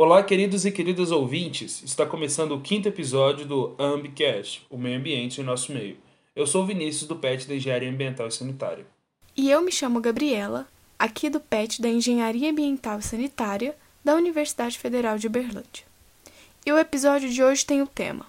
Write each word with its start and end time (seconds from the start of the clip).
Olá, 0.00 0.22
queridos 0.22 0.64
e 0.64 0.70
queridas 0.70 1.10
ouvintes. 1.10 1.82
Está 1.82 2.06
começando 2.06 2.52
o 2.52 2.60
quinto 2.60 2.86
episódio 2.86 3.44
do 3.44 3.74
Ambicast, 3.80 4.64
o 4.70 4.78
meio 4.78 4.96
ambiente 4.96 5.40
em 5.40 5.44
nosso 5.44 5.72
meio. 5.72 5.96
Eu 6.36 6.46
sou 6.46 6.62
o 6.62 6.66
Vinícius 6.66 7.08
do 7.08 7.16
PET 7.16 7.48
da 7.48 7.56
Engenharia 7.56 7.90
Ambiental 7.90 8.28
e 8.28 8.30
Sanitária. 8.30 8.86
E 9.36 9.50
eu 9.50 9.60
me 9.60 9.72
chamo 9.72 10.00
Gabriela, 10.00 10.68
aqui 10.96 11.28
do 11.28 11.40
PET 11.40 11.82
da 11.82 11.88
Engenharia 11.88 12.48
Ambiental 12.48 13.00
e 13.00 13.02
Sanitária 13.02 13.76
da 14.04 14.14
Universidade 14.14 14.78
Federal 14.78 15.18
de 15.18 15.26
Uberlândia. 15.26 15.84
E 16.64 16.70
o 16.70 16.78
episódio 16.78 17.28
de 17.28 17.42
hoje 17.42 17.66
tem 17.66 17.82
o 17.82 17.86
tema 17.88 18.24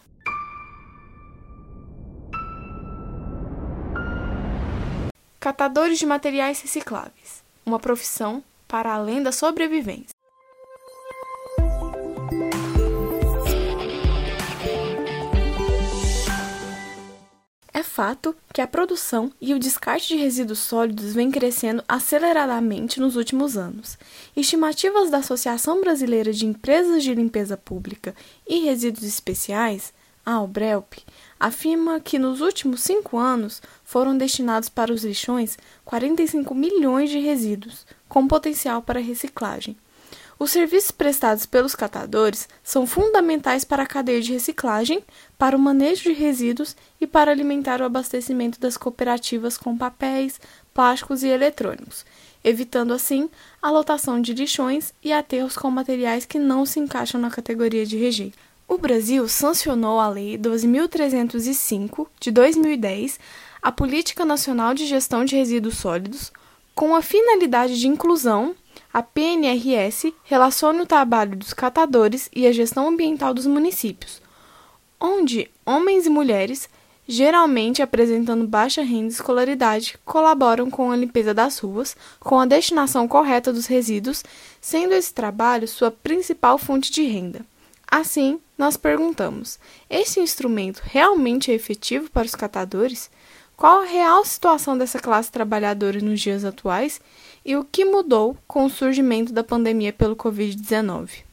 Catadores 5.40 6.00
de 6.00 6.06
materiais 6.08 6.62
recicláveis, 6.62 7.44
uma 7.64 7.78
profissão 7.78 8.44
para 8.68 8.92
além 8.92 9.22
da 9.22 9.32
sobrevivência. 9.32 10.19
Fato 18.00 18.34
que 18.54 18.62
a 18.62 18.68
produção 18.68 19.30
e 19.42 19.54
o 19.54 19.60
descarte 19.60 20.08
de 20.08 20.16
resíduos 20.16 20.60
sólidos 20.60 21.14
vem 21.14 21.30
crescendo 21.30 21.84
aceleradamente 21.86 22.98
nos 22.98 23.18
últimos 23.18 23.58
anos. 23.58 23.98
Estimativas 24.38 25.10
da 25.10 25.18
Associação 25.18 25.82
Brasileira 25.82 26.32
de 26.32 26.46
Empresas 26.46 27.04
de 27.04 27.14
Limpeza 27.14 27.58
Pública 27.58 28.16
e 28.48 28.60
Resíduos 28.60 29.04
Especiais, 29.04 29.92
a 30.26 30.32
Albrelp, 30.36 30.94
afirma 31.38 32.00
que 32.00 32.18
nos 32.18 32.40
últimos 32.40 32.84
cinco 32.84 33.18
anos 33.18 33.62
foram 33.84 34.18
destinados 34.18 34.70
para 34.70 34.94
os 34.94 35.04
lixões 35.04 35.58
45 35.84 36.56
milhões 36.56 37.10
de 37.10 37.20
resíduos, 37.20 37.86
com 38.08 38.26
potencial 38.26 38.82
para 38.82 39.02
reciclagem. 39.02 39.76
Os 40.42 40.52
serviços 40.52 40.90
prestados 40.90 41.46
pelos 41.46 41.76
catadores 41.76 42.48
são 42.64 42.88
fundamentais 42.88 43.66
para 43.66 43.84
a 43.84 43.86
cadeia 43.86 44.22
de 44.22 44.32
reciclagem, 44.32 45.04
para 45.38 45.54
o 45.54 45.60
manejo 45.60 46.04
de 46.04 46.14
resíduos 46.14 46.78
e 47.02 47.06
para 47.06 47.30
alimentar 47.30 47.82
o 47.82 47.84
abastecimento 47.84 48.58
das 48.58 48.78
cooperativas 48.78 49.58
com 49.58 49.78
papéis, 49.78 50.40
plásticos 50.74 51.24
e 51.24 51.28
eletrônicos, 51.28 52.06
evitando 52.42 52.94
assim 52.94 53.30
a 53.62 53.70
lotação 53.70 54.22
de 54.22 54.34
lixões 54.34 54.94
e 55.04 55.12
aterros 55.12 55.58
com 55.58 55.70
materiais 55.70 56.26
que 56.26 56.40
não 56.40 56.66
se 56.66 56.80
encaixam 56.80 57.20
na 57.20 57.30
categoria 57.30 57.86
de 57.86 57.98
rejeito. 57.98 58.40
O 58.66 58.78
Brasil 58.78 59.28
sancionou 59.28 60.00
a 60.00 60.08
Lei 60.08 60.38
12.305 60.38 62.08
de 62.18 62.32
2010, 62.32 63.20
a 63.62 63.74
Política 63.74 64.24
Nacional 64.24 64.74
de 64.74 64.86
Gestão 64.86 65.26
de 65.26 65.36
Resíduos 65.36 65.80
Sólidos, 65.80 66.32
com 66.74 66.96
a 66.96 67.02
finalidade 67.02 67.78
de 67.78 67.90
inclusão 67.90 68.56
a 68.92 69.04
PNRS 69.04 70.12
relaciona 70.24 70.82
o 70.82 70.86
trabalho 70.86 71.36
dos 71.36 71.54
catadores 71.54 72.30
e 72.36 72.48
a 72.48 72.52
gestão 72.52 72.88
ambiental 72.88 73.34
dos 73.34 73.46
municípios, 73.46 74.22
onde 75.00 75.50
homens 75.66 76.08
e 76.08 76.10
mulheres, 76.10 76.68
geralmente 77.08 77.82
apresentando 77.82 78.48
baixa 78.48 78.82
renda 78.82 79.06
e 79.06 79.10
escolaridade, 79.10 79.98
colaboram 80.04 80.72
com 80.72 80.92
a 80.92 80.96
limpeza 80.96 81.34
das 81.34 81.60
ruas, 81.60 81.96
com 82.20 82.40
a 82.40 82.46
destinação 82.46 83.08
correta 83.08 83.54
dos 83.54 83.68
resíduos, 83.68 84.24
sendo 84.60 84.94
esse 84.94 85.14
trabalho 85.14 85.68
sua 85.68 85.92
principal 85.92 86.58
fonte 86.58 86.92
de 86.92 87.04
renda. 87.04 87.46
Assim, 87.90 88.40
nós 88.58 88.76
perguntamos: 88.76 89.60
esse 89.90 90.20
instrumento 90.20 90.82
realmente 90.84 91.52
é 91.52 91.56
efetivo 91.56 92.10
para 92.10 92.26
os 92.26 92.36
catadores? 92.36 93.10
Qual 93.58 93.82
a 93.82 93.86
real 93.86 94.24
situação 94.24 94.78
dessa 94.78 95.00
classe 95.00 95.32
trabalhadora 95.32 96.00
nos 96.00 96.22
dias 96.22 96.46
atuais 96.46 97.02
e 97.50 97.58
o 97.58 97.64
que 97.64 97.84
mudou 97.84 98.38
com 98.48 98.66
o 98.66 98.70
surgimento 98.70 99.34
da 99.34 99.44
pandemia 99.44 99.92
pelo 99.92 100.16
Covid-19? 100.16 101.24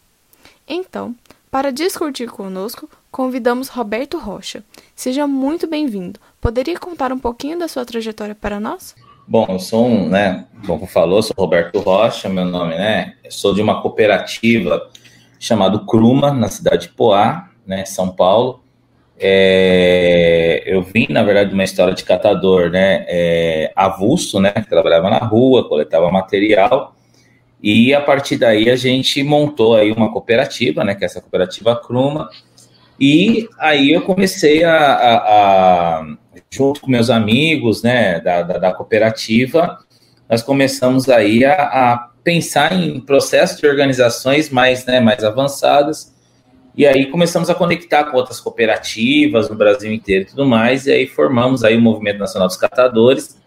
Então, 0.66 1.14
para 1.50 1.70
discutir 1.70 2.30
conosco, 2.30 2.88
convidamos 3.10 3.68
Roberto 3.68 4.16
Rocha. 4.18 4.64
Seja 4.94 5.26
muito 5.26 5.66
bem-vindo. 5.66 6.18
Poderia 6.40 6.78
contar 6.78 7.12
um 7.12 7.18
pouquinho 7.18 7.58
da 7.58 7.68
sua 7.68 7.84
trajetória 7.84 8.34
para 8.34 8.58
nós? 8.58 8.96
Bom, 9.28 9.44
eu 9.46 9.58
sou 9.58 9.86
um, 9.86 10.08
né, 10.08 10.46
como 10.66 10.86
falou, 10.86 11.22
sou 11.22 11.34
Roberto 11.38 11.80
Rocha, 11.80 12.30
meu 12.30 12.46
nome, 12.46 12.74
né? 12.76 13.16
Eu 13.22 13.30
sou 13.30 13.52
de 13.52 13.60
uma 13.60 13.82
cooperativa 13.82 14.90
chamada 15.38 15.80
Cruma, 15.80 16.32
na 16.32 16.48
cidade 16.48 16.86
de 16.86 16.94
Poá, 16.94 17.50
né, 17.66 17.84
São 17.84 18.08
Paulo. 18.08 18.62
É, 19.18 20.62
eu 20.66 20.82
vim, 20.82 21.06
na 21.08 21.22
verdade, 21.22 21.48
de 21.48 21.54
uma 21.54 21.64
história 21.64 21.94
de 21.94 22.04
catador, 22.04 22.70
né, 22.70 23.04
é, 23.08 23.72
avulso, 23.74 24.40
né, 24.40 24.52
que 24.52 24.68
trabalhava 24.68 25.08
na 25.08 25.18
rua, 25.18 25.68
coletava 25.68 26.10
material, 26.10 26.94
e 27.62 27.94
a 27.94 28.00
partir 28.00 28.36
daí 28.36 28.68
a 28.68 28.76
gente 28.76 29.22
montou 29.22 29.74
aí 29.74 29.90
uma 29.90 30.12
cooperativa, 30.12 30.84
né, 30.84 30.94
que 30.94 31.04
é 31.04 31.06
essa 31.06 31.20
cooperativa 31.20 31.74
Cruma, 31.76 32.28
e 33.00 33.48
aí 33.58 33.92
eu 33.92 34.02
comecei 34.02 34.64
a, 34.64 34.76
a, 34.76 35.16
a 36.00 36.16
junto 36.50 36.80
com 36.82 36.90
meus 36.90 37.08
amigos, 37.08 37.82
né, 37.82 38.20
da, 38.20 38.42
da, 38.42 38.58
da 38.58 38.72
cooperativa, 38.74 39.78
nós 40.28 40.42
começamos 40.42 41.08
aí 41.08 41.44
a, 41.44 41.54
a, 41.54 42.10
pensar 42.22 42.72
em 42.72 43.00
processos 43.00 43.60
de 43.60 43.66
organizações 43.66 44.50
mais, 44.50 44.84
né, 44.84 45.00
mais 45.00 45.24
avançadas, 45.24 46.15
e 46.76 46.86
aí 46.86 47.06
começamos 47.06 47.48
a 47.48 47.54
conectar 47.54 48.04
com 48.04 48.16
outras 48.16 48.38
cooperativas 48.38 49.48
no 49.48 49.56
Brasil 49.56 49.90
inteiro 49.92 50.24
e 50.24 50.26
tudo 50.26 50.44
mais, 50.44 50.86
e 50.86 50.92
aí 50.92 51.06
formamos 51.06 51.64
aí 51.64 51.76
o 51.76 51.80
Movimento 51.80 52.18
Nacional 52.18 52.48
dos 52.48 52.56
Catadores, 52.56 53.40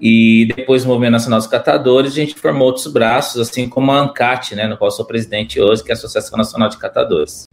e 0.00 0.46
depois 0.56 0.82
do 0.82 0.88
Movimento 0.88 1.12
Nacional 1.12 1.38
dos 1.38 1.48
Catadores, 1.48 2.12
a 2.12 2.14
gente 2.14 2.34
formou 2.34 2.68
outros 2.68 2.86
braços, 2.86 3.38
assim 3.38 3.68
como 3.68 3.92
a 3.92 4.00
ANCAT, 4.00 4.54
né, 4.54 4.66
no 4.66 4.78
qual 4.78 4.90
sou 4.90 5.04
presidente 5.04 5.60
hoje, 5.60 5.84
que 5.84 5.90
é 5.90 5.92
a 5.92 5.96
Associação 5.96 6.38
Nacional 6.38 6.70
de 6.70 6.78
Catadores. 6.78 7.44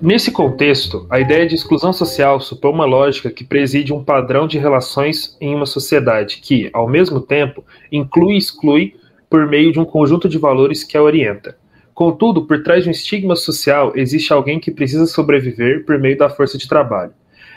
Nesse 0.00 0.30
contexto, 0.30 1.06
a 1.10 1.18
ideia 1.18 1.48
de 1.48 1.54
exclusão 1.54 1.92
social 1.92 2.38
supõe 2.38 2.70
uma 2.70 2.84
lógica 2.84 3.30
que 3.30 3.42
preside 3.42 3.90
um 3.92 4.04
padrão 4.04 4.46
de 4.46 4.58
relações 4.58 5.34
em 5.40 5.54
uma 5.54 5.66
sociedade 5.66 6.40
que, 6.42 6.68
ao 6.74 6.86
mesmo 6.86 7.20
tempo, 7.22 7.64
inclui 7.90 8.34
e 8.34 8.38
exclui 8.38 8.94
por 9.34 9.48
meio 9.48 9.72
de 9.72 9.80
um 9.80 9.84
conjunto 9.84 10.28
de 10.28 10.38
valores 10.38 10.84
que 10.84 10.96
a 10.96 11.02
orienta. 11.02 11.56
Contudo, 11.92 12.46
por 12.46 12.62
trás 12.62 12.84
de 12.84 12.88
um 12.88 12.92
estigma 12.92 13.34
social, 13.34 13.92
existe 13.96 14.32
alguém 14.32 14.60
que 14.60 14.70
precisa 14.70 15.06
sobreviver 15.06 15.84
por 15.84 15.98
meio 15.98 16.16
da 16.16 16.30
força 16.30 16.56
de 16.56 16.68
trabalho. 16.68 17.10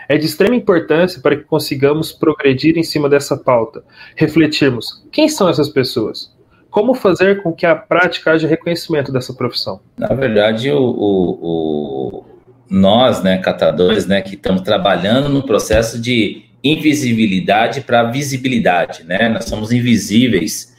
É 0.10 0.18
de 0.18 0.26
extrema 0.26 0.56
importância 0.56 1.22
para 1.22 1.36
que 1.36 1.44
consigamos 1.44 2.12
progredir 2.12 2.80
em 2.80 2.84
cima 2.84 3.08
dessa 3.08 3.38
pauta, 3.38 3.84
refletirmos 4.16 5.06
quem 5.12 5.30
são 5.30 5.48
essas 5.48 5.70
pessoas, 5.70 6.36
como 6.72 6.96
fazer 6.96 7.44
com 7.44 7.54
que 7.54 7.68
a 7.68 7.76
prática 7.76 8.32
haja 8.32 8.48
reconhecimento 8.48 9.12
dessa 9.12 9.36
profissão. 9.36 9.80
Na 10.00 10.16
verdade, 10.16 10.72
o, 10.72 10.82
o, 10.82 11.30
o 11.42 12.26
nós, 12.68 13.22
né, 13.22 13.38
catadores, 13.38 14.08
né, 14.08 14.24
que 14.24 14.34
estamos 14.34 14.64
trabalhando 14.64 15.30
no 15.30 15.44
processo 15.44 16.02
de 16.02 16.42
invisibilidade 16.64 17.82
para 17.82 18.02
visibilidade, 18.06 19.04
né? 19.04 19.30
Nós 19.30 19.46
somos 19.46 19.72
invisíveis 19.72 20.76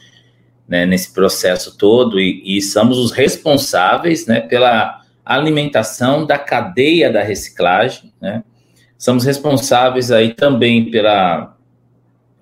né, 0.69 0.85
nesse 0.85 1.13
processo 1.15 1.77
todo 1.79 2.21
e, 2.21 2.43
e, 2.45 2.61
somos 2.61 2.99
os 2.99 3.11
responsáveis 3.11 4.27
né, 4.27 4.41
pela 4.41 5.03
alimentação 5.25 6.27
da 6.27 6.39
cadeia 6.39 7.11
da 7.11 7.23
reciclagem. 7.23 8.13
Né? 8.21 8.45
Somos 8.99 9.25
responsáveis 9.25 10.11
aí 10.11 10.35
também 10.35 10.91
pela, 10.91 11.57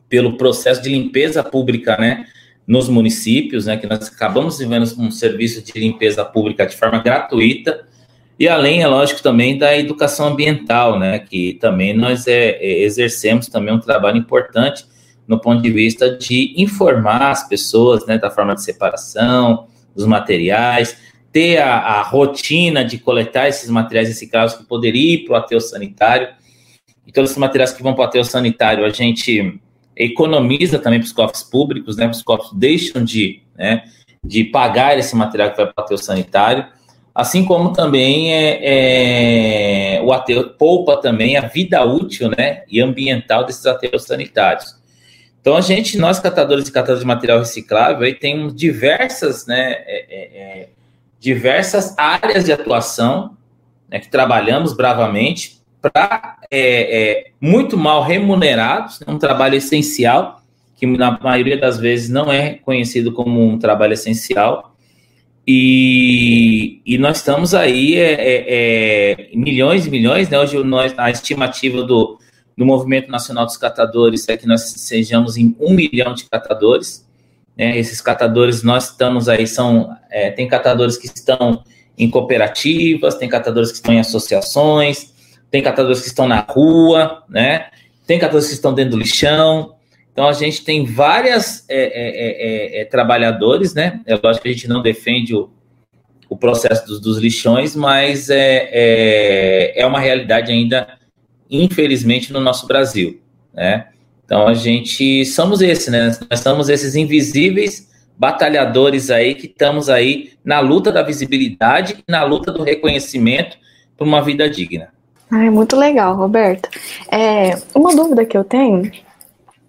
pelo 0.09 0.37
processo 0.37 0.83
de 0.83 0.89
limpeza 0.89 1.45
pública 1.45 1.97
né, 1.99 2.27
nos 2.67 2.89
municípios, 2.89 3.67
né, 3.67 3.77
que 3.77 3.87
nós 3.87 4.09
acabamos 4.09 4.59
vivendo 4.59 4.83
um 4.99 5.11
serviço 5.11 5.63
de 5.63 5.79
limpeza 5.79 6.25
pública 6.25 6.67
de 6.67 6.77
forma 6.77 7.01
gratuita, 7.01 7.87
e 8.39 8.47
além, 8.49 8.83
é 8.83 8.87
lógico, 8.87 9.23
também 9.23 9.57
da 9.57 9.79
educação 9.79 10.29
ambiental, 10.29 10.99
né, 10.99 11.21
que 11.21 11.55
também 11.55 11.95
nós 11.95 12.27
é, 12.27 12.51
é 12.51 12.83
exercemos 12.83 13.47
também 13.47 13.73
um 13.73 13.81
trabalho 13.81 14.19
importante 14.19 14.85
no 15.27 15.41
ponto 15.41 15.63
de 15.63 15.71
vista 15.71 16.17
de 16.17 16.55
informar 16.57 17.31
as 17.31 17.49
pessoas 17.49 18.07
né, 18.07 18.19
da 18.19 18.31
forma 18.31 18.55
de 18.55 18.63
separação, 18.63 19.67
dos 19.95 20.07
materiais, 20.07 20.97
ter 21.33 21.59
a, 21.59 21.77
a 21.77 22.03
rotina 22.03 22.85
de 22.85 22.99
coletar 22.99 23.49
esses 23.49 23.69
materiais 23.69 24.09
recicláveis 24.09 24.55
que 24.55 24.65
poderiam 24.65 25.15
ir 25.15 25.25
para 25.25 25.35
o 25.35 25.37
aterro 25.37 25.61
sanitário. 25.61 26.29
E 27.07 27.13
todos 27.13 27.31
esses 27.31 27.41
materiais 27.41 27.73
que 27.73 27.83
vão 27.83 27.95
para 27.95 28.03
o 28.03 28.07
aterro 28.07 28.25
sanitário, 28.25 28.85
a 28.85 28.91
gente 28.91 29.61
economiza 29.97 30.79
também 30.79 31.01
para 31.01 31.07
os 31.07 31.13
cofres 31.13 31.43
públicos, 31.43 31.97
né? 31.97 32.09
Os 32.09 32.23
cofres 32.23 32.53
deixam 32.53 33.03
de, 33.03 33.41
né, 33.57 33.85
de 34.23 34.45
pagar 34.45 34.99
esse 34.99 35.17
material 35.17 35.51
que 35.51 35.57
vai 35.57 35.67
para 35.67 35.83
o 35.83 35.85
aterro 35.85 36.03
sanitário, 36.03 36.67
assim 37.15 37.45
como 37.45 37.73
também 37.73 38.33
é, 38.35 39.97
é, 39.97 40.03
o 40.03 40.13
aterro 40.13 40.51
poupa 40.59 40.99
também 40.99 41.37
a 41.37 41.43
vida 41.43 41.83
útil, 41.85 42.31
né, 42.37 42.63
e 42.69 42.81
ambiental 42.81 43.45
desses 43.45 43.65
aterros 43.65 44.05
sanitários. 44.05 44.77
Então, 45.47 45.57
a 45.57 45.61
gente, 45.61 45.97
nós 45.97 46.19
catadores 46.19 46.67
e 46.67 46.73
catadores 46.73 47.03
de 47.03 47.07
material 47.07 47.39
reciclável, 47.39 48.03
aí 48.03 48.15
temos 48.15 48.53
diversas, 48.53 49.47
né, 49.47 49.75
é, 49.87 50.07
é, 50.11 50.19
é, 50.43 50.69
diversas 51.21 51.97
áreas 51.97 52.47
de 52.47 52.51
atuação 52.51 53.37
né, 53.89 54.01
que 54.01 54.09
trabalhamos 54.09 54.73
bravamente 54.73 55.61
para 55.81 56.37
é, 56.51 57.21
é, 57.21 57.27
muito 57.41 57.77
mal 57.77 58.03
remunerados, 58.03 58.99
né, 58.99 59.07
um 59.09 59.21
trabalho 59.21 59.55
essencial 59.55 60.43
que 60.75 60.85
na 60.85 61.17
maioria 61.23 61.57
das 61.57 61.79
vezes 61.79 62.11
não 62.11 62.33
é 62.33 62.55
conhecido 62.55 63.13
como 63.13 63.41
um 63.41 63.57
trabalho 63.57 63.93
essencial. 63.93 64.75
E, 65.47 66.83
e 66.85 66.99
nós 66.99 67.19
estamos 67.19 67.55
aí 67.55 67.95
é, 67.97 69.29
milhões 69.33 69.87
e 69.87 69.91
milhões, 69.91 70.29
né? 70.29 70.41
Hoje 70.41 70.61
nós, 70.65 70.93
a 70.99 71.09
estimativa 71.09 71.85
do, 71.85 72.19
do 72.57 72.65
Movimento 72.65 73.11
Nacional 73.11 73.45
dos 73.45 73.57
Catadores 73.57 74.29
é 74.29 74.37
que 74.37 74.47
nós 74.47 74.63
sejamos 74.63 75.37
em 75.37 75.55
um 75.61 75.75
milhão 75.75 76.15
de 76.15 76.25
catadores. 76.25 77.07
Né? 77.57 77.77
Esses 77.79 78.01
catadores, 78.01 78.63
nós 78.63 78.91
estamos 78.91 79.29
aí, 79.29 79.47
são, 79.47 79.95
é, 80.11 80.31
tem 80.31 80.49
catadores 80.49 80.97
que 80.97 81.07
estão 81.07 81.63
em 81.99 82.09
cooperativas, 82.09 83.15
tem 83.15 83.29
catadores 83.29 83.71
que 83.71 83.77
estão 83.77 83.95
em 83.95 84.01
associações, 84.01 85.15
tem 85.51 85.63
catadores 85.63 86.01
que 86.01 86.09
estão 86.09 86.29
na 86.29 86.41
rua, 86.41 87.23
né? 87.29 87.69
Tem 88.07 88.19
catadores 88.19 88.49
que 88.49 88.55
estão 88.55 88.75
dentro 88.75 88.93
do 88.93 88.99
lixão, 88.99 89.77
então 90.17 90.27
a 90.29 90.33
gente 90.33 90.65
tem 90.65 90.83
várias 90.83 91.63
é, 91.69 91.77
é, 91.77 92.79
é, 92.79 92.81
é, 92.81 92.85
trabalhadores, 92.87 93.75
né? 93.75 94.01
É 94.07 94.15
lógico 94.15 94.45
que 94.45 94.49
a 94.49 94.53
gente 94.53 94.67
não 94.67 94.81
defende 94.81 95.35
o, 95.35 95.51
o 96.27 96.35
processo 96.35 96.87
dos, 96.87 97.01
dos 97.01 97.19
lixões, 97.19 97.77
mas 97.77 98.31
é, 98.31 98.69
é, 98.73 99.81
é 99.83 99.87
uma 99.87 100.01
realidade 100.01 100.51
ainda, 100.51 100.89
infelizmente, 101.51 102.33
no 102.33 102.41
nosso 102.41 102.67
Brasil, 102.67 103.21
né? 103.53 103.89
Então 104.25 104.47
a 104.49 104.55
gente 104.55 105.25
somos 105.25 105.61
esse, 105.61 105.91
né? 105.91 106.17
Nós 106.29 106.41
somos 106.41 106.69
esses 106.69 106.95
invisíveis 106.95 107.89
batalhadores 108.19 109.11
aí 109.11 109.35
que 109.35 109.47
estamos 109.47 109.89
aí 109.89 110.33
na 110.45 110.61
luta 110.61 110.91
da 110.91 111.03
visibilidade 111.03 112.05
e 112.07 112.11
na 112.11 112.25
luta 112.25 112.51
do 112.51 112.63
reconhecimento 112.63 113.57
por 113.97 114.07
uma 114.07 114.23
vida 114.23 114.49
digna. 114.49 114.89
Ai, 115.31 115.51
muito 115.51 115.77
legal, 115.77 116.17
Roberto. 116.17 116.69
É, 117.11 117.59
uma 117.75 117.95
dúvida 117.95 118.25
que 118.25 118.37
eu 118.37 118.45
tenho 118.45 118.91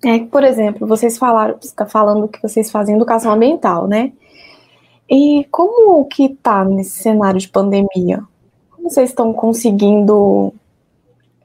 é 0.03 0.19
que, 0.19 0.25
por 0.25 0.44
exemplo, 0.44 0.88
vocês 0.88 1.18
falaram, 1.18 1.57
está 1.62 1.85
falando 1.85 2.27
que 2.27 2.41
vocês 2.41 2.71
fazem 2.71 2.95
educação 2.95 3.31
ambiental, 3.31 3.88
né? 3.88 4.12
E 5.09 5.47
como 5.50 6.06
que 6.06 6.29
tá 6.29 6.63
nesse 6.63 7.00
cenário 7.00 7.39
de 7.39 7.47
pandemia? 7.47 8.24
Como 8.71 8.89
vocês 8.89 9.09
estão 9.09 9.33
conseguindo 9.33 10.53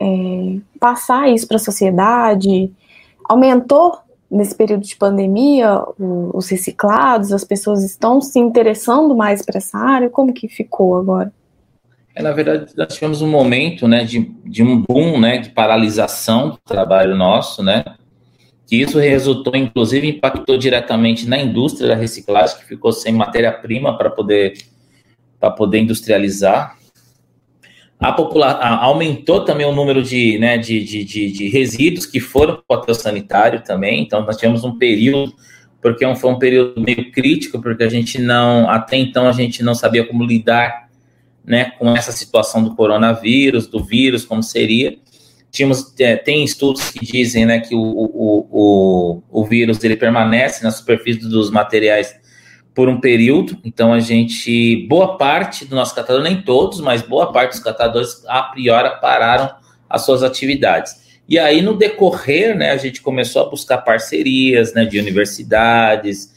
é, 0.03 0.59
passar 0.81 1.29
isso 1.29 1.47
para 1.47 1.57
a 1.57 1.61
sociedade? 1.61 2.71
Aumentou 3.25 3.99
nesse 4.31 4.55
período 4.55 4.83
de 4.83 4.97
pandemia 4.97 5.83
os 5.99 6.49
reciclados? 6.49 7.33
As 7.33 7.45
pessoas 7.45 7.85
estão 7.85 8.21
se 8.21 8.39
interessando 8.39 9.15
mais 9.15 9.43
para 9.43 9.59
essa 9.59 9.79
área? 9.79 10.11
Como 10.11 10.33
que 10.33 10.49
ficou 10.49 10.97
agora? 10.97 11.33
É, 12.15 12.23
na 12.23 12.33
verdade, 12.33 12.73
nós 12.77 12.95
tivemos 12.95 13.23
um 13.23 13.31
momento 13.31 13.87
né, 13.87 14.05
de, 14.05 14.21
de 14.45 14.63
um 14.63 14.83
boom 14.83 15.19
né, 15.19 15.39
de 15.39 15.51
paralisação 15.51 16.51
do 16.51 16.59
trabalho 16.59 17.15
nosso, 17.15 17.63
né? 17.63 17.85
que 18.73 18.77
isso 18.77 18.99
resultou, 18.99 19.55
inclusive, 19.55 20.09
impactou 20.09 20.57
diretamente 20.57 21.29
na 21.29 21.37
indústria 21.37 21.89
da 21.89 21.95
reciclagem, 21.95 22.57
que 22.57 22.65
ficou 22.65 22.91
sem 22.91 23.13
matéria-prima 23.13 23.99
para 23.99 24.09
poder, 24.09 24.55
poder 25.59 25.81
industrializar. 25.81 26.79
A 28.03 28.13
popula 28.13 28.59
aumentou 28.81 29.45
também 29.45 29.65
o 29.65 29.73
número 29.73 30.03
de, 30.03 30.39
né, 30.39 30.59
de, 30.59 30.83
de, 30.83 31.05
de, 31.05 31.31
de 31.31 31.49
resíduos 31.49 32.05
que 32.05 32.19
foram 32.19 32.61
para 32.67 32.77
o 32.77 32.81
aterro 32.81 32.99
sanitário 32.99 33.63
também, 33.63 34.03
então 34.03 34.27
nós 34.27 34.37
tivemos 34.37 34.65
um 34.65 34.77
período, 34.77 35.33
porque 35.81 36.05
foi 36.17 36.31
um 36.31 36.39
período 36.39 36.81
meio 36.81 37.13
crítico, 37.13 37.63
porque 37.63 37.85
a 37.85 37.89
gente 37.89 38.21
não, 38.21 38.69
até 38.69 38.97
então 38.97 39.29
a 39.29 39.33
gente 39.33 39.63
não 39.63 39.75
sabia 39.75 40.05
como 40.05 40.25
lidar 40.25 40.89
né, 41.45 41.71
com 41.79 41.97
essa 41.97 42.11
situação 42.11 42.63
do 42.65 42.75
coronavírus, 42.75 43.69
do 43.69 43.83
vírus, 43.83 44.25
como 44.25 44.43
seria, 44.43 44.99
Tínhamos, 45.53 45.93
é, 46.01 46.17
tem 46.17 46.43
estudos 46.43 46.89
que 46.89 47.05
dizem 47.05 47.45
né, 47.45 47.61
que 47.61 47.75
o, 47.75 47.79
o, 47.79 48.49
o, 48.51 49.23
o 49.31 49.45
vírus 49.45 49.85
ele 49.85 49.97
permanece 49.97 50.65
na 50.65 50.71
superfície 50.71 51.29
dos 51.29 51.51
materiais 51.51 52.15
por 52.75 52.89
um 52.89 52.99
período, 53.01 53.59
então 53.65 53.93
a 53.93 54.01
gente, 54.01 54.87
boa 54.89 55.19
parte 55.19 55.65
do 55.65 55.77
nosso 55.77 55.95
catador, 55.95 56.23
nem 56.23 56.41
todos, 56.41 56.81
mas 56.81 57.03
boa 57.03 57.31
parte 57.31 57.53
dos 57.53 57.61
catadores 57.61 58.25
a 58.27 58.43
priori 58.45 59.01
pararam 59.01 59.51
as 59.89 60.05
suas 60.05 60.23
atividades. 60.23 61.03
E 61.29 61.39
aí, 61.39 61.61
no 61.61 61.77
decorrer, 61.77 62.57
né, 62.57 62.71
a 62.71 62.77
gente 62.77 63.03
começou 63.03 63.43
a 63.43 63.49
buscar 63.49 63.79
parcerias 63.79 64.73
né, 64.75 64.85
de 64.85 64.99
universidades, 64.99 66.33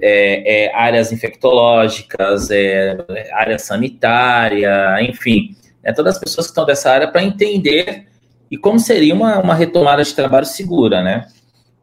é, 0.00 0.64
é, 0.64 0.74
áreas 0.74 1.12
infectológicas, 1.12 2.50
é, 2.50 2.96
área 3.32 3.58
sanitária, 3.58 4.96
enfim, 5.02 5.54
né, 5.84 5.92
todas 5.92 6.14
as 6.14 6.20
pessoas 6.20 6.46
que 6.46 6.52
estão 6.52 6.64
dessa 6.64 6.90
área 6.90 7.08
para 7.08 7.22
entender 7.22 8.06
e 8.50 8.56
como 8.56 8.78
seria 8.78 9.14
uma, 9.14 9.38
uma 9.38 9.54
retomada 9.54 10.02
de 10.02 10.14
trabalho 10.14 10.46
segura, 10.46 11.02
né? 11.02 11.26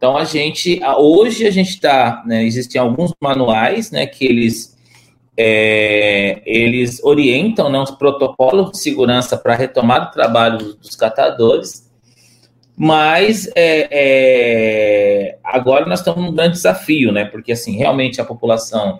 Então 0.03 0.17
a 0.17 0.25
gente, 0.25 0.81
hoje 0.97 1.47
a 1.47 1.50
gente 1.50 1.69
está, 1.69 2.21
né, 2.25 2.44
existem 2.44 2.81
alguns 2.81 3.13
manuais, 3.21 3.89
né, 3.89 4.05
que 4.05 4.25
eles 4.25 4.77
é, 5.38 6.41
eles 6.45 7.01
orientam 7.05 7.69
né, 7.69 7.79
os 7.79 7.91
protocolos 7.91 8.71
de 8.71 8.79
segurança 8.79 9.38
para 9.38 9.53
a 9.53 9.55
retomada 9.55 10.07
do 10.07 10.11
trabalho 10.11 10.57
dos 10.57 10.97
catadores, 10.97 11.89
mas 12.75 13.47
é, 13.55 13.88
é, 13.91 15.38
agora 15.41 15.85
nós 15.85 16.00
estamos 16.00 16.21
num 16.21 16.33
grande 16.33 16.55
desafio, 16.55 17.13
né? 17.13 17.23
Porque 17.23 17.53
assim, 17.53 17.77
realmente 17.77 18.19
a 18.19 18.25
população 18.25 19.00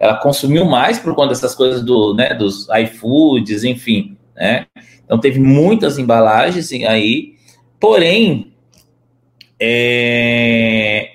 ela 0.00 0.14
consumiu 0.14 0.64
mais 0.64 0.98
por 0.98 1.14
conta 1.14 1.28
dessas 1.28 1.54
coisas 1.54 1.82
do, 1.82 2.14
né, 2.14 2.32
dos 2.32 2.66
iFoods, 2.70 3.64
enfim, 3.64 4.16
né? 4.34 4.64
Então 5.04 5.20
teve 5.20 5.40
muitas 5.40 5.98
embalagens 5.98 6.72
aí, 6.72 7.34
porém 7.78 8.47
é, 9.60 11.10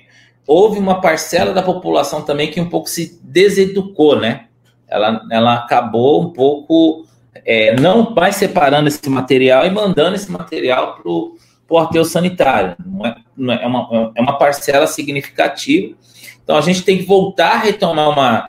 houve 0.46 0.78
uma 0.78 1.00
parcela 1.00 1.52
da 1.52 1.62
população 1.62 2.22
também 2.22 2.50
que 2.50 2.60
um 2.60 2.68
pouco 2.68 2.88
se 2.88 3.18
deseducou, 3.22 4.18
né? 4.18 4.46
Ela, 4.86 5.26
ela 5.30 5.54
acabou 5.54 6.22
um 6.22 6.30
pouco 6.30 7.06
é, 7.44 7.74
não 7.80 8.10
mais 8.14 8.36
separando 8.36 8.88
esse 8.88 9.08
material 9.08 9.66
e 9.66 9.70
mandando 9.70 10.14
esse 10.14 10.30
material 10.30 10.96
para 10.96 11.10
o 11.10 11.78
aterro 11.78 12.04
sanitário. 12.04 12.76
Não 12.84 13.06
é, 13.06 13.16
não 13.36 13.54
é, 13.54 13.66
uma, 13.66 14.12
é 14.14 14.20
uma 14.20 14.38
parcela 14.38 14.86
significativa. 14.86 15.96
Então 16.42 16.56
a 16.56 16.60
gente 16.60 16.82
tem 16.82 16.98
que 16.98 17.04
voltar 17.04 17.52
a 17.52 17.58
retomar 17.58 18.10
uma, 18.10 18.48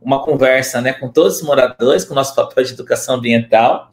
uma 0.00 0.22
conversa 0.22 0.80
né, 0.80 0.92
com 0.92 1.08
todos 1.08 1.36
os 1.36 1.42
moradores, 1.42 2.04
com 2.04 2.12
o 2.12 2.16
nosso 2.16 2.34
papel 2.34 2.64
de 2.64 2.72
educação 2.72 3.16
ambiental, 3.16 3.90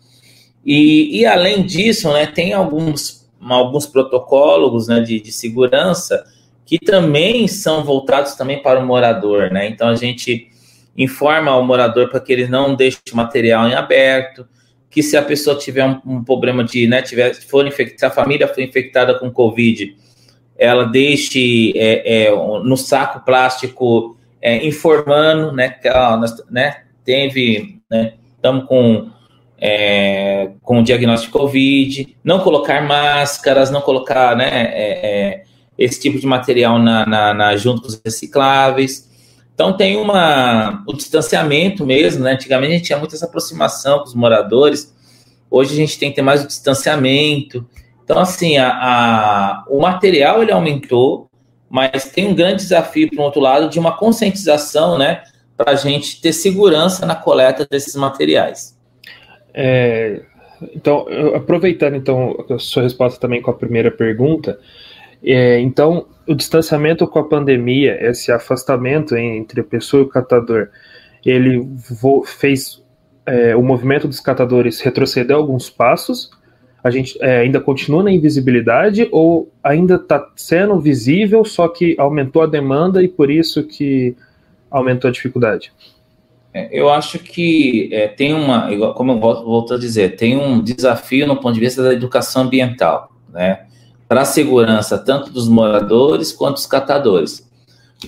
e, 0.65 1.19
e 1.19 1.25
além 1.25 1.65
disso, 1.65 2.11
né, 2.11 2.25
tem 2.27 2.53
alguns, 2.53 3.18
alguns 3.41 3.85
protocolos 3.85 4.87
né, 4.87 4.99
de, 4.99 5.19
de 5.19 5.31
segurança 5.31 6.25
que 6.65 6.77
também 6.77 7.47
são 7.47 7.83
voltados 7.83 8.35
também 8.35 8.61
para 8.61 8.79
o 8.79 8.85
morador, 8.85 9.49
né? 9.49 9.67
Então 9.67 9.87
a 9.87 9.95
gente 9.95 10.51
informa 10.95 11.49
ao 11.49 11.65
morador 11.65 12.09
para 12.09 12.19
que 12.19 12.31
ele 12.31 12.47
não 12.47 12.75
deixe 12.75 12.99
o 13.11 13.15
material 13.15 13.67
em 13.67 13.73
aberto, 13.73 14.47
que 14.89 15.01
se 15.01 15.17
a 15.17 15.21
pessoa 15.21 15.57
tiver 15.57 15.85
um, 15.85 15.99
um 16.05 16.23
problema 16.23 16.63
de, 16.63 16.87
né, 16.87 17.01
tiver, 17.01 17.33
for 17.33 17.65
infectada, 17.65 17.97
se 17.97 18.05
a 18.05 18.11
família 18.11 18.47
for 18.47 18.61
infectada 18.61 19.17
com 19.17 19.31
Covid, 19.31 19.95
ela 20.57 20.83
deixe 20.83 21.73
é, 21.75 22.25
é, 22.25 22.31
no 22.31 22.75
saco 22.75 23.23
plástico 23.25 24.17
é, 24.41 24.65
informando, 24.65 25.51
né, 25.51 25.69
que 25.69 25.89
né, 26.51 26.83
teve, 27.03 27.79
né, 27.89 28.13
estamos 28.35 28.65
com 28.65 29.09
é, 29.61 30.51
com 30.61 30.81
diagnóstico 30.81 31.31
de 31.31 31.43
Covid, 31.43 32.17
não 32.23 32.39
colocar 32.39 32.81
máscaras, 32.81 33.69
não 33.69 33.81
colocar 33.81 34.35
né, 34.35 34.49
é, 34.49 34.71
é, 34.73 35.43
esse 35.77 35.99
tipo 35.99 36.19
de 36.19 36.25
material 36.25 36.79
na, 36.79 37.05
na, 37.05 37.33
na, 37.33 37.57
junto 37.57 37.81
com 37.81 37.87
os 37.87 38.01
recicláveis. 38.03 39.09
Então 39.53 39.75
tem 39.75 39.97
uma, 39.97 40.83
o 40.87 40.93
distanciamento 40.93 41.85
mesmo, 41.85 42.23
né? 42.23 42.31
Antigamente 42.31 42.73
a 42.73 42.77
gente 42.77 42.85
tinha 42.85 42.97
muita 42.97 43.15
essa 43.15 43.25
aproximação 43.25 43.99
com 43.99 44.05
os 44.05 44.15
moradores, 44.15 44.95
hoje 45.51 45.73
a 45.73 45.75
gente 45.75 45.99
tem 45.99 46.09
que 46.09 46.15
ter 46.15 46.21
mais 46.21 46.43
o 46.43 46.47
distanciamento. 46.47 47.67
Então, 48.03 48.19
assim, 48.19 48.57
a, 48.57 48.69
a 48.69 49.65
o 49.67 49.81
material 49.81 50.41
ele 50.41 50.53
aumentou, 50.53 51.29
mas 51.69 52.05
tem 52.05 52.27
um 52.27 52.33
grande 52.33 52.63
desafio, 52.63 53.09
por 53.09 53.19
outro 53.19 53.41
lado, 53.41 53.69
de 53.69 53.77
uma 53.77 53.97
conscientização, 53.97 54.97
né? 54.97 55.23
Para 55.57 55.73
a 55.73 55.75
gente 55.75 56.21
ter 56.21 56.31
segurança 56.31 57.05
na 57.05 57.15
coleta 57.15 57.67
desses 57.69 57.95
materiais. 57.95 58.78
É, 59.53 60.21
então, 60.75 61.05
aproveitando 61.35 61.95
então 61.95 62.45
a 62.49 62.59
sua 62.59 62.83
resposta 62.83 63.19
também 63.19 63.41
com 63.41 63.51
a 63.51 63.53
primeira 63.53 63.89
pergunta, 63.89 64.59
é, 65.23 65.59
então 65.59 66.07
o 66.27 66.35
distanciamento 66.35 67.07
com 67.07 67.19
a 67.19 67.23
pandemia, 67.23 67.97
esse 68.01 68.31
afastamento 68.31 69.15
entre 69.15 69.61
a 69.61 69.63
pessoa 69.63 70.03
e 70.03 70.05
o 70.05 70.09
catador, 70.09 70.69
ele 71.25 71.67
fez 72.25 72.83
é, 73.25 73.55
o 73.55 73.61
movimento 73.61 74.07
dos 74.07 74.19
catadores 74.19 74.79
retroceder 74.79 75.35
alguns 75.35 75.69
passos. 75.69 76.31
A 76.83 76.89
gente 76.89 77.17
é, 77.21 77.39
ainda 77.39 77.59
continua 77.59 78.03
na 78.03 78.11
invisibilidade 78.11 79.07
ou 79.11 79.51
ainda 79.61 79.95
está 79.95 80.29
sendo 80.35 80.79
visível, 80.79 81.43
só 81.43 81.67
que 81.67 81.95
aumentou 81.97 82.41
a 82.41 82.47
demanda 82.47 83.03
e 83.03 83.07
por 83.07 83.29
isso 83.29 83.63
que 83.63 84.15
aumentou 84.71 85.09
a 85.09 85.11
dificuldade? 85.11 85.73
É, 86.53 86.69
eu 86.71 86.89
acho 86.89 87.19
que 87.19 87.89
é, 87.91 88.07
tem 88.07 88.33
uma, 88.33 88.69
como 88.93 89.11
eu 89.11 89.19
volto 89.19 89.73
a 89.73 89.77
dizer, 89.77 90.15
tem 90.15 90.37
um 90.37 90.61
desafio 90.61 91.27
no 91.27 91.37
ponto 91.37 91.53
de 91.53 91.59
vista 91.59 91.83
da 91.83 91.93
educação 91.93 92.43
ambiental, 92.43 93.11
né? 93.31 93.65
para 94.07 94.21
a 94.21 94.25
segurança 94.25 94.97
tanto 94.97 95.31
dos 95.31 95.47
moradores 95.47 96.31
quanto 96.33 96.55
dos 96.55 96.65
catadores. 96.65 97.47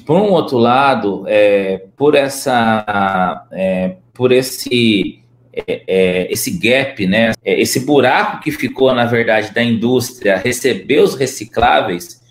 Por 0.05 0.15
um 0.15 0.31
outro 0.31 0.57
lado, 0.57 1.24
é, 1.27 1.86
por 1.95 2.15
essa, 2.15 3.45
é, 3.51 3.98
por 4.13 4.31
esse 4.31 5.19
é, 5.53 5.83
é 5.86 6.31
esse 6.31 6.57
gap, 6.57 7.05
né, 7.05 7.33
esse 7.43 7.81
buraco 7.81 8.41
que 8.41 8.51
ficou 8.51 8.93
na 8.95 9.05
verdade 9.05 9.53
da 9.53 9.62
indústria 9.62 10.38
receber 10.38 11.01
os 11.01 11.13
recicláveis, 11.13 12.21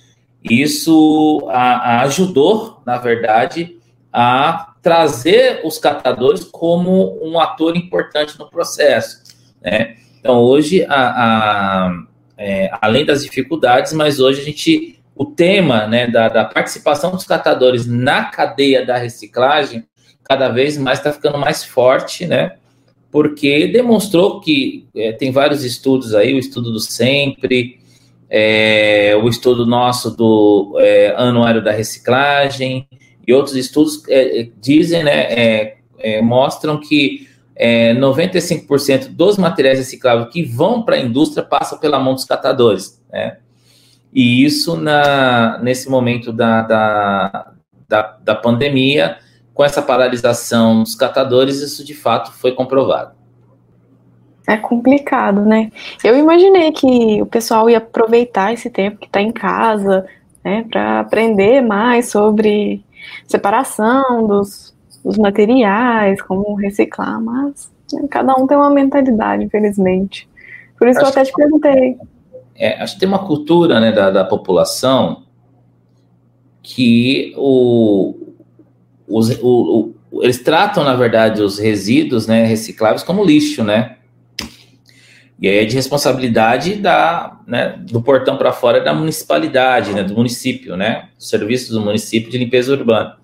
isso 0.43 1.47
a, 1.51 1.99
a 1.99 2.03
ajudou, 2.03 2.81
na 2.87 2.97
verdade, 2.97 3.77
a 4.13 4.70
trazer 4.83 5.61
os 5.65 5.79
catadores 5.79 6.45
como 6.45 7.19
um 7.23 7.39
ator 7.39 7.77
importante 7.77 8.39
no 8.39 8.49
processo, 8.49 9.23
né? 9.63 9.97
Então 10.19 10.39
hoje 10.39 10.85
a, 10.89 10.95
a 10.95 12.05
é, 12.37 12.71
além 12.81 13.05
das 13.05 13.23
dificuldades, 13.23 13.93
mas 13.93 14.19
hoje 14.19 14.41
a 14.41 14.45
gente 14.45 14.99
o 15.15 15.27
tema 15.27 15.87
né, 15.87 16.07
da, 16.07 16.31
da 16.31 16.47
participação 16.47 17.11
dos 17.11 17.25
catadores 17.25 17.87
na 17.87 18.25
cadeia 18.25 18.87
da 18.87 18.97
reciclagem 18.97 19.85
cada 20.25 20.49
vez 20.49 20.79
mais 20.79 20.99
está 20.99 21.13
ficando 21.13 21.37
mais 21.37 21.63
forte, 21.63 22.27
né? 22.27 22.57
Porque 23.11 23.67
demonstrou 23.67 24.41
que 24.41 24.87
é, 24.95 25.13
tem 25.13 25.31
vários 25.31 25.65
estudos 25.65 26.15
aí, 26.15 26.33
o 26.33 26.39
estudo 26.39 26.73
do 26.73 26.79
Sempre, 26.79 27.81
é, 28.31 29.19
o 29.21 29.29
estudo 29.29 29.67
nosso 29.67 30.17
do 30.17 30.77
é, 30.79 31.13
Anuário 31.17 31.63
da 31.63 31.73
Reciclagem 31.73 32.87
e 33.31 33.33
outros 33.33 33.55
estudos 33.55 34.03
é, 34.09 34.49
dizem, 34.61 35.05
né, 35.05 35.23
é, 35.33 35.77
é, 35.99 36.21
mostram 36.21 36.81
que 36.81 37.29
95% 37.57 39.09
dos 39.09 39.37
materiais 39.37 39.79
recicláveis 39.79 40.33
que 40.33 40.43
vão 40.43 40.83
para 40.83 40.97
a 40.97 40.99
indústria 40.99 41.45
passam 41.45 41.79
pela 41.79 41.99
mão 41.99 42.15
dos 42.15 42.25
catadores, 42.25 42.99
né? 43.13 43.37
E 44.13 44.43
isso 44.43 44.79
na, 44.79 45.59
nesse 45.63 45.91
momento 45.91 46.33
da, 46.33 46.63
da, 46.63 47.53
da, 47.87 48.17
da 48.25 48.35
pandemia, 48.35 49.19
com 49.53 49.63
essa 49.63 49.83
paralisação 49.83 50.83
dos 50.83 50.95
catadores, 50.95 51.61
isso 51.61 51.85
de 51.85 51.93
fato 51.93 52.33
foi 52.33 52.53
comprovado. 52.53 53.13
É 54.49 54.57
complicado, 54.57 55.45
né? 55.45 55.71
Eu 56.03 56.17
imaginei 56.17 56.73
que 56.73 57.21
o 57.21 57.27
pessoal 57.27 57.69
ia 57.69 57.77
aproveitar 57.77 58.55
esse 58.55 58.71
tempo 58.71 58.97
que 58.99 59.07
está 59.07 59.21
em 59.21 59.31
casa, 59.31 60.07
né, 60.43 60.65
para 60.71 61.01
aprender 61.01 61.61
mais 61.61 62.11
sobre 62.11 62.83
separação 63.27 64.27
dos, 64.27 64.75
dos 65.05 65.19
materiais, 65.19 66.21
como 66.23 66.55
reciclar, 66.55 67.21
mas 67.21 67.71
né, 67.93 68.07
cada 68.11 68.35
um 68.35 68.47
tem 68.47 68.57
uma 68.57 68.71
mentalidade, 68.71 69.45
infelizmente. 69.45 70.29
Por 70.79 70.89
isso 70.89 71.01
acho 71.01 71.13
que 71.13 71.19
eu 71.19 71.23
até 71.23 71.31
te 71.31 71.35
perguntei 71.35 71.99
é, 72.61 72.75
acho 72.83 72.93
que 72.95 73.01
tem 73.01 73.09
uma 73.09 73.27
cultura 73.27 73.81
né, 73.81 73.91
da, 73.91 74.11
da 74.11 74.23
população 74.23 75.23
que 76.63 77.33
o, 77.39 78.15
os, 79.09 79.31
o, 79.41 79.95
o, 80.13 80.23
eles 80.23 80.43
tratam, 80.43 80.85
na 80.85 80.95
verdade, 80.95 81.41
os 81.41 81.59
resíduos 81.59 82.27
né, 82.27 82.45
recicláveis 82.45 83.03
como 83.03 83.25
lixo, 83.25 83.65
né? 83.65 83.97
E 85.41 85.49
aí 85.49 85.59
é 85.59 85.65
de 85.65 85.75
responsabilidade 85.75 86.75
da, 86.75 87.39
né, 87.47 87.75
do 87.79 88.03
portão 88.03 88.37
para 88.37 88.53
fora 88.53 88.81
da 88.81 88.93
municipalidade, 88.93 89.95
né, 89.95 90.03
do 90.03 90.15
município, 90.15 90.77
né? 90.77 91.09
Serviço 91.19 91.73
do 91.73 91.81
município 91.81 92.31
de 92.31 92.37
limpeza 92.37 92.73
urbana. 92.73 93.17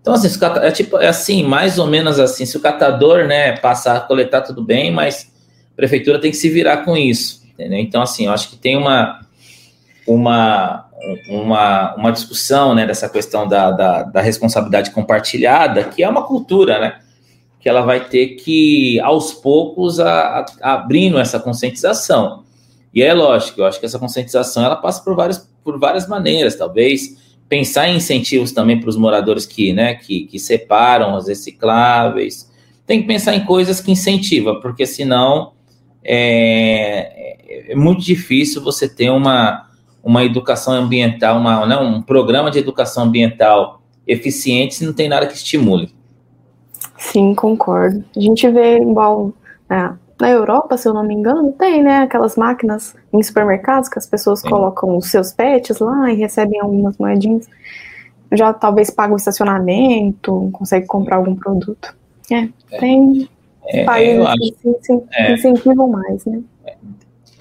Então, 0.00 0.14
assim, 0.14 0.28
é, 0.60 0.70
tipo, 0.72 0.98
é 0.98 1.06
assim, 1.06 1.44
mais 1.44 1.78
ou 1.78 1.86
menos 1.86 2.18
assim, 2.18 2.44
se 2.44 2.56
o 2.56 2.60
catador, 2.60 3.26
né, 3.26 3.56
passar 3.58 3.96
a 3.96 4.00
coletar 4.00 4.40
tudo 4.40 4.60
bem, 4.60 4.90
mas 4.90 5.32
a 5.72 5.76
prefeitura 5.76 6.20
tem 6.20 6.32
que 6.32 6.36
se 6.36 6.50
virar 6.50 6.78
com 6.78 6.96
isso. 6.96 7.42
Entendeu? 7.54 7.78
Então, 7.78 8.02
assim, 8.02 8.26
eu 8.26 8.32
acho 8.32 8.50
que 8.50 8.56
tem 8.56 8.76
uma, 8.76 9.20
uma, 10.04 10.86
uma, 11.28 11.94
uma 11.94 12.10
discussão 12.10 12.74
né, 12.74 12.84
dessa 12.84 13.08
questão 13.08 13.46
da, 13.46 13.70
da, 13.70 14.02
da 14.02 14.20
responsabilidade 14.20 14.90
compartilhada, 14.90 15.84
que 15.84 16.02
é 16.02 16.08
uma 16.08 16.26
cultura, 16.26 16.80
né? 16.80 17.01
Que 17.62 17.68
ela 17.68 17.82
vai 17.82 18.08
ter 18.08 18.34
que, 18.34 19.00
aos 19.00 19.32
poucos, 19.32 20.00
a, 20.00 20.44
a, 20.60 20.74
abrindo 20.74 21.18
essa 21.18 21.38
conscientização. 21.38 22.42
E 22.92 23.02
é 23.02 23.14
lógico, 23.14 23.60
eu 23.60 23.64
acho 23.64 23.80
que 23.80 23.86
essa 23.86 23.98
conscientização 23.98 24.64
ela 24.64 24.76
passa 24.76 25.02
por 25.02 25.14
várias, 25.14 25.48
por 25.64 25.78
várias 25.78 26.06
maneiras, 26.06 26.56
talvez 26.56 27.16
pensar 27.48 27.88
em 27.88 27.96
incentivos 27.96 28.52
também 28.52 28.80
para 28.80 28.88
os 28.88 28.96
moradores 28.96 29.44
que, 29.44 29.72
né, 29.72 29.94
que, 29.94 30.24
que 30.24 30.38
separam 30.38 31.16
os 31.16 31.28
recicláveis. 31.28 32.50
Tem 32.86 33.00
que 33.00 33.06
pensar 33.06 33.34
em 33.34 33.44
coisas 33.44 33.80
que 33.80 33.92
incentivam, 33.92 34.60
porque 34.60 34.86
senão 34.86 35.52
é, 36.02 37.70
é 37.70 37.74
muito 37.74 38.02
difícil 38.02 38.62
você 38.62 38.88
ter 38.88 39.10
uma, 39.10 39.68
uma 40.02 40.24
educação 40.24 40.72
ambiental, 40.72 41.38
uma, 41.38 41.66
né, 41.66 41.76
um 41.76 42.02
programa 42.02 42.50
de 42.50 42.58
educação 42.58 43.04
ambiental 43.04 43.82
eficiente 44.06 44.74
se 44.74 44.84
não 44.84 44.92
tem 44.92 45.08
nada 45.08 45.26
que 45.26 45.34
estimule. 45.34 45.94
Sim, 47.02 47.34
concordo. 47.34 48.04
A 48.16 48.20
gente 48.20 48.48
vê 48.48 48.78
igual 48.78 49.32
né, 49.68 49.96
na 50.20 50.30
Europa, 50.30 50.78
se 50.78 50.88
eu 50.88 50.94
não 50.94 51.02
me 51.02 51.12
engano, 51.12 51.52
tem, 51.52 51.82
né, 51.82 51.98
aquelas 51.98 52.36
máquinas 52.36 52.94
em 53.12 53.20
supermercados 53.22 53.88
que 53.88 53.98
as 53.98 54.06
pessoas 54.06 54.40
Sim. 54.40 54.48
colocam 54.48 54.96
os 54.96 55.10
seus 55.10 55.32
pets 55.32 55.80
lá 55.80 56.12
e 56.12 56.14
recebem 56.14 56.60
algumas 56.60 56.96
moedinhas. 56.96 57.48
Já 58.30 58.52
talvez 58.52 58.88
pagam 58.88 59.14
o 59.14 59.16
estacionamento, 59.16 60.48
consegue 60.52 60.86
comprar 60.86 61.16
algum 61.16 61.34
produto. 61.34 61.94
É, 62.30 62.48
é. 62.70 62.78
tem 62.78 63.28
é, 63.66 63.84
países 63.84 64.54
que 64.60 65.02
é, 65.12 65.34
incentivam 65.34 65.88
mais, 65.88 66.24
né? 66.24 66.40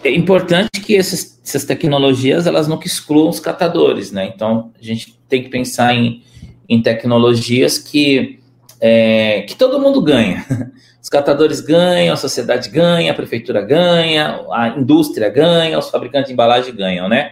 É 0.03 0.10
importante 0.10 0.82
que 0.82 0.96
esses, 0.96 1.39
essas 1.46 1.63
tecnologias 1.63 2.48
elas 2.48 2.68
nunca 2.68 2.88
excluam 2.88 3.30
os 3.30 3.39
catadores, 3.39 4.12
né? 4.12 4.32
Então 4.36 4.72
a 4.77 4.84
gente 4.84 5.18
tem 5.30 5.44
que 5.44 5.50
pensar 5.50 5.94
em, 5.94 6.24
em 6.68 6.82
tecnologias 6.82 7.77
que, 7.77 8.40
é, 8.81 9.43
que 9.43 9.55
todo 9.55 9.79
mundo 9.79 10.01
ganha. 10.01 10.43
Os 11.01 11.09
catadores 11.09 11.61
ganham, 11.61 12.13
a 12.13 12.17
sociedade 12.17 12.69
ganha, 12.69 13.11
a 13.11 13.15
prefeitura 13.15 13.61
ganha, 13.61 14.45
a 14.51 14.69
indústria 14.69 15.29
ganha, 15.29 15.79
os 15.79 15.89
fabricantes 15.89 16.27
de 16.27 16.33
embalagem 16.33 16.75
ganham, 16.75 17.09
né? 17.09 17.31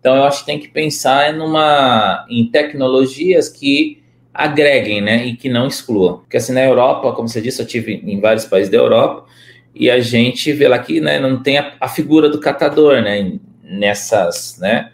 Então 0.00 0.16
eu 0.16 0.24
acho 0.24 0.40
que 0.40 0.46
tem 0.46 0.58
que 0.58 0.66
pensar 0.68 1.32
numa, 1.32 2.26
em 2.28 2.50
tecnologias 2.50 3.48
que 3.48 4.02
agreguem, 4.32 5.00
né, 5.00 5.24
e 5.26 5.36
que 5.36 5.48
não 5.48 5.68
excluam. 5.68 6.18
Porque 6.18 6.38
assim, 6.38 6.52
na 6.52 6.62
Europa, 6.62 7.12
como 7.12 7.28
você 7.28 7.40
disse, 7.40 7.62
eu 7.62 7.66
tive 7.66 8.02
em 8.04 8.20
vários 8.20 8.44
países 8.44 8.68
da 8.68 8.78
Europa, 8.78 9.24
e 9.72 9.88
a 9.88 10.00
gente 10.00 10.52
vê 10.52 10.66
lá 10.66 10.78
que, 10.80 11.00
né, 11.00 11.20
não 11.20 11.40
tem 11.40 11.56
a, 11.56 11.72
a 11.80 11.88
figura 11.88 12.28
do 12.28 12.40
catador, 12.40 13.00
né, 13.00 13.38
nessas, 13.62 14.58
né, 14.58 14.90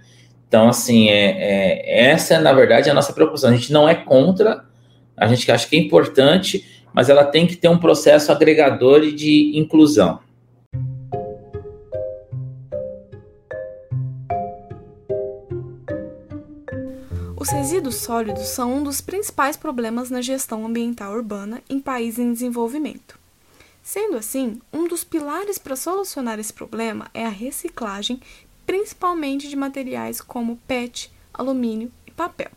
então, 0.50 0.68
assim, 0.68 1.08
é, 1.08 1.30
é, 1.30 2.10
essa 2.10 2.34
é, 2.34 2.38
na 2.40 2.52
verdade, 2.52 2.90
a 2.90 2.94
nossa 2.94 3.12
preocupação. 3.12 3.50
A 3.50 3.54
gente 3.54 3.72
não 3.72 3.88
é 3.88 3.94
contra, 3.94 4.64
a 5.20 5.26
gente 5.26 5.52
acha 5.52 5.68
que 5.68 5.76
é 5.76 5.78
importante, 5.78 6.66
mas 6.94 7.10
ela 7.10 7.24
tem 7.24 7.46
que 7.46 7.54
ter 7.54 7.68
um 7.68 7.78
processo 7.78 8.32
agregador 8.32 9.04
e 9.04 9.12
de 9.12 9.52
inclusão. 9.54 10.18
Os 17.38 17.50
resíduos 17.50 17.96
sólidos 17.96 18.48
são 18.48 18.78
um 18.78 18.82
dos 18.82 19.02
principais 19.02 19.56
problemas 19.56 20.08
na 20.10 20.22
gestão 20.22 20.64
ambiental 20.64 21.12
urbana 21.12 21.62
em 21.68 21.78
países 21.80 22.18
em 22.18 22.32
desenvolvimento. 22.32 23.18
Sendo 23.82 24.16
assim, 24.16 24.60
um 24.72 24.88
dos 24.88 25.04
pilares 25.04 25.58
para 25.58 25.76
solucionar 25.76 26.38
esse 26.38 26.52
problema 26.52 27.08
é 27.12 27.26
a 27.26 27.30
reciclagem, 27.30 28.20
principalmente 28.64 29.48
de 29.48 29.56
materiais 29.56 30.20
como 30.20 30.58
PET, 30.66 31.10
alumínio 31.32 31.90
e 32.06 32.10
papel. 32.10 32.50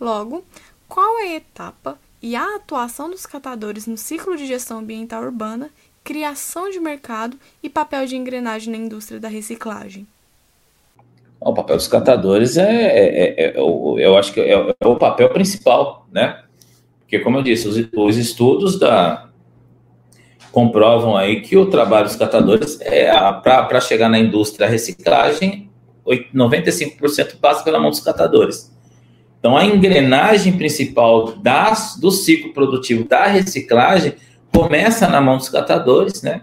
Logo, 0.00 0.44
qual 0.92 1.20
é 1.20 1.28
a 1.28 1.36
etapa 1.36 1.98
e 2.20 2.36
a 2.36 2.56
atuação 2.56 3.08
dos 3.08 3.24
catadores 3.24 3.86
no 3.86 3.96
ciclo 3.96 4.36
de 4.36 4.46
gestão 4.46 4.80
ambiental 4.80 5.22
urbana, 5.22 5.70
criação 6.04 6.68
de 6.68 6.78
mercado 6.78 7.38
e 7.62 7.70
papel 7.70 8.04
de 8.04 8.14
engrenagem 8.14 8.70
na 8.70 8.76
indústria 8.76 9.18
da 9.18 9.26
reciclagem? 9.26 10.06
O 11.40 11.54
papel 11.54 11.76
dos 11.76 11.88
catadores 11.88 12.58
é, 12.58 12.70
é, 12.70 13.06
é, 13.06 13.44
é 13.46 13.54
eu 13.56 14.18
acho 14.18 14.34
que 14.34 14.40
é, 14.40 14.52
é, 14.52 14.86
o 14.86 14.96
papel 14.96 15.30
principal, 15.30 16.06
né? 16.12 16.42
Porque, 17.00 17.18
como 17.20 17.38
eu 17.38 17.42
disse, 17.42 17.66
os, 17.66 17.88
os, 17.96 18.18
estudos 18.18 18.78
da, 18.78 19.30
comprovam 20.52 21.16
aí 21.16 21.40
que 21.40 21.56
o 21.56 21.70
trabalho 21.70 22.04
dos 22.04 22.16
catadores 22.16 22.78
é 22.82 23.10
para 23.40 23.80
chegar 23.80 24.10
na 24.10 24.18
indústria 24.18 24.66
da 24.66 24.70
reciclagem, 24.70 25.70
95% 26.06 27.38
passa 27.40 27.64
pela 27.64 27.80
mão 27.80 27.88
dos 27.88 28.00
catadores. 28.00 28.70
Então, 29.42 29.56
a 29.56 29.64
engrenagem 29.64 30.52
principal 30.52 31.32
das, 31.32 31.96
do 32.00 32.12
ciclo 32.12 32.52
produtivo 32.52 33.02
da 33.02 33.26
reciclagem 33.26 34.14
começa 34.52 35.08
na 35.08 35.20
mão 35.20 35.36
dos 35.36 35.48
catadores, 35.48 36.22
né? 36.22 36.42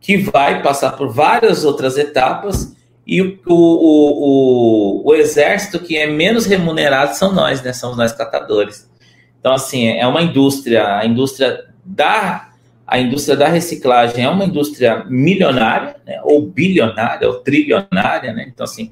Que 0.00 0.16
vai 0.16 0.62
passar 0.62 0.92
por 0.92 1.12
várias 1.12 1.62
outras 1.62 1.98
etapas 1.98 2.74
e 3.06 3.20
o, 3.20 3.38
o, 3.46 5.02
o, 5.04 5.10
o, 5.10 5.14
exército 5.14 5.78
que 5.78 5.98
é 5.98 6.06
menos 6.06 6.46
remunerado 6.46 7.14
são 7.14 7.34
nós, 7.34 7.62
né? 7.62 7.74
São 7.74 7.94
nós 7.94 8.12
catadores. 8.12 8.90
Então, 9.38 9.52
assim, 9.52 9.88
é 9.88 10.06
uma 10.06 10.22
indústria, 10.22 10.96
a 10.96 11.04
indústria 11.04 11.66
da 11.84 12.48
a 12.86 12.98
indústria 12.98 13.36
da 13.36 13.48
reciclagem 13.48 14.24
é 14.24 14.28
uma 14.28 14.46
indústria 14.46 15.04
milionária, 15.04 15.96
né? 16.06 16.18
ou 16.24 16.46
bilionária, 16.46 17.28
ou 17.28 17.40
trilionária, 17.40 18.32
né? 18.32 18.46
Então, 18.48 18.64
assim, 18.64 18.90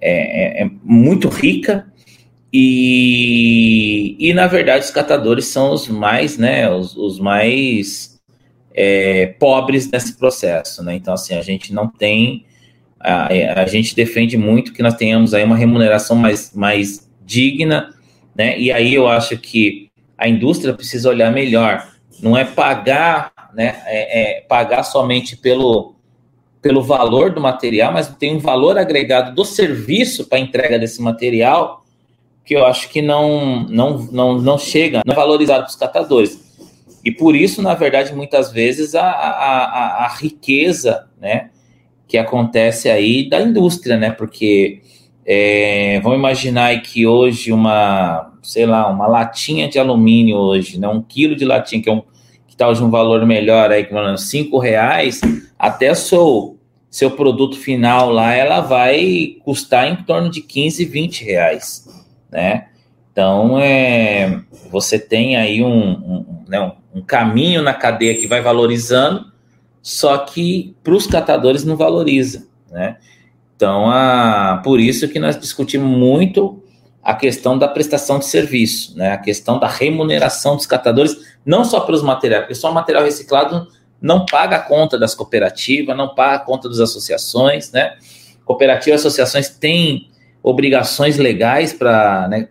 é, 0.00 0.62
é 0.62 0.70
muito 0.84 1.28
rica 1.28 1.84
e, 2.52 4.16
e, 4.18 4.32
na 4.32 4.46
verdade, 4.46 4.84
os 4.84 4.90
catadores 4.90 5.46
são 5.46 5.72
os 5.72 5.86
mais, 5.86 6.38
né, 6.38 6.70
os, 6.70 6.96
os 6.96 7.18
mais 7.18 8.18
é, 8.74 9.26
pobres 9.38 9.90
nesse 9.90 10.16
processo, 10.16 10.82
né? 10.82 10.94
Então, 10.94 11.12
assim, 11.12 11.34
a 11.34 11.42
gente 11.42 11.74
não 11.74 11.88
tem, 11.88 12.46
a, 12.98 13.60
a 13.60 13.66
gente 13.66 13.94
defende 13.94 14.36
muito 14.38 14.72
que 14.72 14.82
nós 14.82 14.94
tenhamos 14.94 15.34
aí 15.34 15.44
uma 15.44 15.56
remuneração 15.56 16.16
mais, 16.16 16.54
mais 16.54 17.08
digna, 17.24 17.94
né? 18.34 18.58
E 18.58 18.72
aí 18.72 18.94
eu 18.94 19.06
acho 19.06 19.36
que 19.36 19.90
a 20.16 20.26
indústria 20.26 20.72
precisa 20.72 21.10
olhar 21.10 21.30
melhor, 21.30 21.86
não 22.22 22.36
é 22.36 22.44
pagar, 22.44 23.30
né, 23.54 23.82
é, 23.86 24.38
é 24.38 24.40
pagar 24.40 24.82
somente 24.82 25.36
pelo, 25.36 25.94
pelo 26.62 26.82
valor 26.82 27.30
do 27.30 27.40
material, 27.40 27.92
mas 27.92 28.08
tem 28.08 28.34
um 28.34 28.38
valor 28.38 28.78
agregado 28.78 29.34
do 29.34 29.44
serviço 29.44 30.26
para 30.26 30.38
entrega 30.38 30.78
desse 30.78 31.00
material 31.00 31.84
que 32.48 32.56
eu 32.56 32.64
acho 32.64 32.88
que 32.88 33.02
não, 33.02 33.64
não, 33.68 33.98
não, 34.10 34.38
não 34.38 34.56
chega, 34.56 35.02
não 35.04 35.12
é 35.12 35.14
valorizado 35.14 35.64
para 35.64 35.68
os 35.68 35.76
catadores. 35.76 36.40
E 37.04 37.12
por 37.12 37.36
isso, 37.36 37.60
na 37.60 37.74
verdade, 37.74 38.14
muitas 38.14 38.50
vezes 38.50 38.94
a, 38.94 39.02
a, 39.02 39.64
a, 39.64 40.04
a 40.06 40.08
riqueza, 40.08 41.06
né, 41.20 41.50
que 42.08 42.16
acontece 42.16 42.88
aí 42.88 43.28
da 43.28 43.38
indústria, 43.42 43.98
né, 43.98 44.12
porque 44.12 44.80
é, 45.26 46.00
vamos 46.02 46.18
imaginar 46.18 46.80
que 46.80 47.06
hoje 47.06 47.52
uma, 47.52 48.32
sei 48.42 48.64
lá, 48.64 48.88
uma 48.88 49.06
latinha 49.06 49.68
de 49.68 49.78
alumínio 49.78 50.38
hoje, 50.38 50.80
né, 50.80 50.88
um 50.88 51.02
quilo 51.02 51.36
de 51.36 51.44
latinha, 51.44 51.82
que 51.82 51.90
é 51.90 51.92
um 51.92 52.00
que 52.46 52.54
está 52.54 52.66
hoje 52.66 52.82
um 52.82 52.90
valor 52.90 53.26
melhor 53.26 53.70
aí, 53.70 53.84
falando 53.84 54.16
cinco 54.16 54.58
reais, 54.58 55.20
até 55.58 55.94
seu 55.94 56.56
seu 56.90 57.10
produto 57.10 57.58
final 57.58 58.10
lá, 58.10 58.32
ela 58.32 58.62
vai 58.62 59.36
custar 59.44 59.92
em 59.92 59.96
torno 60.04 60.30
de 60.30 60.40
15, 60.40 60.86
20 60.86 61.22
reais 61.22 61.97
né? 62.30 62.68
Então, 63.12 63.58
é, 63.58 64.42
você 64.70 64.98
tem 64.98 65.36
aí 65.36 65.62
um, 65.62 65.90
um, 65.90 66.44
né, 66.46 66.72
um, 66.94 67.02
caminho 67.02 67.62
na 67.62 67.74
cadeia 67.74 68.14
que 68.14 68.28
vai 68.28 68.40
valorizando, 68.40 69.26
só 69.82 70.18
que 70.18 70.76
para 70.84 70.94
os 70.94 71.06
catadores 71.06 71.64
não 71.64 71.76
valoriza, 71.76 72.46
né? 72.70 72.98
Então, 73.56 73.90
a, 73.90 74.60
por 74.62 74.78
isso 74.78 75.08
que 75.08 75.18
nós 75.18 75.36
discutimos 75.36 75.88
muito 75.88 76.62
a 77.02 77.12
questão 77.12 77.58
da 77.58 77.66
prestação 77.66 78.20
de 78.20 78.26
serviço, 78.26 78.96
né? 78.96 79.10
A 79.10 79.18
questão 79.18 79.58
da 79.58 79.66
remuneração 79.66 80.54
dos 80.54 80.66
catadores, 80.66 81.16
não 81.44 81.64
só 81.64 81.80
pelos 81.80 82.02
materiais, 82.02 82.44
porque 82.44 82.54
só 82.54 82.70
material 82.70 83.02
reciclado 83.02 83.66
não 84.00 84.26
paga 84.26 84.56
a 84.56 84.60
conta 84.60 84.96
das 84.96 85.14
cooperativas, 85.14 85.96
não 85.96 86.14
paga 86.14 86.36
a 86.36 86.44
conta 86.44 86.68
das 86.68 86.78
associações, 86.78 87.72
né? 87.72 87.96
Cooperativas 88.44 89.00
e 89.00 89.06
associações 89.06 89.48
têm 89.48 90.08
obrigações 90.48 91.18
legais 91.18 91.74
para 91.74 92.26
né, 92.28 92.48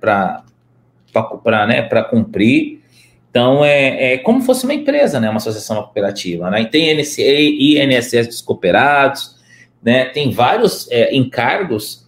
né, 1.67 2.03
cumprir. 2.03 2.83
Então, 3.29 3.65
é, 3.65 4.13
é 4.13 4.17
como 4.19 4.41
fosse 4.41 4.65
uma 4.65 4.73
empresa, 4.73 5.19
né, 5.19 5.29
uma 5.29 5.37
associação 5.37 5.77
cooperativa. 5.77 6.49
Né? 6.51 6.61
E 6.61 6.65
tem 6.67 6.93
NCA, 6.95 7.23
INSS 7.23 8.27
dos 8.27 8.41
cooperados, 8.41 9.35
né, 9.81 10.05
tem 10.05 10.31
vários 10.31 10.89
é, 10.91 11.15
encargos, 11.15 12.07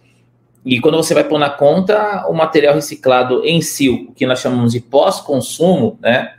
e 0.64 0.78
quando 0.78 0.96
você 0.96 1.14
vai 1.14 1.24
pôr 1.24 1.38
na 1.38 1.48
conta 1.48 2.26
o 2.28 2.34
material 2.34 2.74
reciclado 2.74 3.44
em 3.44 3.62
si, 3.62 3.88
o 3.88 4.12
que 4.12 4.26
nós 4.26 4.40
chamamos 4.40 4.72
de 4.72 4.80
pós-consumo, 4.80 5.98
né, 6.00 6.34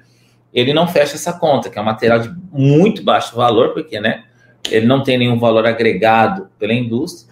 ele 0.54 0.74
não 0.74 0.88
fecha 0.88 1.16
essa 1.16 1.34
conta, 1.34 1.70
que 1.70 1.78
é 1.78 1.82
um 1.82 1.86
material 1.86 2.20
de 2.20 2.32
muito 2.52 3.04
baixo 3.04 3.36
valor, 3.36 3.74
porque 3.74 4.00
né, 4.00 4.24
ele 4.70 4.86
não 4.86 5.04
tem 5.04 5.18
nenhum 5.18 5.40
valor 5.40 5.66
agregado 5.66 6.50
pela 6.60 6.74
indústria, 6.74 7.31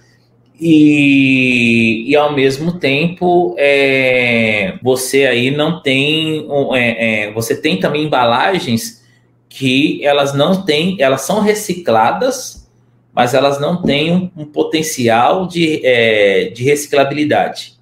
e, 0.59 2.03
e 2.09 2.15
ao 2.17 2.33
mesmo 2.33 2.79
tempo 2.79 3.55
é, 3.57 4.77
você 4.83 5.25
aí 5.25 5.51
não 5.51 5.81
tem 5.81 6.45
é, 6.73 7.27
é, 7.27 7.31
você 7.31 7.55
tem 7.55 7.79
também 7.79 8.03
embalagens 8.03 9.05
que 9.47 10.05
elas 10.05 10.33
não 10.33 10.65
têm 10.65 10.97
elas 10.99 11.21
são 11.21 11.39
recicladas 11.39 12.67
mas 13.13 13.33
elas 13.33 13.59
não 13.59 13.81
têm 13.81 14.13
um, 14.13 14.31
um 14.35 14.45
potencial 14.45 15.47
de, 15.47 15.85
é, 15.85 16.49
de 16.49 16.63
reciclabilidade. 16.63 17.77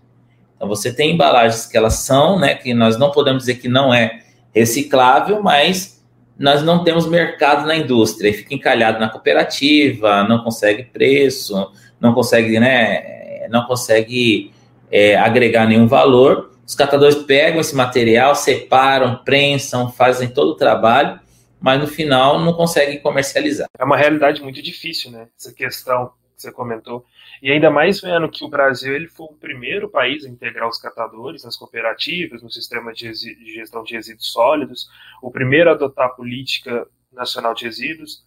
Então 0.55 0.67
você 0.67 0.91
tem 0.91 1.13
embalagens 1.13 1.65
que 1.65 1.77
elas 1.77 1.95
são 1.95 2.39
né 2.39 2.53
que 2.53 2.75
nós 2.75 2.97
não 2.97 3.09
podemos 3.11 3.43
dizer 3.43 3.55
que 3.55 3.67
não 3.67 3.91
é 3.91 4.19
reciclável 4.53 5.41
mas 5.41 5.97
nós 6.37 6.61
não 6.61 6.83
temos 6.83 7.07
mercado 7.07 7.65
na 7.65 7.75
indústria 7.75 8.29
e 8.29 8.33
fica 8.33 8.53
encalhado 8.53 8.99
na 8.99 9.09
cooperativa 9.09 10.23
não 10.23 10.43
consegue 10.43 10.83
preço 10.83 11.71
não 11.99 12.13
consegue, 12.13 12.59
né, 12.59 13.47
não 13.49 13.65
consegue 13.65 14.51
é, 14.91 15.15
agregar 15.15 15.65
nenhum 15.65 15.87
valor. 15.87 16.51
Os 16.65 16.75
catadores 16.75 17.15
pegam 17.15 17.61
esse 17.61 17.75
material, 17.75 18.35
separam, 18.35 19.23
prensam, 19.23 19.91
fazem 19.91 20.29
todo 20.29 20.51
o 20.51 20.55
trabalho, 20.55 21.19
mas 21.59 21.79
no 21.79 21.87
final 21.87 22.39
não 22.39 22.53
conseguem 22.53 22.99
comercializar. 22.99 23.67
É 23.77 23.83
uma 23.83 23.97
realidade 23.97 24.41
muito 24.41 24.61
difícil, 24.61 25.11
né? 25.11 25.27
Essa 25.37 25.53
questão 25.53 26.11
que 26.35 26.41
você 26.41 26.51
comentou. 26.51 27.05
E 27.41 27.51
ainda 27.51 27.69
mais 27.69 28.01
vendo 28.01 28.29
que 28.29 28.43
o 28.43 28.49
Brasil 28.49 28.95
ele 28.95 29.07
foi 29.07 29.27
o 29.27 29.33
primeiro 29.33 29.89
país 29.89 30.25
a 30.25 30.29
integrar 30.29 30.67
os 30.67 30.79
catadores 30.79 31.43
nas 31.43 31.55
cooperativas, 31.55 32.41
no 32.41 32.49
sistema 32.49 32.93
de 32.93 33.13
gestão 33.13 33.83
de 33.83 33.95
resíduos 33.95 34.31
sólidos, 34.31 34.87
o 35.21 35.31
primeiro 35.31 35.69
a 35.69 35.73
adotar 35.73 36.07
a 36.07 36.09
política 36.09 36.87
nacional 37.11 37.53
de 37.53 37.65
resíduos. 37.65 38.25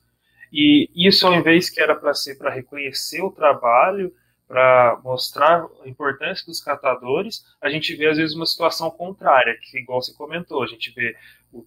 E 0.52 0.90
isso, 0.94 1.26
ao 1.26 1.34
invés 1.34 1.70
que 1.70 1.80
era 1.80 1.94
para 1.94 2.14
ser 2.14 2.36
para 2.36 2.50
reconhecer 2.50 3.22
o 3.22 3.30
trabalho, 3.30 4.12
para 4.50 4.98
mostrar 5.04 5.64
a 5.84 5.88
importância 5.88 6.44
dos 6.44 6.60
catadores, 6.60 7.44
a 7.60 7.70
gente 7.70 7.94
vê 7.94 8.08
às 8.08 8.16
vezes 8.16 8.34
uma 8.34 8.46
situação 8.46 8.90
contrária, 8.90 9.56
que 9.62 9.78
igual 9.78 10.02
você 10.02 10.12
comentou, 10.14 10.62
a 10.62 10.66
gente 10.66 10.92
vê, 10.92 11.14
o 11.52 11.64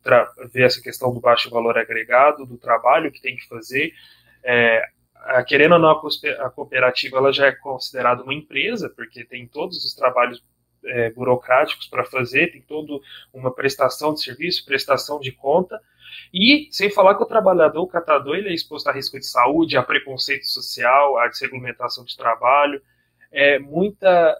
vê 0.51 0.63
essa 0.63 0.81
questão 0.81 1.13
do 1.13 1.21
baixo 1.21 1.49
valor 1.49 1.77
agregado, 1.77 2.45
do 2.45 2.57
trabalho 2.57 3.09
que 3.09 3.21
tem 3.21 3.37
que 3.37 3.47
fazer. 3.47 3.93
É, 4.43 4.83
querendo 5.47 5.75
ou 5.75 5.79
não, 5.79 5.91
a 5.91 6.49
cooperativa 6.49 7.17
ela 7.17 7.31
já 7.31 7.47
é 7.47 7.51
considerada 7.53 8.21
uma 8.21 8.33
empresa, 8.33 8.89
porque 8.89 9.23
tem 9.23 9.47
todos 9.47 9.85
os 9.85 9.93
trabalhos 9.93 10.43
é, 10.85 11.09
burocráticos 11.11 11.87
para 11.87 12.03
fazer, 12.03 12.51
tem 12.51 12.61
toda 12.61 13.01
uma 13.33 13.53
prestação 13.53 14.13
de 14.13 14.21
serviço, 14.21 14.65
prestação 14.65 15.21
de 15.21 15.31
conta, 15.31 15.79
e 16.33 16.67
sem 16.71 16.89
falar 16.89 17.15
que 17.15 17.23
o 17.23 17.27
trabalhador, 17.27 17.81
o 17.81 17.87
catador, 17.87 18.35
ele 18.35 18.49
é 18.49 18.53
exposto 18.53 18.87
a 18.87 18.91
risco 18.91 19.19
de 19.19 19.25
saúde, 19.25 19.77
a 19.77 19.83
preconceito 19.83 20.45
social, 20.45 21.17
a 21.17 21.27
desregulamentação 21.27 22.03
de 22.03 22.15
trabalho, 22.15 22.81
é 23.31 23.59
muita 23.59 24.37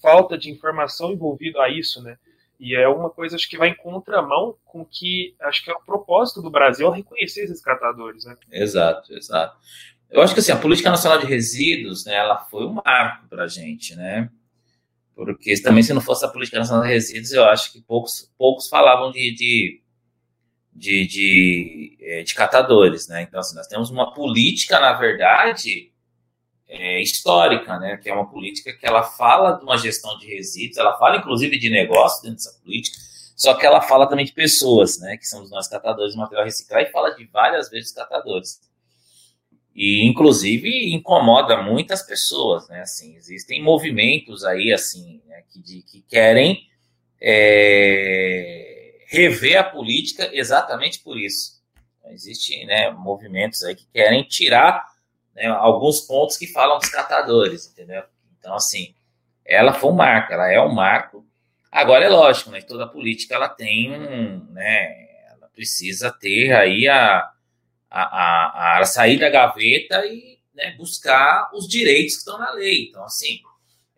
falta 0.00 0.36
de 0.36 0.50
informação 0.50 1.12
envolvida 1.12 1.62
a 1.62 1.68
isso, 1.68 2.02
né? 2.02 2.16
E 2.58 2.74
é 2.74 2.88
uma 2.88 3.10
coisa 3.10 3.36
acho 3.36 3.48
que 3.48 3.58
vai 3.58 3.68
em 3.68 3.74
contramão 3.74 4.56
com 4.64 4.84
que 4.84 5.34
acho 5.40 5.64
que 5.64 5.70
é 5.70 5.74
o 5.74 5.84
propósito 5.84 6.40
do 6.40 6.50
Brasil 6.50 6.88
reconhecer 6.90 7.44
esses 7.44 7.60
catadores, 7.60 8.24
né? 8.24 8.36
Exato, 8.50 9.12
exato. 9.14 9.56
Eu 10.10 10.22
acho 10.22 10.32
que 10.32 10.40
assim, 10.40 10.52
a 10.52 10.56
política 10.56 10.90
nacional 10.90 11.18
de 11.18 11.26
resíduos, 11.26 12.04
né, 12.04 12.14
ela 12.14 12.38
foi 12.38 12.64
um 12.64 12.80
marco 12.84 13.26
para 13.28 13.44
a 13.44 13.48
gente, 13.48 13.96
né? 13.96 14.30
Porque 15.14 15.60
também 15.60 15.82
se 15.82 15.92
não 15.92 16.00
fosse 16.00 16.24
a 16.24 16.28
política 16.28 16.58
nacional 16.58 16.84
de 16.84 16.90
resíduos, 16.90 17.32
eu 17.32 17.44
acho 17.44 17.72
que 17.72 17.80
poucos, 17.80 18.32
poucos 18.36 18.68
falavam 18.68 19.10
de, 19.10 19.34
de 19.34 19.82
de, 20.74 21.06
de, 21.06 21.96
é, 22.00 22.22
de 22.22 22.34
catadores, 22.34 23.06
né? 23.06 23.22
Então, 23.22 23.38
assim, 23.38 23.54
nós 23.54 23.68
temos 23.68 23.90
uma 23.90 24.12
política, 24.12 24.80
na 24.80 24.92
verdade, 24.92 25.92
é, 26.68 27.00
histórica, 27.00 27.78
né? 27.78 27.96
Que 27.96 28.10
é 28.10 28.14
uma 28.14 28.28
política 28.28 28.72
que 28.72 28.84
ela 28.84 29.02
fala 29.02 29.52
de 29.52 29.62
uma 29.62 29.78
gestão 29.78 30.18
de 30.18 30.26
resíduos, 30.26 30.76
ela 30.76 30.98
fala, 30.98 31.18
inclusive, 31.18 31.58
de 31.58 31.70
negócio 31.70 32.22
dentro 32.22 32.36
dessa 32.36 32.58
política, 32.60 32.98
só 33.36 33.54
que 33.54 33.64
ela 33.64 33.80
fala 33.80 34.08
também 34.08 34.24
de 34.24 34.32
pessoas, 34.32 34.98
né? 34.98 35.16
Que 35.16 35.26
somos 35.26 35.50
nós 35.50 35.68
catadores 35.68 36.12
de 36.12 36.18
material 36.18 36.44
reciclado 36.44 36.86
e 36.88 36.90
fala 36.90 37.14
de 37.14 37.24
várias 37.26 37.70
vezes 37.70 37.92
catadores. 37.92 38.60
E, 39.74 40.04
inclusive, 40.04 40.92
incomoda 40.92 41.62
muitas 41.62 42.02
pessoas, 42.02 42.68
né? 42.68 42.80
Assim, 42.80 43.16
existem 43.16 43.62
movimentos 43.62 44.44
aí, 44.44 44.72
assim, 44.72 45.20
né? 45.26 45.42
que, 45.52 45.60
de, 45.60 45.82
que 45.82 46.02
querem... 46.02 46.68
É, 47.20 48.73
rever 49.14 49.58
a 49.58 49.64
política 49.64 50.28
exatamente 50.32 51.00
por 51.00 51.18
isso. 51.18 51.62
Existem 52.10 52.66
né, 52.66 52.90
movimentos 52.90 53.62
aí 53.62 53.74
que 53.74 53.86
querem 53.92 54.22
tirar 54.24 54.84
né, 55.34 55.46
alguns 55.46 56.00
pontos 56.02 56.36
que 56.36 56.46
falam 56.46 56.78
dos 56.78 56.90
catadores, 56.90 57.66
entendeu? 57.66 58.02
Então, 58.38 58.54
assim, 58.54 58.94
ela 59.44 59.72
foi 59.72 59.90
um 59.90 59.94
marco, 59.94 60.32
ela 60.32 60.50
é 60.50 60.60
um 60.60 60.72
marco. 60.72 61.26
Agora 61.72 62.04
é 62.04 62.08
lógico, 62.08 62.50
né? 62.50 62.60
Toda 62.60 62.86
política 62.86 63.34
ela 63.34 63.48
tem 63.48 63.92
um, 63.92 64.44
né? 64.52 65.08
Ela 65.30 65.48
precisa 65.48 66.10
ter 66.10 66.52
aí 66.52 66.86
a, 66.88 67.30
a, 67.90 68.02
a, 68.02 68.78
a 68.80 68.84
sair 68.84 69.18
da 69.18 69.30
gaveta 69.30 70.04
e 70.06 70.38
né, 70.54 70.72
buscar 70.76 71.50
os 71.52 71.66
direitos 71.66 72.14
que 72.14 72.18
estão 72.18 72.38
na 72.38 72.52
lei. 72.52 72.88
Então, 72.88 73.04
assim, 73.04 73.40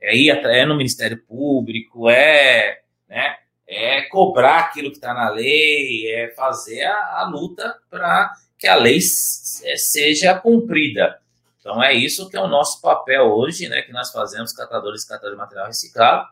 é 0.00 0.16
ir 0.16 0.31
é 0.31 0.64
no 0.64 0.76
Ministério 0.76 1.22
Público, 1.26 2.09
é, 2.09 2.81
né? 3.09 3.37
É 3.66 4.02
cobrar 4.02 4.59
aquilo 4.61 4.90
que 4.90 4.96
está 4.96 5.12
na 5.12 5.29
lei, 5.31 6.11
é 6.11 6.29
fazer 6.37 6.85
a, 6.85 7.20
a 7.20 7.29
luta 7.29 7.76
para 7.90 8.33
que 8.59 8.66
a 8.66 8.76
lei 8.76 8.96
é, 8.96 9.76
seja 9.76 10.35
cumprida. 10.38 11.18
Então 11.61 11.83
é 11.83 11.92
isso 11.92 12.29
que 12.31 12.37
é 12.37 12.40
o 12.40 12.46
nosso 12.46 12.81
papel 12.81 13.24
hoje, 13.24 13.68
né, 13.68 13.83
que 13.83 13.92
nós 13.92 14.12
fazemos, 14.12 14.52
catadores 14.52 15.02
e 15.02 15.09
catadores 15.09 15.35
de 15.35 15.38
material 15.38 15.66
reciclado, 15.66 16.29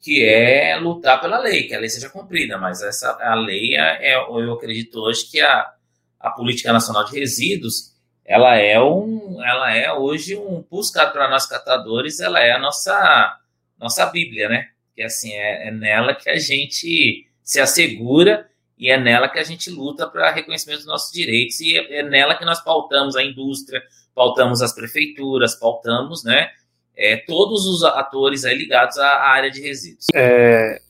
que 0.00 0.24
é 0.24 0.76
lutar 0.76 1.20
pela 1.20 1.38
lei, 1.38 1.64
que 1.64 1.74
a 1.74 1.78
lei 1.78 1.88
seja 1.88 2.08
cumprida, 2.08 2.56
mas 2.56 2.80
essa 2.82 3.18
a 3.20 3.34
lei 3.34 3.76
é, 3.76 4.12
é 4.12 4.16
eu 4.16 4.52
acredito 4.52 5.00
hoje 5.00 5.26
que 5.28 5.40
a, 5.40 5.72
a 6.18 6.30
política 6.30 6.72
nacional 6.72 7.04
de 7.04 7.18
resíduos 7.18 7.94
ela 8.24 8.56
é 8.56 8.80
um 8.80 9.42
ela 9.44 9.74
é 9.74 9.92
hoje 9.92 10.36
um 10.36 10.64
buscado 10.70 11.12
para 11.12 11.28
nós 11.28 11.46
catadores 11.46 12.20
ela 12.20 12.40
é 12.40 12.52
a 12.52 12.58
nossa 12.58 13.38
nossa 13.78 14.06
bíblia 14.06 14.48
né 14.48 14.70
que 15.00 15.04
assim 15.04 15.32
é, 15.32 15.68
é, 15.68 15.70
nela 15.70 16.14
que 16.14 16.28
a 16.28 16.38
gente 16.38 17.26
se 17.42 17.58
assegura 17.58 18.46
e 18.78 18.90
é 18.90 19.00
nela 19.00 19.30
que 19.30 19.38
a 19.38 19.42
gente 19.42 19.70
luta 19.70 20.06
para 20.06 20.30
reconhecimento 20.30 20.80
dos 20.80 20.86
nossos 20.86 21.10
direitos 21.10 21.58
e 21.62 21.78
é, 21.78 22.00
é 22.00 22.02
nela 22.02 22.34
que 22.34 22.44
nós 22.44 22.62
pautamos 22.62 23.16
a 23.16 23.24
indústria 23.24 23.82
pautamos 24.14 24.60
as 24.60 24.74
prefeituras 24.74 25.54
pautamos 25.54 26.22
né 26.22 26.50
é, 26.94 27.16
todos 27.16 27.64
os 27.64 27.82
atores 27.82 28.44
aí 28.44 28.54
ligados 28.54 28.98
à 28.98 29.08
área 29.30 29.50
de 29.50 29.62
resíduos. 29.62 30.04
É, 30.14 30.82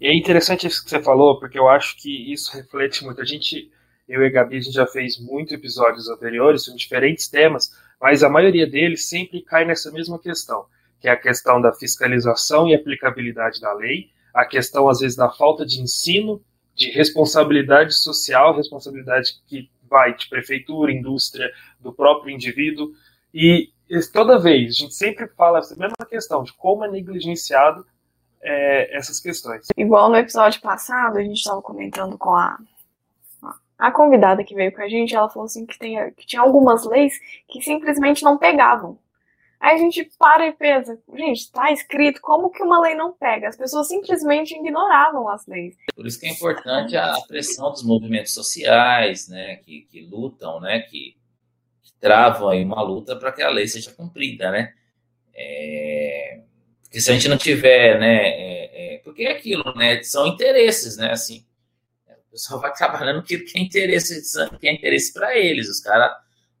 é 0.00 0.14
interessante 0.14 0.68
isso 0.68 0.84
que 0.84 0.90
você 0.90 1.02
falou, 1.02 1.40
porque 1.40 1.58
eu 1.58 1.68
acho 1.68 1.96
que 1.96 2.32
isso 2.32 2.56
reflete 2.56 3.04
muito. 3.04 3.20
A 3.20 3.24
gente, 3.24 3.68
eu 4.08 4.22
e 4.22 4.26
a 4.26 4.30
Gabi, 4.30 4.58
a 4.58 4.60
gente 4.60 4.72
já 4.72 4.86
fez 4.86 5.18
muitos 5.18 5.52
episódios 5.52 6.08
anteriores 6.08 6.62
sobre 6.62 6.78
diferentes 6.78 7.26
temas, 7.26 7.72
mas 8.00 8.22
a 8.22 8.28
maioria 8.28 8.68
deles 8.68 9.08
sempre 9.08 9.42
cai 9.42 9.64
nessa 9.64 9.90
mesma 9.90 10.16
questão, 10.20 10.64
que 11.00 11.08
é 11.08 11.12
a 11.12 11.16
questão 11.16 11.60
da 11.60 11.72
fiscalização 11.72 12.68
e 12.68 12.74
aplicabilidade 12.74 13.60
da 13.60 13.72
lei, 13.72 14.10
a 14.34 14.44
questão, 14.44 14.88
às 14.88 15.00
vezes, 15.00 15.16
da 15.16 15.30
falta 15.30 15.64
de 15.64 15.80
ensino, 15.80 16.40
de 16.74 16.90
responsabilidade 16.90 17.94
social, 17.94 18.56
responsabilidade 18.56 19.32
que 19.46 19.70
vai 19.88 20.14
de 20.14 20.28
prefeitura, 20.28 20.92
indústria, 20.92 21.50
do 21.80 21.92
próprio 21.92 22.34
indivíduo, 22.34 22.92
e 23.32 23.70
toda 24.12 24.38
vez, 24.38 24.74
a 24.74 24.82
gente 24.82 24.94
sempre 24.94 25.26
fala 25.28 25.58
essa 25.58 25.74
mesma 25.76 26.06
questão 26.08 26.42
de 26.42 26.52
como 26.52 26.84
é 26.84 26.90
negligenciado 26.90 27.84
é, 28.40 28.96
essas 28.96 29.20
questões. 29.20 29.66
Igual 29.76 30.08
no 30.08 30.16
episódio 30.16 30.60
passado, 30.60 31.18
a 31.18 31.22
gente 31.22 31.38
estava 31.38 31.60
comentando 31.62 32.16
com 32.16 32.34
a, 32.34 32.58
a 33.78 33.90
convidada 33.90 34.44
que 34.44 34.54
veio 34.54 34.72
com 34.72 34.82
a 34.82 34.88
gente, 34.88 35.14
ela 35.14 35.28
falou 35.28 35.46
assim 35.46 35.66
que, 35.66 35.78
tem, 35.78 36.12
que 36.12 36.26
tinha 36.26 36.42
algumas 36.42 36.84
leis 36.84 37.14
que 37.48 37.62
simplesmente 37.62 38.22
não 38.22 38.38
pegavam. 38.38 38.98
Aí 39.60 39.74
a 39.74 39.78
gente 39.78 40.08
para 40.18 40.46
e 40.46 40.52
pensa, 40.52 40.96
gente, 41.16 41.38
está 41.38 41.72
escrito, 41.72 42.20
como 42.20 42.50
que 42.50 42.62
uma 42.62 42.80
lei 42.80 42.94
não 42.94 43.12
pega? 43.12 43.48
As 43.48 43.56
pessoas 43.56 43.88
simplesmente 43.88 44.54
ignoravam 44.54 45.28
as 45.28 45.46
leis. 45.46 45.76
Por 45.94 46.06
isso 46.06 46.20
que 46.20 46.26
é 46.26 46.30
importante 46.30 46.96
a 46.96 47.14
pressão 47.26 47.70
dos 47.72 47.82
movimentos 47.82 48.32
sociais, 48.32 49.28
né, 49.28 49.56
que, 49.56 49.82
que 49.90 50.02
lutam, 50.02 50.60
né, 50.60 50.80
que 50.80 51.16
travam 52.00 52.48
aí 52.48 52.64
uma 52.64 52.82
luta 52.82 53.16
para 53.16 53.32
que 53.32 53.42
a 53.42 53.50
lei 53.50 53.66
seja 53.66 53.92
cumprida, 53.92 54.50
né? 54.50 54.72
É, 55.34 56.40
porque 56.82 57.00
se 57.00 57.10
a 57.10 57.14
gente 57.14 57.28
não 57.28 57.36
tiver, 57.36 57.98
né? 57.98 58.28
É, 58.28 58.94
é, 58.94 58.98
porque 58.98 59.24
é 59.24 59.32
aquilo, 59.32 59.74
né? 59.74 60.02
São 60.02 60.26
interesses, 60.26 60.96
né? 60.96 61.10
Assim, 61.10 61.44
o 62.08 62.30
pessoal 62.30 62.60
vai 62.60 62.72
trabalhando 62.74 63.20
aquilo 63.20 63.44
que 63.44 63.58
é 63.58 63.62
interesse, 63.62 64.22
que 64.58 64.68
é 64.68 64.72
interesse 64.72 65.12
para 65.12 65.36
eles. 65.36 65.68
Os 65.68 65.80
caras 65.80 66.10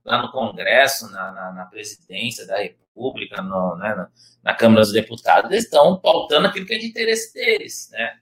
lá 0.08 0.22
no 0.22 0.32
Congresso, 0.32 1.10
na, 1.10 1.30
na, 1.32 1.52
na 1.52 1.64
presidência 1.66 2.46
da 2.46 2.58
República, 2.58 3.42
no, 3.42 3.76
né, 3.76 3.94
na, 3.94 4.08
na, 4.42 4.54
Câmara 4.54 4.80
dos 4.80 4.92
Deputados, 4.92 5.50
eles 5.50 5.64
estão 5.64 5.98
pautando 6.00 6.48
aquilo 6.48 6.66
que 6.66 6.74
é 6.74 6.78
de 6.78 6.86
interesse 6.86 7.32
deles, 7.34 7.88
né? 7.92 8.16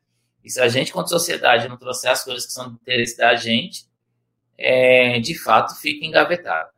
E 0.45 0.51
se 0.51 0.61
a 0.61 0.69
gente, 0.69 0.93
quanto 0.93 1.09
sociedade, 1.09 1.69
não 1.69 1.77
trouxer 1.77 2.11
as 2.11 2.23
coisas 2.23 2.47
que 2.47 2.53
são 2.53 2.69
de 2.69 2.75
interesse 2.75 3.17
da 3.17 3.35
gente, 3.35 3.87
é, 4.59 5.19
de 5.19 5.37
fato 5.37 5.75
fica 5.81 6.05
engavetado. 6.05 6.71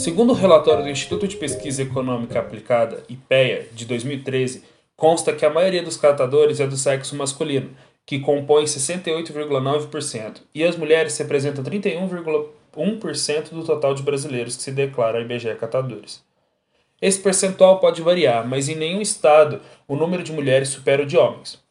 Segundo 0.00 0.30
o 0.30 0.34
relatório 0.34 0.82
do 0.82 0.88
Instituto 0.88 1.28
de 1.28 1.36
Pesquisa 1.36 1.82
Econômica 1.82 2.38
Aplicada, 2.38 3.04
IPEA, 3.06 3.66
de 3.70 3.84
2013, 3.84 4.64
consta 4.96 5.30
que 5.34 5.44
a 5.44 5.50
maioria 5.50 5.82
dos 5.82 5.98
catadores 5.98 6.58
é 6.58 6.66
do 6.66 6.74
sexo 6.74 7.14
masculino, 7.14 7.68
que 8.06 8.18
compõe 8.18 8.64
68,9%, 8.64 10.40
e 10.54 10.64
as 10.64 10.74
mulheres 10.74 11.18
representam 11.18 11.62
31,1% 11.62 13.50
do 13.50 13.62
total 13.62 13.92
de 13.92 14.02
brasileiros 14.02 14.56
que 14.56 14.62
se 14.62 14.72
declaram 14.72 15.20
IBGE 15.20 15.54
catadores. 15.56 16.24
Esse 17.02 17.20
percentual 17.20 17.78
pode 17.78 18.00
variar, 18.00 18.48
mas 18.48 18.70
em 18.70 18.76
nenhum 18.76 19.02
estado 19.02 19.60
o 19.86 19.96
número 19.96 20.22
de 20.22 20.32
mulheres 20.32 20.70
supera 20.70 21.02
o 21.02 21.06
de 21.06 21.18
homens. 21.18 21.62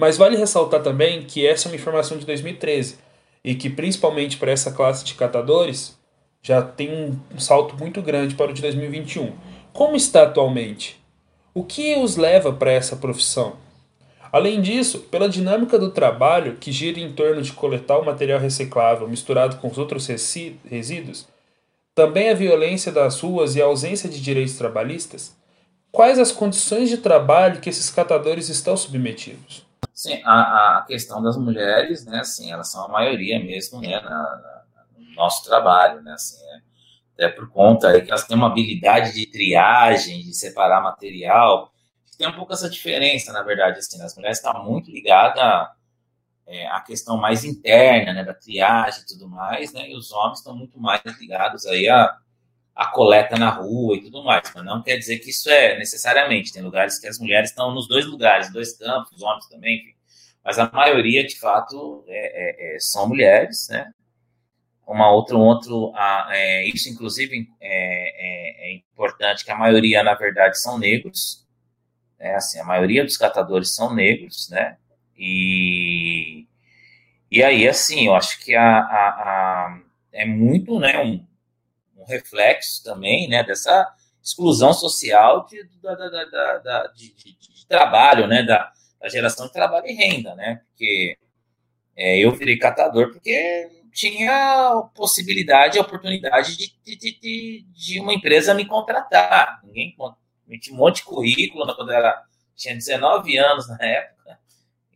Mas 0.00 0.18
vale 0.18 0.36
ressaltar 0.36 0.82
também 0.82 1.22
que 1.22 1.46
essa 1.46 1.68
é 1.68 1.70
uma 1.70 1.76
informação 1.76 2.18
de 2.18 2.26
2013 2.26 2.98
e 3.44 3.54
que, 3.54 3.70
principalmente 3.70 4.36
para 4.36 4.50
essa 4.50 4.72
classe 4.72 5.04
de 5.04 5.14
catadores, 5.14 6.01
já 6.42 6.60
tem 6.60 7.20
um 7.32 7.38
salto 7.38 7.76
muito 7.78 8.02
grande 8.02 8.34
para 8.34 8.50
o 8.50 8.54
de 8.54 8.60
2021. 8.60 9.32
Como 9.72 9.94
está 9.94 10.24
atualmente? 10.24 11.00
O 11.54 11.62
que 11.62 11.94
os 11.96 12.16
leva 12.16 12.52
para 12.52 12.72
essa 12.72 12.96
profissão? 12.96 13.56
Além 14.32 14.60
disso, 14.60 15.00
pela 15.00 15.28
dinâmica 15.28 15.78
do 15.78 15.90
trabalho, 15.90 16.56
que 16.56 16.72
gira 16.72 16.98
em 16.98 17.12
torno 17.12 17.42
de 17.42 17.52
coletar 17.52 17.98
o 17.98 18.04
material 18.04 18.40
reciclável 18.40 19.06
misturado 19.06 19.56
com 19.56 19.68
os 19.68 19.78
outros 19.78 20.06
resíduos, 20.06 21.28
também 21.94 22.30
a 22.30 22.34
violência 22.34 22.90
das 22.90 23.20
ruas 23.20 23.54
e 23.54 23.62
a 23.62 23.66
ausência 23.66 24.08
de 24.08 24.20
direitos 24.20 24.56
trabalhistas, 24.56 25.36
quais 25.92 26.18
as 26.18 26.32
condições 26.32 26.88
de 26.88 26.96
trabalho 26.96 27.60
que 27.60 27.68
esses 27.68 27.90
catadores 27.90 28.48
estão 28.48 28.76
submetidos? 28.76 29.64
Sim, 29.92 30.20
a, 30.24 30.78
a 30.78 30.84
questão 30.88 31.22
das 31.22 31.36
mulheres, 31.36 32.06
né, 32.06 32.20
assim, 32.20 32.50
elas 32.50 32.68
são 32.68 32.86
a 32.86 32.88
maioria 32.88 33.38
mesmo, 33.38 33.80
né, 33.80 34.00
na 34.00 34.51
nosso 35.14 35.44
trabalho, 35.44 36.02
né? 36.02 36.12
Assim, 36.12 36.42
né? 36.44 36.62
Até 37.14 37.28
por 37.28 37.50
conta 37.50 37.88
aí 37.88 38.02
que 38.02 38.10
elas 38.10 38.26
têm 38.26 38.36
uma 38.36 38.48
habilidade 38.48 39.12
de 39.12 39.26
triagem, 39.26 40.22
de 40.22 40.34
separar 40.34 40.82
material. 40.82 41.72
Tem 42.18 42.26
um 42.26 42.32
pouco 42.32 42.52
essa 42.52 42.68
diferença, 42.68 43.32
na 43.32 43.42
verdade, 43.42 43.78
assim, 43.78 43.98
né? 43.98 44.04
as 44.04 44.14
mulheres 44.16 44.38
estão 44.38 44.64
muito 44.64 44.90
ligadas 44.90 45.68
é, 46.46 46.66
à 46.68 46.80
questão 46.80 47.16
mais 47.16 47.44
interna, 47.44 48.12
né, 48.12 48.24
da 48.24 48.34
triagem 48.34 49.02
e 49.02 49.06
tudo 49.06 49.28
mais, 49.28 49.72
né? 49.72 49.88
E 49.88 49.96
os 49.96 50.12
homens 50.12 50.38
estão 50.38 50.56
muito 50.56 50.78
mais 50.80 51.00
ligados 51.20 51.66
aí 51.66 51.88
à, 51.88 52.16
à 52.74 52.86
coleta 52.86 53.38
na 53.38 53.50
rua 53.50 53.96
e 53.96 54.02
tudo 54.02 54.22
mais. 54.24 54.50
Mas 54.54 54.64
não 54.64 54.82
quer 54.82 54.96
dizer 54.96 55.18
que 55.18 55.30
isso 55.30 55.48
é 55.50 55.78
necessariamente. 55.78 56.52
Tem 56.52 56.62
lugares 56.62 56.98
que 56.98 57.06
as 57.06 57.18
mulheres 57.18 57.50
estão 57.50 57.72
nos 57.72 57.88
dois 57.88 58.06
lugares, 58.06 58.52
dois 58.52 58.76
campos, 58.76 59.12
os 59.12 59.22
homens 59.22 59.48
também, 59.48 59.78
enfim. 59.78 59.94
Mas 60.44 60.58
a 60.58 60.70
maioria, 60.72 61.24
de 61.26 61.38
fato, 61.38 62.04
é, 62.08 62.74
é, 62.74 62.76
é 62.76 62.78
são 62.80 63.08
mulheres, 63.08 63.68
né? 63.70 63.92
Uma 64.92 65.10
outra, 65.10 65.36
um 65.36 65.40
outro, 65.40 65.92
é, 66.30 66.66
isso 66.68 66.88
inclusive 66.88 67.48
é, 67.60 68.68
é, 68.68 68.68
é, 68.68 68.72
importante 68.74 69.44
que 69.44 69.50
a 69.50 69.56
maioria, 69.56 70.02
na 70.02 70.14
verdade, 70.14 70.60
são 70.60 70.78
negros, 70.78 71.46
né, 72.18 72.34
assim, 72.34 72.60
a 72.60 72.64
maioria 72.64 73.04
dos 73.04 73.16
catadores 73.16 73.74
são 73.74 73.94
negros, 73.94 74.48
né, 74.50 74.76
e, 75.16 76.46
e 77.30 77.42
aí, 77.42 77.66
assim, 77.68 78.06
eu 78.06 78.14
acho 78.14 78.38
que 78.44 78.54
a, 78.54 78.78
a, 78.78 79.08
a 79.08 79.80
é 80.12 80.26
muito, 80.26 80.78
né, 80.78 80.98
um, 81.02 81.26
um, 81.96 82.04
reflexo 82.04 82.82
também, 82.84 83.28
né, 83.28 83.42
dessa 83.42 83.90
exclusão 84.22 84.72
social 84.74 85.46
de, 85.46 85.64
da, 85.82 85.94
da, 85.94 86.58
da 86.58 86.86
de, 86.88 87.14
de, 87.14 87.36
de, 87.38 87.66
trabalho, 87.66 88.26
né, 88.26 88.42
da, 88.42 88.70
da, 89.00 89.08
geração 89.08 89.46
de 89.46 89.52
trabalho 89.52 89.86
e 89.86 89.94
renda, 89.94 90.34
né, 90.34 90.60
porque 90.68 91.16
é, 91.96 92.18
eu 92.18 92.32
virei 92.32 92.58
catador 92.58 93.10
porque 93.12 93.81
tinha 93.92 94.88
possibilidade, 94.94 95.78
oportunidade 95.78 96.56
de, 96.56 96.74
de, 96.82 96.96
de, 96.96 97.66
de, 97.70 98.00
uma 98.00 98.14
empresa 98.14 98.54
me 98.54 98.64
contratar. 98.64 99.60
Ninguém 99.64 99.94
meti 100.46 100.72
um 100.72 100.76
monte 100.76 100.96
de 100.96 101.04
currículo 101.04 101.66
quando 101.76 101.92
eu 101.92 101.96
era, 101.96 102.24
tinha 102.56 102.74
19 102.74 103.36
anos 103.36 103.68
na 103.68 103.78
época, 103.84 104.38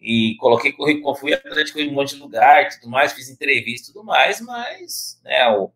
e 0.01 0.37
coloquei 0.39 0.73
currículo, 0.73 1.15
fui 1.15 1.35
atlético 1.35 1.79
em 1.79 1.91
um 1.91 1.95
monte 1.95 2.15
de 2.15 2.21
lugar, 2.21 2.69
tudo 2.71 2.89
mais, 2.89 3.13
fiz 3.13 3.29
entrevista 3.29 3.91
e 3.91 3.93
tudo 3.93 4.05
mais, 4.05 4.41
mas 4.41 5.21
né, 5.25 5.49
o, 5.49 5.71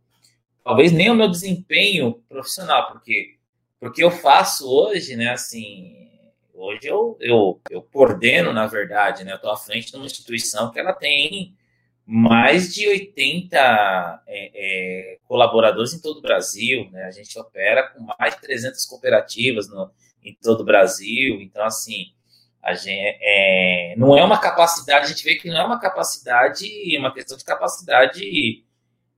talvez 0.64 0.92
nem 0.92 1.10
o 1.10 1.14
meu 1.14 1.28
desempenho 1.28 2.22
profissional, 2.28 2.90
porque 2.90 3.38
porque 3.78 4.04
eu 4.04 4.10
faço 4.10 4.70
hoje, 4.70 5.16
né, 5.16 5.30
assim, 5.30 6.10
hoje 6.52 6.86
eu, 6.86 7.16
eu, 7.18 7.60
eu 7.70 7.82
coordeno, 7.82 8.52
na 8.52 8.66
verdade, 8.66 9.24
né, 9.24 9.32
eu 9.32 9.36
estou 9.36 9.50
à 9.50 9.56
frente 9.56 9.90
de 9.90 9.96
uma 9.96 10.04
instituição 10.04 10.70
que 10.70 10.78
ela 10.78 10.92
tem 10.92 11.56
mais 12.12 12.74
de 12.74 12.88
80 12.88 13.56
é, 13.56 14.22
é, 14.26 15.18
colaboradores 15.28 15.94
em 15.94 16.00
todo 16.00 16.18
o 16.18 16.20
Brasil, 16.20 16.90
né? 16.90 17.04
A 17.04 17.12
gente 17.12 17.38
opera 17.38 17.88
com 17.88 18.04
mais 18.18 18.34
de 18.34 18.40
300 18.40 18.84
cooperativas 18.86 19.68
no, 19.68 19.88
em 20.20 20.36
todo 20.42 20.62
o 20.62 20.64
Brasil, 20.64 21.40
então, 21.40 21.64
assim, 21.64 22.06
a 22.60 22.74
gente, 22.74 23.16
é, 23.22 23.94
não 23.96 24.18
é 24.18 24.24
uma 24.24 24.40
capacidade, 24.40 25.04
a 25.04 25.08
gente 25.08 25.22
vê 25.22 25.36
que 25.36 25.48
não 25.48 25.56
é 25.56 25.64
uma 25.64 25.78
capacidade, 25.78 26.66
é 26.92 26.98
uma 26.98 27.14
questão 27.14 27.38
de 27.38 27.44
capacidade, 27.44 28.64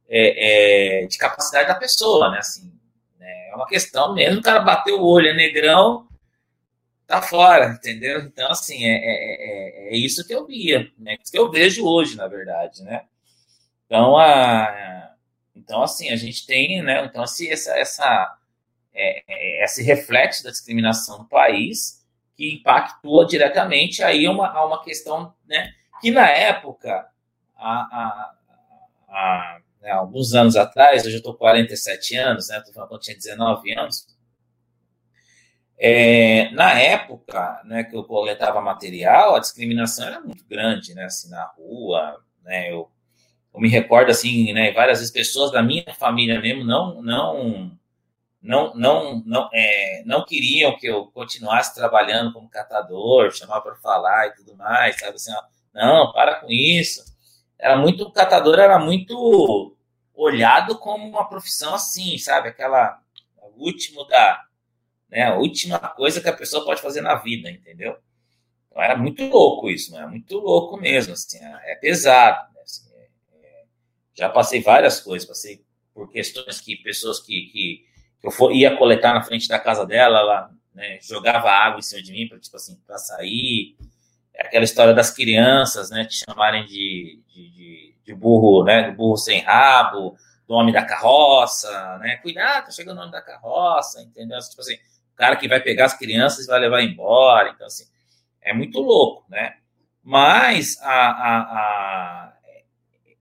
é, 0.06 1.04
é, 1.04 1.06
de 1.06 1.16
capacidade 1.16 1.68
da 1.68 1.74
pessoa, 1.74 2.30
né? 2.30 2.40
Assim, 2.40 2.70
né? 3.18 3.48
é 3.48 3.54
uma 3.56 3.66
questão 3.66 4.14
mesmo, 4.14 4.40
o 4.40 4.42
cara 4.42 4.60
bateu 4.60 5.00
o 5.00 5.06
olho, 5.06 5.28
é 5.28 5.34
negrão, 5.34 6.06
tá 7.12 7.20
fora, 7.20 7.66
entendeu? 7.66 8.20
Então, 8.20 8.50
assim, 8.50 8.86
é, 8.86 8.94
é, 8.94 9.88
é, 9.90 9.94
é 9.94 9.96
isso 9.96 10.26
que 10.26 10.34
eu 10.34 10.46
via, 10.46 10.90
né? 10.98 11.18
Isso 11.22 11.30
que 11.30 11.38
eu 11.38 11.50
vejo 11.50 11.84
hoje, 11.86 12.16
na 12.16 12.26
verdade, 12.26 12.82
né? 12.82 13.04
Então, 13.84 14.16
a, 14.16 15.14
então 15.54 15.82
assim, 15.82 16.08
a 16.08 16.16
gente 16.16 16.46
tem, 16.46 16.82
né? 16.82 17.04
Então, 17.04 17.22
assim, 17.22 17.50
essa, 17.50 17.76
essa, 17.76 18.38
é, 18.94 19.22
é, 19.28 19.64
esse 19.64 19.82
reflexo 19.82 20.42
da 20.42 20.50
discriminação 20.50 21.18
no 21.18 21.28
país 21.28 22.02
que 22.34 22.54
impactua 22.54 23.26
diretamente 23.26 24.02
aí 24.02 24.26
uma, 24.26 24.48
a 24.48 24.64
uma 24.64 24.82
questão, 24.82 25.34
né? 25.46 25.70
Que 26.00 26.10
na 26.10 26.26
época, 26.30 27.06
a, 27.54 27.72
a, 27.72 28.34
a 29.08 29.60
né, 29.82 29.90
alguns 29.90 30.32
anos 30.32 30.56
atrás, 30.56 31.04
hoje 31.04 31.16
eu 31.16 31.22
com 31.22 31.34
47 31.34 32.16
anos, 32.16 32.48
né? 32.48 32.62
Quando 32.72 32.92
eu 32.92 32.98
tinha 32.98 33.16
19 33.16 33.78
anos, 33.78 34.06
é, 35.84 36.48
na 36.52 36.78
época 36.78 37.60
né, 37.64 37.82
que 37.82 37.96
eu 37.96 38.04
coletava 38.04 38.60
material, 38.60 39.34
a 39.34 39.40
discriminação 39.40 40.06
era 40.06 40.20
muito 40.20 40.44
grande, 40.46 40.94
né? 40.94 41.06
Assim, 41.06 41.28
na 41.28 41.44
rua, 41.56 42.22
né? 42.44 42.70
Eu, 42.70 42.88
eu 43.52 43.60
me 43.60 43.68
recordo, 43.68 44.08
assim, 44.12 44.52
né? 44.52 44.70
Várias 44.70 45.00
vezes 45.00 45.12
pessoas 45.12 45.50
da 45.50 45.60
minha 45.60 45.92
família 45.98 46.40
mesmo 46.40 46.62
não, 46.64 47.02
não, 47.02 47.72
não, 48.40 48.72
não, 48.76 49.22
não, 49.26 49.50
é, 49.52 50.04
não 50.06 50.24
queriam 50.24 50.78
que 50.78 50.86
eu 50.86 51.06
continuasse 51.06 51.74
trabalhando 51.74 52.32
como 52.32 52.48
catador, 52.48 53.32
chamar 53.32 53.60
para 53.60 53.74
falar 53.74 54.28
e 54.28 54.34
tudo 54.36 54.56
mais, 54.56 54.96
sabe? 55.00 55.16
Assim, 55.16 55.32
ó, 55.34 55.42
não, 55.74 56.12
para 56.12 56.36
com 56.36 56.46
isso. 56.48 57.04
Era 57.58 57.76
muito, 57.76 58.04
o 58.04 58.12
catador 58.12 58.60
era 58.60 58.78
muito 58.78 59.76
olhado 60.14 60.78
como 60.78 61.08
uma 61.08 61.28
profissão 61.28 61.74
assim, 61.74 62.18
sabe? 62.18 62.50
Aquela, 62.50 63.00
o 63.36 63.64
último 63.64 64.04
da 64.04 64.44
né? 65.12 65.24
A 65.24 65.36
última 65.36 65.78
coisa 65.78 66.22
que 66.22 66.28
a 66.28 66.32
pessoa 66.32 66.64
pode 66.64 66.80
fazer 66.80 67.02
na 67.02 67.14
vida, 67.16 67.50
entendeu? 67.50 67.96
Então 68.66 68.82
era 68.82 68.96
muito 68.96 69.22
louco 69.26 69.68
isso, 69.68 69.94
é 69.94 70.06
muito 70.06 70.38
louco 70.38 70.78
mesmo, 70.78 71.12
assim, 71.12 71.38
é, 71.38 71.72
é 71.72 71.74
pesado. 71.76 72.50
Né? 72.54 72.60
Assim, 72.64 72.90
é, 72.94 73.08
é, 73.44 73.64
já 74.14 74.30
passei 74.30 74.62
várias 74.62 75.00
coisas, 75.00 75.28
passei 75.28 75.62
por 75.92 76.10
questões 76.10 76.58
que 76.62 76.76
pessoas 76.76 77.20
que, 77.20 77.42
que, 77.52 77.84
que 78.18 78.26
eu 78.26 78.30
for, 78.30 78.50
ia 78.52 78.74
coletar 78.74 79.12
na 79.12 79.22
frente 79.22 79.46
da 79.46 79.58
casa 79.58 79.84
dela, 79.84 80.18
ela 80.18 80.50
né, 80.74 80.98
jogava 81.02 81.50
água 81.50 81.78
em 81.78 81.82
cima 81.82 82.02
de 82.02 82.12
mim 82.12 82.26
para 82.26 82.40
tipo 82.40 82.56
assim, 82.56 82.80
sair. 82.96 83.76
É 84.34 84.46
aquela 84.46 84.64
história 84.64 84.94
das 84.94 85.10
crianças, 85.10 85.90
né, 85.90 86.06
te 86.06 86.24
chamarem 86.24 86.64
de, 86.64 87.20
de, 87.28 87.50
de, 87.50 87.94
de 88.02 88.14
burro, 88.14 88.64
né, 88.64 88.88
de 88.88 88.96
burro 88.96 89.18
sem 89.18 89.42
rabo, 89.42 90.16
do 90.48 90.54
homem 90.54 90.72
da 90.72 90.82
carroça, 90.82 91.98
né? 91.98 92.16
Cuidado, 92.16 92.66
tá 92.66 92.70
chegando 92.70 92.96
o 92.96 93.00
nome 93.00 93.12
da 93.12 93.20
carroça, 93.20 94.00
entendeu? 94.02 94.38
Tipo 94.38 94.62
assim, 94.62 94.78
cara 95.16 95.36
que 95.36 95.48
vai 95.48 95.60
pegar 95.60 95.86
as 95.86 95.96
crianças 95.96 96.44
e 96.44 96.48
vai 96.48 96.60
levar 96.60 96.82
embora. 96.82 97.50
Então, 97.50 97.66
assim, 97.66 97.84
é 98.40 98.52
muito 98.52 98.80
louco, 98.80 99.24
né? 99.28 99.56
Mas 100.02 100.76
a, 100.80 100.90
a, 100.90 101.40
a, 101.40 102.32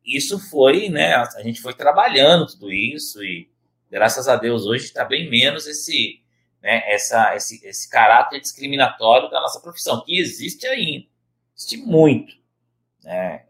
isso 0.04 0.40
foi, 0.50 0.90
né? 0.90 1.16
A 1.16 1.42
gente 1.44 1.62
foi 1.62 1.74
trabalhando 1.74 2.48
tudo 2.48 2.72
isso 2.72 3.24
e 3.24 3.50
graças 3.90 4.28
a 4.28 4.36
Deus 4.36 4.66
hoje 4.66 4.86
está 4.86 5.04
bem 5.04 5.30
menos 5.30 5.68
esse, 5.68 6.22
né, 6.62 6.82
essa, 6.88 7.36
esse, 7.36 7.66
esse 7.66 7.90
caráter 7.90 8.40
discriminatório 8.40 9.30
da 9.30 9.42
nossa 9.42 9.60
profissão, 9.60 10.04
que 10.04 10.18
existe 10.18 10.66
ainda, 10.66 11.06
existe 11.56 11.78
muito. 11.78 12.34
Né? 13.04 13.46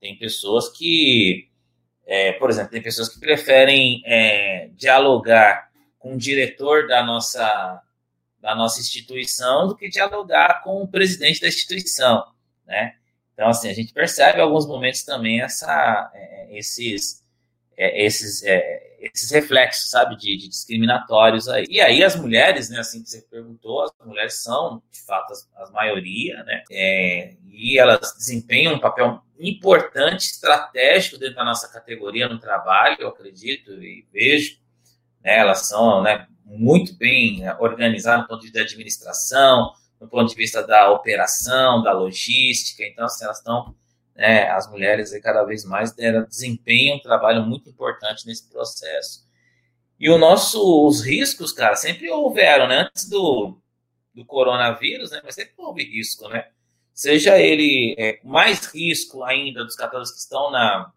Tem 0.00 0.16
pessoas 0.18 0.68
que, 0.68 1.48
é, 2.06 2.32
por 2.32 2.50
exemplo, 2.50 2.70
tem 2.70 2.82
pessoas 2.82 3.08
que 3.08 3.18
preferem 3.18 4.02
é, 4.04 4.68
dialogar 4.74 5.69
com 6.00 6.14
o 6.14 6.18
diretor 6.18 6.88
da 6.88 7.04
nossa, 7.04 7.80
da 8.40 8.54
nossa 8.56 8.80
instituição 8.80 9.68
do 9.68 9.76
que 9.76 9.88
dialogar 9.88 10.64
com 10.64 10.82
o 10.82 10.88
presidente 10.88 11.40
da 11.40 11.46
instituição, 11.46 12.26
né? 12.66 12.96
Então, 13.34 13.48
assim, 13.48 13.70
a 13.70 13.74
gente 13.74 13.92
percebe 13.92 14.38
em 14.38 14.42
alguns 14.42 14.66
momentos 14.66 15.02
também 15.02 15.40
essa, 15.40 16.10
é, 16.12 16.58
esses, 16.58 17.24
é, 17.76 18.04
esses, 18.04 18.42
é, 18.42 18.98
esses 19.00 19.30
reflexos, 19.30 19.90
sabe, 19.90 20.16
de, 20.16 20.36
de, 20.36 20.48
discriminatórios 20.48 21.48
aí. 21.48 21.64
E 21.68 21.80
aí 21.80 22.02
as 22.04 22.16
mulheres, 22.16 22.68
né, 22.68 22.80
assim 22.80 23.02
que 23.02 23.08
você 23.08 23.22
perguntou, 23.22 23.82
as 23.82 23.92
mulheres 24.04 24.42
são, 24.42 24.82
de 24.90 25.00
fato, 25.02 25.32
as 25.32 25.70
maioria, 25.70 26.42
né, 26.44 26.62
é, 26.70 27.34
e 27.48 27.78
elas 27.78 28.14
desempenham 28.16 28.74
um 28.74 28.80
papel 28.80 29.22
importante, 29.38 30.26
estratégico 30.26 31.18
dentro 31.18 31.36
da 31.36 31.44
nossa 31.44 31.66
categoria 31.72 32.28
no 32.28 32.38
trabalho, 32.38 32.96
eu 33.00 33.08
acredito 33.08 33.72
e 33.72 34.06
vejo, 34.12 34.58
né? 35.22 35.38
Elas 35.38 35.66
são 35.66 36.02
né, 36.02 36.26
muito 36.44 36.96
bem 36.96 37.42
organizadas 37.58 38.22
no 38.22 38.28
ponto 38.28 38.40
de 38.40 38.46
vista 38.46 38.58
da 38.58 38.64
administração, 38.64 39.72
no 40.00 40.08
ponto 40.08 40.30
de 40.30 40.36
vista 40.36 40.66
da 40.66 40.90
operação, 40.90 41.82
da 41.82 41.92
logística. 41.92 42.84
Então, 42.84 43.04
assim, 43.04 43.24
elas 43.24 43.38
estão, 43.38 43.74
né, 44.16 44.48
as 44.50 44.70
mulheres 44.70 45.12
cada 45.20 45.44
vez 45.44 45.64
mais 45.64 45.94
desempenham 46.28 46.96
um 46.96 47.02
trabalho 47.02 47.44
muito 47.44 47.68
importante 47.68 48.26
nesse 48.26 48.48
processo. 48.48 49.28
E 49.98 50.08
o 50.08 50.16
nosso, 50.16 50.86
os 50.86 51.04
riscos, 51.04 51.52
cara, 51.52 51.76
sempre 51.76 52.10
houveram, 52.10 52.66
né? 52.66 52.78
Antes 52.78 53.06
do, 53.06 53.60
do 54.14 54.24
coronavírus, 54.24 55.10
né? 55.10 55.20
Mas 55.22 55.34
sempre 55.34 55.52
houve 55.58 55.84
risco, 55.84 56.26
né? 56.28 56.48
Seja 56.94 57.38
ele 57.38 57.94
é, 57.98 58.18
mais 58.24 58.66
risco 58.74 59.22
ainda 59.22 59.62
dos 59.62 59.76
catadores 59.76 60.10
que 60.10 60.18
estão 60.18 60.50
na, 60.50 60.90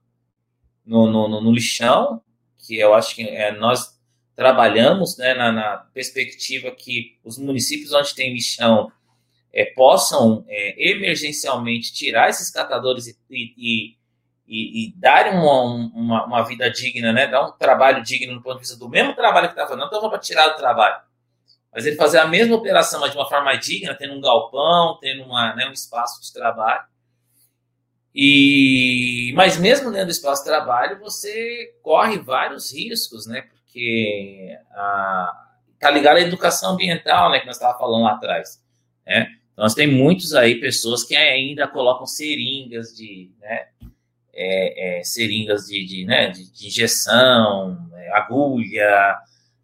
no, 0.85 1.07
no, 1.07 1.41
no, 1.41 1.51
lixão, 1.51 2.21
que 2.65 2.77
eu 2.77 2.93
acho 2.93 3.15
que 3.15 3.27
é, 3.27 3.51
nós 3.51 3.92
trabalhamos 4.35 5.17
né, 5.17 5.33
na, 5.33 5.51
na, 5.51 5.77
perspectiva 5.93 6.71
que 6.71 7.17
os 7.23 7.37
municípios 7.37 7.93
onde 7.93 8.15
tem 8.15 8.33
lixão 8.33 8.91
é, 9.53 9.65
possam 9.65 10.43
é, 10.47 10.91
emergencialmente 10.91 11.93
tirar 11.93 12.29
esses 12.29 12.49
catadores 12.49 13.07
e, 13.07 13.15
e, 13.29 13.95
e, 14.47 14.87
e 14.87 14.93
dar 14.95 15.31
uma, 15.33 15.61
uma, 15.63 16.25
uma, 16.25 16.41
vida 16.43 16.69
digna, 16.71 17.13
né, 17.13 17.27
dar 17.27 17.47
um 17.47 17.51
trabalho 17.51 18.03
digno 18.03 18.33
do 18.33 18.41
ponto 18.41 18.55
de 18.55 18.61
vista 18.61 18.75
do 18.75 18.89
mesmo 18.89 19.13
trabalho 19.13 19.47
que 19.47 19.53
está 19.53 19.63
fazendo, 19.63 19.79
não 19.79 19.85
estou 19.85 20.09
para 20.09 20.19
tirar 20.19 20.49
do 20.49 20.57
trabalho, 20.57 20.99
mas 21.71 21.85
ele 21.85 21.95
fazer 21.95 22.17
a 22.17 22.27
mesma 22.27 22.55
operação, 22.55 22.99
mas 22.99 23.11
de 23.11 23.17
uma 23.17 23.29
forma 23.29 23.55
digna, 23.55 23.95
tendo 23.95 24.15
um 24.15 24.21
galpão, 24.21 24.97
tendo 24.99 25.23
uma, 25.23 25.55
né, 25.55 25.67
um 25.67 25.71
espaço 25.71 26.21
de 26.21 26.33
trabalho. 26.33 26.85
E, 28.15 29.33
mas 29.35 29.57
mesmo 29.57 29.89
dentro 29.89 30.05
do 30.07 30.11
espaço 30.11 30.43
de 30.43 30.49
trabalho, 30.49 30.99
você 30.99 31.75
corre 31.81 32.19
vários 32.19 32.71
riscos, 32.71 33.25
né? 33.25 33.49
Porque 33.73 34.55
está 35.73 35.91
ligado 35.91 36.17
à 36.17 36.21
educação 36.21 36.73
ambiental, 36.73 37.31
né, 37.31 37.39
que 37.39 37.47
nós 37.47 37.55
estávamos 37.55 37.81
falando 37.81 38.03
lá 38.03 38.13
atrás. 38.13 38.63
Né? 39.05 39.27
Então, 39.51 39.63
nós 39.63 39.73
tem 39.73 39.87
muitos 39.87 40.33
aí, 40.33 40.59
pessoas 40.59 41.03
que 41.03 41.15
ainda 41.15 41.67
colocam 41.67 42.05
seringas 42.05 42.95
de, 42.95 43.31
né, 43.41 43.67
é, 44.31 44.99
é, 44.99 45.03
seringas 45.03 45.65
de, 45.65 45.85
de, 45.85 46.05
né, 46.05 46.29
de, 46.29 46.51
de 46.51 46.67
injeção, 46.67 47.89
é, 47.95 48.11
agulha, 48.11 49.17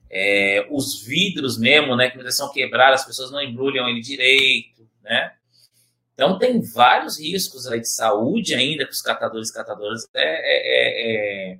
é, 0.09 0.67
os 0.71 1.03
vidros 1.05 1.57
mesmo, 1.59 1.95
né, 1.95 2.09
que 2.09 2.31
são 2.31 2.51
quebrados, 2.51 3.01
as 3.01 3.05
pessoas 3.05 3.31
não 3.31 3.41
embrulham 3.41 3.87
ele 3.87 4.01
direito, 4.01 4.89
né? 5.03 5.33
Então, 6.13 6.37
tem 6.37 6.59
vários 6.61 7.17
riscos 7.17 7.65
aí 7.65 7.79
de 7.79 7.87
saúde 7.87 8.53
ainda 8.53 8.85
que 8.85 8.91
os 8.91 9.01
catadores 9.01 9.49
e 9.49 9.53
catadoras 9.53 10.05
é, 10.13 11.53
é, 11.53 11.53
é, 11.53 11.59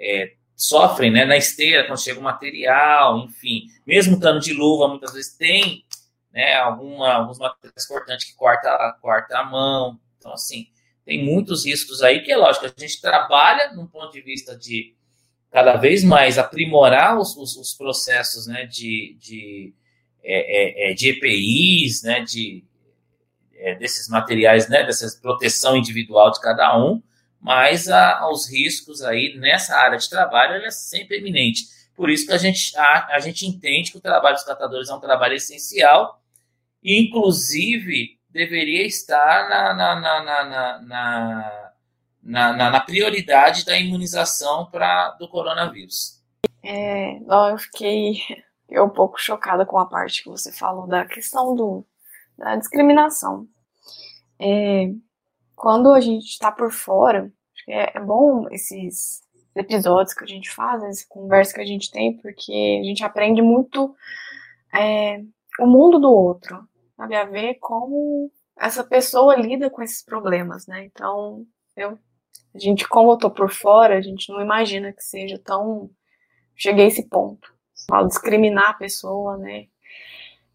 é 0.00 0.34
sofrem 0.56 1.10
né, 1.10 1.24
na 1.24 1.36
esteira 1.36 1.86
quando 1.86 2.02
chega 2.02 2.20
o 2.20 2.22
material, 2.22 3.18
enfim. 3.24 3.64
Mesmo 3.86 4.14
estando 4.14 4.40
de 4.40 4.52
luva, 4.52 4.88
muitas 4.88 5.12
vezes 5.12 5.36
tem 5.36 5.84
né, 6.32 6.56
alguma, 6.56 7.12
alguns 7.12 7.38
materiais 7.38 7.86
cortantes 7.86 8.26
que 8.26 8.34
corta, 8.34 8.96
corta 9.00 9.38
a 9.38 9.44
mão. 9.44 9.98
Então, 10.18 10.32
assim, 10.32 10.68
tem 11.04 11.24
muitos 11.24 11.66
riscos 11.66 12.02
aí, 12.02 12.22
que 12.22 12.32
é 12.32 12.36
lógico, 12.36 12.66
a 12.66 12.80
gente 12.80 13.00
trabalha 13.00 13.72
num 13.72 13.86
ponto 13.86 14.12
de 14.12 14.20
vista 14.20 14.56
de 14.56 14.94
cada 15.50 15.76
vez 15.76 16.02
mais 16.02 16.38
aprimorar 16.38 17.16
os, 17.18 17.36
os, 17.36 17.56
os 17.56 17.74
processos 17.74 18.46
né, 18.46 18.66
de, 18.66 19.16
de, 19.20 19.74
é, 20.22 20.88
é, 20.88 20.90
é 20.90 20.94
de 20.94 21.10
EPIs, 21.10 22.02
né, 22.02 22.22
de, 22.22 22.64
é, 23.54 23.74
desses 23.76 24.08
materiais, 24.08 24.68
né, 24.68 24.84
dessa 24.84 25.06
proteção 25.20 25.76
individual 25.76 26.32
de 26.32 26.40
cada 26.40 26.76
um, 26.76 27.00
mas 27.44 27.88
a, 27.88 28.26
os 28.28 28.50
riscos 28.50 29.02
aí 29.02 29.36
nessa 29.38 29.76
área 29.76 29.98
de 29.98 30.08
trabalho 30.08 30.64
é 30.64 30.70
sempre 30.70 31.18
eminente. 31.18 31.66
Por 31.94 32.10
isso 32.10 32.26
que 32.26 32.32
a 32.32 32.38
gente, 32.38 32.76
a, 32.76 33.08
a 33.10 33.20
gente 33.20 33.46
entende 33.46 33.92
que 33.92 33.98
o 33.98 34.00
trabalho 34.00 34.34
dos 34.34 34.44
catadores 34.44 34.88
é 34.88 34.94
um 34.94 35.00
trabalho 35.00 35.34
essencial 35.34 36.20
inclusive, 36.84 38.18
deveria 38.28 38.86
estar 38.86 39.48
na, 39.48 39.74
na, 39.74 40.00
na, 40.00 40.82
na, 40.82 41.72
na, 42.22 42.70
na 42.70 42.80
prioridade 42.80 43.64
da 43.64 43.78
imunização 43.78 44.66
pra, 44.66 45.12
do 45.12 45.26
coronavírus. 45.28 46.22
É, 46.62 47.16
eu 47.16 47.58
fiquei 47.58 48.18
eu 48.68 48.84
um 48.84 48.90
pouco 48.90 49.20
chocada 49.20 49.64
com 49.64 49.78
a 49.78 49.86
parte 49.86 50.22
que 50.22 50.28
você 50.28 50.52
falou 50.52 50.86
da 50.86 51.06
questão 51.06 51.54
do, 51.54 51.86
da 52.36 52.56
discriminação. 52.56 53.46
É, 54.38 54.90
quando 55.64 55.94
a 55.94 55.98
gente 55.98 56.26
está 56.26 56.52
por 56.52 56.70
fora, 56.70 57.32
é, 57.66 57.96
é 57.96 58.00
bom 58.00 58.46
esses 58.50 59.22
episódios 59.56 60.12
que 60.12 60.22
a 60.22 60.26
gente 60.26 60.50
faz, 60.50 60.82
essa 60.82 61.06
conversa 61.08 61.54
que 61.54 61.60
a 61.62 61.64
gente 61.64 61.90
tem, 61.90 62.18
porque 62.18 62.80
a 62.82 62.84
gente 62.84 63.02
aprende 63.02 63.40
muito 63.40 63.96
é, 64.74 65.22
o 65.58 65.66
mundo 65.66 65.98
do 65.98 66.12
outro, 66.12 66.68
sabe, 66.94 67.16
a 67.16 67.24
ver 67.24 67.54
como 67.54 68.30
essa 68.58 68.84
pessoa 68.84 69.36
lida 69.36 69.70
com 69.70 69.80
esses 69.80 70.04
problemas, 70.04 70.66
né? 70.66 70.84
Então, 70.84 71.46
eu, 71.74 71.98
a 72.54 72.58
gente, 72.58 72.86
como 72.86 73.12
eu 73.12 73.16
tô 73.16 73.30
por 73.30 73.50
fora, 73.50 73.96
a 73.96 74.02
gente 74.02 74.30
não 74.30 74.42
imagina 74.42 74.92
que 74.92 75.02
seja 75.02 75.38
tão. 75.38 75.88
Cheguei 76.54 76.84
a 76.84 76.88
esse 76.88 77.08
ponto. 77.08 77.50
Ao 77.90 78.06
discriminar 78.06 78.68
a 78.68 78.74
pessoa, 78.74 79.38
né? 79.38 79.68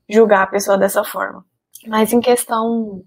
Julgar 0.08 0.43
a 0.43 0.48
pessoa 0.48 0.78
dessa 0.78 1.04
forma. 1.04 1.43
Mas 1.88 2.13
em 2.13 2.22
questão 2.22 3.04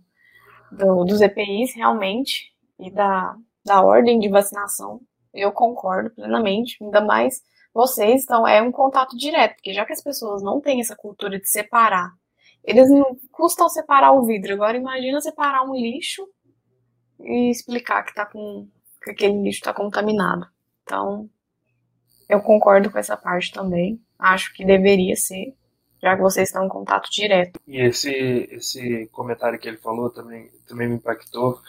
do, 0.73 1.05
dos 1.05 1.21
EPIs, 1.21 1.75
realmente, 1.75 2.53
e 2.79 2.91
da, 2.91 3.37
da 3.65 3.83
ordem 3.83 4.19
de 4.19 4.29
vacinação, 4.29 5.01
eu 5.33 5.53
concordo 5.53 6.11
plenamente, 6.11 6.83
ainda 6.83 7.01
mais 7.01 7.43
vocês, 7.73 8.25
então 8.25 8.47
é 8.47 8.61
um 8.61 8.73
contato 8.73 9.17
direto, 9.17 9.55
porque 9.55 9.73
já 9.73 9.85
que 9.85 9.93
as 9.93 10.03
pessoas 10.03 10.43
não 10.43 10.61
têm 10.61 10.81
essa 10.81 10.95
cultura 10.95 11.39
de 11.39 11.49
separar, 11.49 12.13
eles 12.65 12.91
não 12.91 13.17
custam 13.31 13.69
separar 13.69 14.13
o 14.13 14.25
vidro. 14.25 14.53
Agora 14.53 14.77
imagina 14.77 15.21
separar 15.21 15.65
um 15.65 15.75
lixo 15.75 16.27
e 17.21 17.51
explicar 17.51 18.05
que 18.05 18.15
tá 18.15 18.27
com 18.27 18.69
que 19.03 19.11
aquele 19.11 19.43
lixo 19.43 19.59
está 19.59 19.73
contaminado. 19.73 20.47
Então, 20.83 21.29
eu 22.29 22.41
concordo 22.41 22.91
com 22.91 22.99
essa 22.99 23.17
parte 23.17 23.53
também. 23.53 24.01
Acho 24.19 24.55
que 24.55 24.65
deveria 24.65 25.17
ser, 25.17 25.57
já 26.03 26.17
que 26.17 26.23
vocês 26.23 26.49
estão 26.49 26.65
em 26.65 26.69
contato 26.69 27.11
direto. 27.11 27.61
E 27.67 27.81
esse 27.81 28.11
esse 28.51 29.07
comentário 29.13 29.59
que 29.59 29.69
ele 29.69 29.79
falou 29.79 30.11
também 30.11 30.51
também 30.67 30.89
me 30.89 30.97
impactou, 30.97 31.61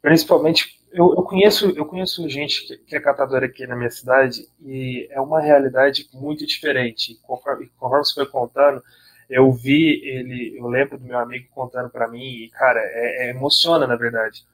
principalmente 0.00 0.82
eu, 0.92 1.14
eu, 1.14 1.22
conheço, 1.22 1.70
eu 1.70 1.86
conheço 1.86 2.28
gente 2.28 2.66
que, 2.66 2.76
que, 2.76 2.96
é 2.96 3.00
catadora 3.00 3.46
aqui 3.46 3.66
na 3.66 3.74
minha 3.74 3.90
cidade 3.90 4.46
e 4.60 5.08
é 5.10 5.20
uma 5.20 5.40
realidade 5.40 6.06
muito 6.12 6.46
diferente. 6.46 7.18
Conforme, 7.22 7.70
conforme 7.78 8.04
você 8.04 8.14
foi 8.14 8.26
contando, 8.26 8.82
eu 9.28 9.50
vi 9.50 10.02
ele, 10.04 10.58
eu 10.58 10.66
lembro 10.68 10.98
do 10.98 11.04
meu 11.06 11.18
amigo 11.18 11.48
contando 11.54 11.88
para 11.88 12.08
mim 12.08 12.22
e, 12.22 12.50
cara, 12.50 12.80
é, 12.80 13.28
é, 13.28 13.30
emociona, 13.30 13.86
na 13.86 13.96
verdade. 13.96 14.44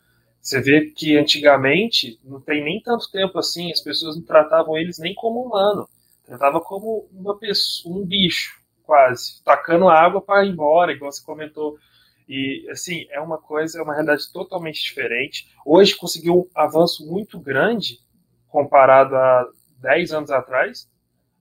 Você 0.40 0.61
vê 0.61 0.83
que 0.87 1.18
antigamente, 1.18 2.21
não 2.25 2.40
tem 2.40 2.62
nem 2.62 2.81
tanto 2.81 3.11
tempo 3.11 3.37
assim, 3.38 3.73
as 3.73 3.81
pessoas 3.81 4.16
não 4.16 4.23
tratavam 4.23 4.79
eles 4.79 4.99
nem 4.99 5.14
como 5.14 5.42
humano. 5.42 5.88
Tratava 6.25 6.61
como 6.61 7.09
uma 7.12 7.37
pessoa, 7.37 7.97
um 7.97 8.07
bicho, 8.07 8.58
quase. 8.88 9.44
Tacando 9.44 9.90
água 9.90 10.22
para 10.22 10.46
ir 10.46 10.48
embora, 10.48 10.92
igual 10.92 11.12
você 11.12 11.22
comentou 11.22 11.79
e, 12.27 12.66
assim, 12.70 13.07
é 13.11 13.20
uma 13.20 13.37
coisa, 13.37 13.79
é 13.79 13.83
uma 13.83 13.92
realidade 13.92 14.33
totalmente 14.33 14.83
diferente. 14.83 15.46
Hoje 15.64 15.94
conseguiu 15.94 16.35
um 16.35 16.48
avanço 16.55 17.07
muito 17.07 17.38
grande 17.38 17.98
comparado 18.48 19.14
a 19.14 19.46
10 19.79 20.12
anos 20.12 20.31
atrás, 20.31 20.90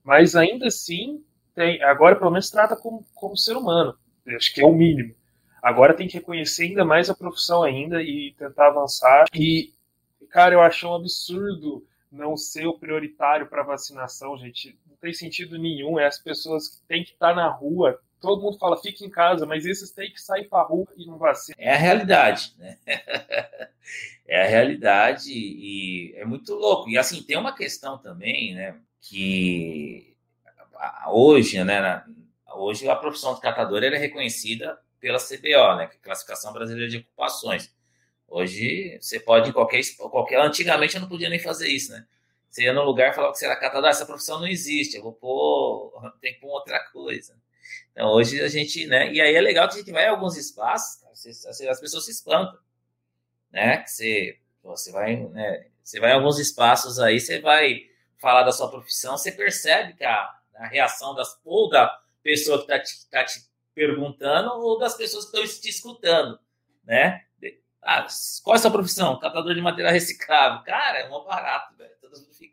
mas 0.04 0.36
ainda 0.36 0.66
assim, 0.66 1.24
tem, 1.54 1.82
agora 1.82 2.16
pelo 2.16 2.30
menos 2.30 2.50
trata 2.50 2.76
como, 2.76 3.02
como 3.14 3.36
ser 3.36 3.56
humano. 3.56 3.94
Acho 4.26 4.52
que 4.54 4.60
é 4.60 4.66
o 4.66 4.72
mínimo. 4.72 5.14
Agora 5.62 5.94
tem 5.94 6.06
que 6.06 6.18
reconhecer 6.18 6.64
ainda 6.64 6.84
mais 6.84 7.08
a 7.08 7.14
profissão 7.14 7.62
ainda 7.62 8.02
e 8.02 8.34
tentar 8.38 8.68
avançar. 8.68 9.24
E, 9.34 9.72
cara, 10.30 10.54
eu 10.54 10.60
acho 10.60 10.86
um 10.86 10.94
absurdo 10.94 11.84
não 12.12 12.36
ser 12.36 12.66
o 12.66 12.78
prioritário 12.78 13.46
para 13.46 13.62
vacinação, 13.62 14.36
gente. 14.38 14.78
Tem 15.00 15.12
sentido 15.12 15.58
nenhum. 15.58 15.98
É 15.98 16.06
as 16.06 16.18
pessoas 16.18 16.68
que 16.68 16.80
têm 16.86 17.04
que 17.04 17.12
estar 17.12 17.34
na 17.34 17.48
rua 17.48 18.00
todo 18.20 18.42
mundo 18.42 18.58
fala 18.58 18.76
fique 18.76 19.04
em 19.04 19.10
casa, 19.10 19.46
mas 19.46 19.64
esses 19.64 19.90
têm 19.90 20.12
que 20.12 20.20
sair 20.20 20.48
para 20.48 20.60
a 20.60 20.66
rua 20.66 20.86
e 20.96 21.06
não 21.06 21.18
vacinam. 21.18 21.56
É 21.58 21.74
a 21.74 21.78
realidade, 21.78 22.54
né? 22.58 22.78
é 24.26 24.42
a 24.42 24.46
realidade 24.46 25.32
e 25.32 26.14
é 26.16 26.24
muito 26.24 26.54
louco. 26.54 26.88
E 26.88 26.98
assim, 26.98 27.22
tem 27.22 27.36
uma 27.36 27.54
questão 27.54 27.98
também, 27.98 28.54
né, 28.54 28.76
que 29.00 30.16
hoje, 31.08 31.62
né, 31.64 32.04
hoje 32.54 32.88
a 32.88 32.96
profissão 32.96 33.34
de 33.34 33.40
catador 33.40 33.82
é 33.82 33.96
reconhecida 33.96 34.78
pela 35.00 35.18
CBO, 35.18 35.76
né, 35.76 35.84
é 35.84 35.96
Classificação 36.02 36.52
Brasileira 36.52 36.90
de 36.90 36.98
Ocupações. 36.98 37.72
Hoje 38.26 38.98
você 39.00 39.18
pode 39.18 39.48
em 39.48 39.52
qualquer, 39.52 39.80
qualquer. 39.96 40.38
Antigamente 40.40 40.94
eu 40.94 41.00
não 41.00 41.08
podia 41.08 41.30
nem 41.30 41.38
fazer 41.38 41.68
isso, 41.68 41.92
né? 41.92 42.04
Você 42.50 42.64
ia 42.64 42.72
no 42.72 42.82
lugar 42.82 43.10
e 43.10 43.14
falava 43.14 43.32
que 43.32 43.38
você 43.38 43.46
era 43.46 43.56
catador, 43.56 43.88
essa 43.88 44.06
profissão 44.06 44.40
não 44.40 44.46
existe, 44.46 44.96
eu 44.96 45.02
vou 45.02 45.12
pôr, 45.12 45.92
tem 46.20 46.34
que 46.34 46.40
pôr 46.40 46.48
outra 46.48 46.80
coisa. 46.90 47.36
Então, 47.92 48.08
hoje 48.10 48.40
a 48.40 48.48
gente, 48.48 48.86
né? 48.86 49.12
E 49.12 49.20
aí 49.20 49.34
é 49.34 49.40
legal 49.40 49.68
que 49.68 49.74
a 49.74 49.78
gente 49.78 49.92
vai 49.92 50.04
em 50.04 50.08
alguns 50.08 50.36
espaços, 50.36 51.02
as 51.68 51.80
pessoas 51.80 52.04
se 52.04 52.10
espantam, 52.10 52.58
né? 53.50 53.78
Que 53.78 53.90
você, 53.90 54.38
você 54.62 54.92
vai, 54.92 55.16
né? 55.16 55.66
Você 55.82 56.00
vai 56.00 56.10
em 56.10 56.14
alguns 56.14 56.38
espaços 56.38 56.98
aí, 56.98 57.20
você 57.20 57.40
vai 57.40 57.80
falar 58.18 58.42
da 58.42 58.52
sua 58.52 58.70
profissão, 58.70 59.16
você 59.16 59.32
percebe 59.32 59.94
que 59.94 60.04
a, 60.04 60.34
a 60.56 60.66
reação 60.66 61.14
das, 61.14 61.38
ou 61.44 61.68
da 61.68 62.00
pessoa 62.22 62.58
que 62.58 62.64
está 62.64 62.78
te, 62.78 63.10
tá 63.10 63.24
te 63.24 63.48
perguntando 63.74 64.50
ou 64.50 64.78
das 64.78 64.96
pessoas 64.96 65.24
que 65.24 65.36
estão 65.38 65.60
te 65.62 65.68
escutando, 65.68 66.38
né? 66.84 67.24
Ah, 67.82 68.06
qual 68.42 68.54
é 68.54 68.58
a 68.58 68.60
sua 68.60 68.70
profissão? 68.70 69.18
Catador 69.18 69.54
de 69.54 69.60
material 69.60 69.92
reciclável. 69.92 70.62
Cara, 70.64 70.98
é 70.98 71.08
um 71.08 71.24
barato, 71.24 71.74
velho. 71.76 71.97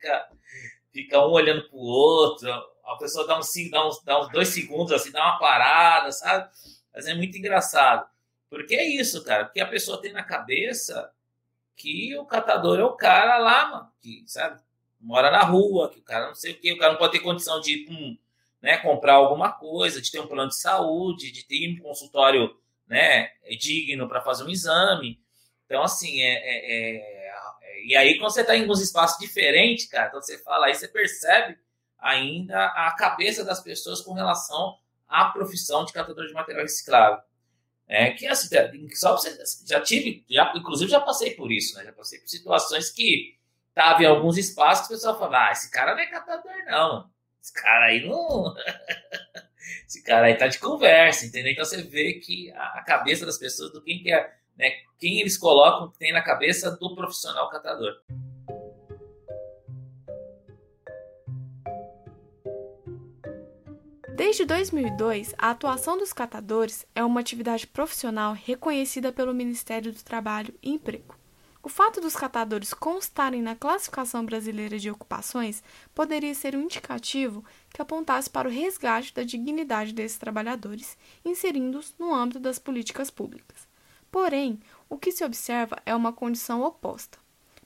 Fica, 0.06 0.30
fica 0.91 1.20
um 1.20 1.32
olhando 1.32 1.68
para 1.68 1.78
o 1.78 1.82
outro 1.82 2.76
a 2.86 2.96
pessoa 2.98 3.26
dá 3.26 3.38
uns, 3.38 3.52
dá, 3.70 3.88
uns, 3.88 4.04
dá 4.04 4.22
uns 4.22 4.32
dois 4.32 4.50
segundos 4.50 4.91
assim, 4.91 5.12
dá 5.12 5.24
uma 5.24 5.39
parada, 5.39 6.12
sabe? 6.12 6.50
Mas 6.94 7.08
é 7.08 7.15
muito 7.15 7.38
engraçado. 7.38 8.08
Porque 8.50 8.76
é 8.76 8.86
isso, 8.86 9.24
cara. 9.24 9.46
Porque 9.46 9.60
a 9.60 9.68
pessoa 9.68 10.00
tem 10.00 10.13
na 10.13 10.24
cabeça 10.24 11.12
que 11.76 12.15
o 12.18 12.26
catador 12.26 12.80
é 12.80 12.84
o 12.84 12.94
cara 12.94 13.38
lá, 13.38 13.68
mano, 13.68 13.91
que, 14.00 14.24
sabe? 14.28 14.62
Mora 15.00 15.30
na 15.32 15.41
rua, 15.41 15.89
que 15.89 16.00
o 16.00 16.04
cara 16.04 16.28
não 16.28 16.36
sei 16.36 16.54
o 16.54 16.60
quê, 16.60 16.72
o 16.72 16.78
cara 16.78 16.94
não 16.94 17.00
pode 17.00 17.12
ter 17.12 17.20
condição 17.20 17.60
de 17.60 17.86
hum, 17.89 18.18
né, 18.62 18.78
comprar 18.78 19.15
alguma 19.15 19.52
coisa, 19.52 20.02
de 20.02 20.10
ter 20.10 20.20
um 20.20 20.28
plano 20.28 20.50
de 20.50 20.58
saúde, 20.58 21.32
de 21.32 21.44
ter 21.44 21.68
um 21.70 21.82
consultório 21.82 22.56
né, 22.88 23.30
digno 23.60 24.08
para 24.08 24.22
fazer 24.22 24.44
um 24.44 24.50
exame. 24.50 25.20
Então, 25.65 25.84
assim, 25.84 26.22
é, 26.22 26.34
é, 26.34 26.72
é, 26.72 27.14
E 27.86 27.95
aí, 27.95 28.17
quando 28.17 28.32
você 28.32 28.41
está 28.41 28.56
em 28.56 28.62
alguns 28.62 28.82
espaços 28.82 29.19
diferentes, 29.19 29.86
cara, 29.86 30.10
quando 30.10 30.24
você 30.24 30.39
fala 30.39 30.65
aí, 30.65 30.74
você 30.74 30.88
percebe 30.88 31.56
ainda 32.00 32.65
a 32.65 32.95
cabeça 32.98 33.45
das 33.45 33.62
pessoas 33.62 34.02
com 34.02 34.13
relação 34.13 34.80
à 35.08 35.26
profissão 35.26 35.86
de 35.86 35.93
catador 35.93 36.26
de 36.26 36.34
material 36.34 36.63
reciclável. 36.63 37.19
É, 37.88 38.10
que 38.12 38.26
assim, 38.26 38.50
só 38.95 39.15
você, 39.15 39.38
já 39.67 39.80
tive, 39.80 40.26
já, 40.28 40.52
inclusive 40.56 40.89
já 40.89 41.00
passei 41.00 41.36
por 41.36 41.52
isso, 41.52 41.78
né? 41.78 41.86
Já 41.86 41.93
passei 41.93 42.19
por 42.19 42.28
situações 42.28 42.89
que 42.89 43.38
tava 43.76 44.02
em 44.02 44.08
alguns 44.08 44.39
espaços 44.39 44.88
que 44.88 44.93
o 44.93 44.98
pessoal 44.98 45.19
falava, 45.19 45.50
ah, 45.50 45.52
esse 45.52 45.69
cara 45.69 45.93
não 45.93 46.02
é 46.02 46.08
catador, 46.08 46.52
não. 46.65 47.08
Esse 47.39 47.54
cara 47.54 47.86
aí 47.86 48.04
não. 48.08 48.56
esse 49.88 50.02
cara 50.02 50.26
aí 50.26 50.36
tá 50.36 50.48
de 50.48 50.58
conversa, 50.58 51.28
entendeu? 51.28 51.52
Então 51.52 51.63
você 51.63 51.84
vê 51.84 52.13
que 52.13 52.52
a, 52.54 52.82
cabeça 52.82 53.28
das 53.28 53.38
pessoas, 53.38 53.71
do 53.71 53.84
quem 53.84 54.02
que 54.02 54.12
é, 54.12 54.34
né? 54.58 54.72
Quem 55.00 55.20
eles 55.20 55.38
colocam, 55.38 55.91
tem 56.00 56.13
na 56.13 56.22
cabeça 56.22 56.72
do 56.72 56.96
profissional 56.96 57.50
catador. 57.50 57.94
Desde 64.15 64.46
2002, 64.46 65.36
a 65.38 65.50
atuação 65.50 65.98
dos 65.98 66.13
catadores 66.13 66.86
é 66.96 67.04
uma 67.04 67.20
atividade 67.20 67.68
profissional 67.68 68.34
reconhecida 68.34 69.12
pelo 69.12 69.34
Ministério 69.34 69.91
do 69.91 70.02
Trabalho 70.02 70.54
e 70.63 70.72
Emprego. 70.72 71.15
O 71.62 71.68
fato 71.68 72.00
dos 72.00 72.15
catadores 72.15 72.74
constarem 72.74 73.41
na 73.41 73.56
classificação 73.56 74.24
brasileira 74.24 74.78
de 74.78 74.89
ocupações 74.89 75.63
poderia 75.96 76.34
ser 76.36 76.56
um 76.56 76.62
indicativo 76.62 77.44
que 77.74 77.82
apontasse 77.82 78.30
para 78.30 78.48
o 78.48 78.52
resgate 78.52 79.13
da 79.13 79.24
dignidade 79.24 79.91
desses 79.91 80.18
trabalhadores, 80.18 80.96
inserindo-os 81.26 81.94
no 81.98 82.13
âmbito 82.13 82.39
das 82.39 82.60
políticas 82.60 83.10
públicas. 83.10 83.64
Porém, 84.15 84.62
o 84.89 84.97
que 84.97 85.12
se 85.12 85.25
observa 85.25 85.75
é 85.86 85.93
uma 85.93 86.13
condição 86.13 86.63
oposta. 86.63 87.17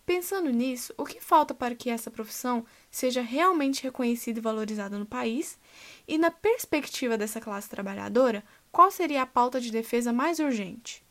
Pensando 0.04 0.50
nisso, 0.50 0.92
o 0.98 1.06
que 1.06 1.22
falta 1.22 1.54
para 1.54 1.76
que 1.76 1.92
essa 1.92 2.10
profissão 2.10 2.66
seja 2.90 3.22
realmente 3.22 3.84
reconhecida 3.84 4.40
e 4.40 4.42
valorizada 4.42 4.98
no 4.98 5.06
país? 5.06 5.60
E 6.08 6.18
na 6.18 6.32
perspectiva 6.32 7.20
dessa 7.20 7.40
classe 7.40 7.70
trabalhadora, 7.70 8.44
qual 8.72 8.90
seria 8.90 9.22
a 9.22 9.28
pauta 9.28 9.62
de 9.62 9.72
defesa 9.72 10.12
mais 10.12 10.40
urgente? 10.40 11.04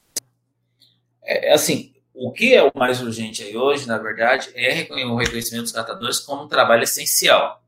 É, 1.23 1.53
assim, 1.53 1.95
o 2.13 2.33
que 2.33 2.53
é 2.53 2.65
o 2.65 2.73
mais 2.75 3.01
urgente 3.01 3.45
aí 3.45 3.57
hoje, 3.57 3.87
na 3.87 3.97
verdade, 3.97 4.51
é 4.57 4.89
o 4.91 5.15
reconhecimento 5.15 5.63
dos 5.63 5.73
catadores 5.73 6.19
como 6.19 6.43
um 6.43 6.49
trabalho 6.49 6.83
essencial. 6.83 7.63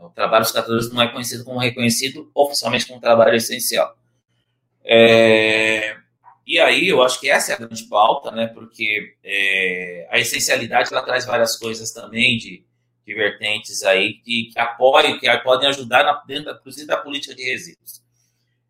O 0.00 0.08
trabalho 0.08 0.42
dos 0.42 0.52
catadores 0.52 0.90
não 0.90 1.00
é 1.00 1.06
conhecido 1.06 1.44
como 1.44 1.60
reconhecido 1.60 2.28
oficialmente 2.34 2.88
como 2.88 3.00
trabalho 3.00 3.36
essencial. 3.36 3.96
É, 4.84 6.02
e 6.46 6.60
aí, 6.60 6.88
eu 6.88 7.02
acho 7.02 7.18
que 7.20 7.30
essa 7.30 7.52
é 7.52 7.54
a 7.54 7.58
grande 7.58 7.84
pauta, 7.84 8.30
né? 8.30 8.48
Porque 8.48 9.16
é, 9.24 10.06
a 10.10 10.18
essencialidade 10.18 10.92
ela 10.92 11.02
traz 11.02 11.24
várias 11.24 11.56
coisas 11.56 11.90
também 11.90 12.36
de, 12.36 12.64
de 13.06 13.14
vertentes 13.14 13.82
aí 13.82 14.14
que, 14.14 14.50
que 14.52 14.58
apoiam, 14.58 15.18
que 15.18 15.38
podem 15.38 15.68
ajudar 15.68 16.04
na, 16.04 16.22
dentro, 16.26 16.52
inclusive, 16.52 16.86
da 16.86 16.98
política 16.98 17.34
de 17.34 17.42
resíduos. 17.42 18.02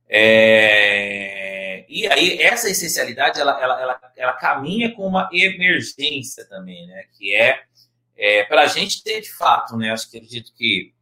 É, 0.08 1.84
e 1.88 2.06
aí, 2.06 2.40
essa 2.40 2.70
essencialidade 2.70 3.40
ela, 3.40 3.60
ela, 3.60 3.80
ela, 3.80 4.00
ela, 4.16 4.32
caminha 4.34 4.94
com 4.94 5.06
uma 5.06 5.28
emergência 5.32 6.44
também, 6.48 6.86
né? 6.86 7.04
Que 7.18 7.34
é, 7.34 7.60
é 8.16 8.44
para 8.44 8.62
a 8.62 8.66
gente 8.66 9.02
ter 9.02 9.20
de 9.20 9.32
fato, 9.32 9.76
né? 9.76 9.90
Acho 9.90 10.08
que 10.08 10.18
acredito 10.18 10.52
que 10.56 10.92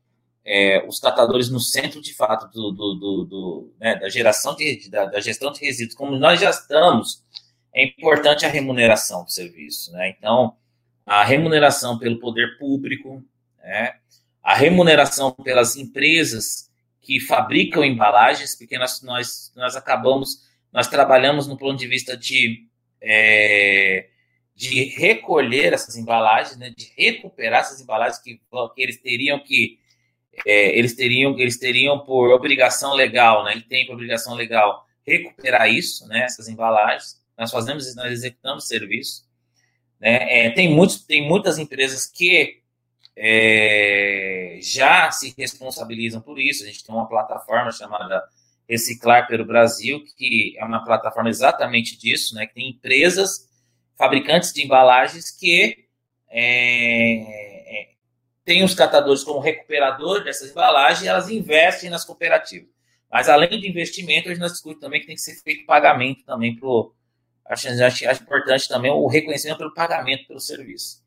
é, 0.45 0.85
os 0.87 0.99
catadores 0.99 1.49
no 1.49 1.61
centro, 1.61 2.01
de 2.01 2.15
fato, 2.15 2.51
do, 2.53 2.73
do, 2.73 2.95
do, 2.95 3.25
do 3.25 3.75
né, 3.81 3.97
da 3.97 4.09
geração 4.09 4.55
de, 4.57 4.89
da, 4.91 5.07
da, 5.07 5.21
gestão 5.21 5.53
de 5.53 5.61
resíduos, 5.61 5.97
como 5.97 6.17
nós 6.17 6.41
já 6.41 6.51
estamos, 6.51 7.23
é 7.75 7.85
importante 7.85 8.45
a 8.45 8.49
remuneração 8.49 9.25
do 9.25 9.31
serviço. 9.31 9.93
Né? 9.93 10.11
Então, 10.11 10.57
a 11.07 11.25
remuneração 11.25 11.99
pelo 11.99 12.19
poder 12.19 12.59
público, 12.59 13.23
né? 13.59 13.95
a 14.43 14.55
remuneração 14.55 15.31
pelas 15.31 15.77
empresas 15.77 16.71
que 17.01 17.21
fabricam 17.21 17.85
embalagens, 17.85 18.57
porque 18.57 18.79
nós, 18.79 19.03
nós, 19.03 19.53
nós 19.57 19.77
acabamos, 19.77 20.43
nós 20.73 20.89
trabalhamos 20.89 21.47
no 21.47 21.57
ponto 21.57 21.79
de 21.79 21.87
vista 21.87 22.17
de, 22.17 22.67
é, 23.01 24.09
de 24.55 24.85
recolher 24.85 25.73
essas 25.73 25.97
embalagens, 25.97 26.57
né, 26.57 26.71
de 26.71 26.93
recuperar 26.97 27.61
essas 27.61 27.81
embalagens 27.81 28.21
que, 28.23 28.41
que 28.75 28.83
eles 28.83 29.01
teriam 29.01 29.39
que 29.41 29.79
é, 30.47 30.79
eles 30.79 30.95
teriam 30.95 31.39
eles 31.39 31.59
teriam 31.59 31.99
por 32.01 32.31
obrigação 32.31 32.95
legal, 32.95 33.45
né, 33.45 33.53
ele 33.53 33.63
tem 33.63 33.87
por 33.87 33.95
obrigação 33.95 34.35
legal 34.35 34.87
recuperar 35.07 35.69
isso, 35.69 36.07
né, 36.07 36.25
essas 36.25 36.49
embalagens. 36.49 37.21
Nós 37.37 37.51
fazemos, 37.51 37.95
nós 37.97 38.13
executamos 38.13 38.69
serviço. 38.69 39.25
Né, 40.01 40.47
é, 40.47 40.51
tem 40.51 40.71
muitos, 40.71 41.05
tem 41.05 41.27
muitas 41.27 41.59
empresas 41.59 42.07
que 42.07 42.63
é, 43.17 44.59
já 44.63 45.11
se 45.11 45.35
responsabilizam 45.37 46.21
por 46.21 46.39
isso. 46.39 46.65
A 46.65 46.67
gente 46.67 46.85
tem 46.85 46.95
uma 46.95 47.09
plataforma 47.09 47.71
chamada 47.71 48.23
Reciclar 48.69 49.27
pelo 49.27 49.45
Brasil, 49.45 50.03
que 50.17 50.57
é 50.57 50.65
uma 50.65 50.85
plataforma 50.85 51.29
exatamente 51.29 51.99
disso, 51.99 52.35
né? 52.35 52.47
Que 52.47 52.55
tem 52.55 52.71
empresas, 52.71 53.49
fabricantes 53.99 54.53
de 54.53 54.65
embalagens 54.65 55.31
que 55.31 55.85
é, 56.31 57.52
têm 58.45 58.65
os 58.65 58.75
catadores 58.75 59.25
como 59.25 59.41
recuperador 59.41 60.25
dessas 60.25 60.51
embalagens 60.51 61.07
elas 61.07 61.29
investem 61.29 61.91
nas 61.91 62.05
cooperativas. 62.05 62.69
Mas 63.11 63.29
além 63.29 63.61
de 63.61 63.69
investimento, 63.69 64.29
a 64.29 64.35
gente 64.35 64.51
discute 64.51 64.81
também 64.81 65.01
que 65.01 65.07
tem 65.07 65.17
que 65.17 65.21
ser 65.21 65.35
feito 65.43 65.67
pagamento 65.67 66.25
também 66.25 66.57
para. 66.57 66.69
Acho, 67.45 67.69
acho, 67.69 68.09
acho 68.09 68.23
importante 68.23 68.69
também 68.69 68.91
o 68.91 69.07
reconhecimento 69.07 69.59
pelo 69.59 69.75
pagamento 69.75 70.27
pelo 70.27 70.41
serviço. 70.41 71.03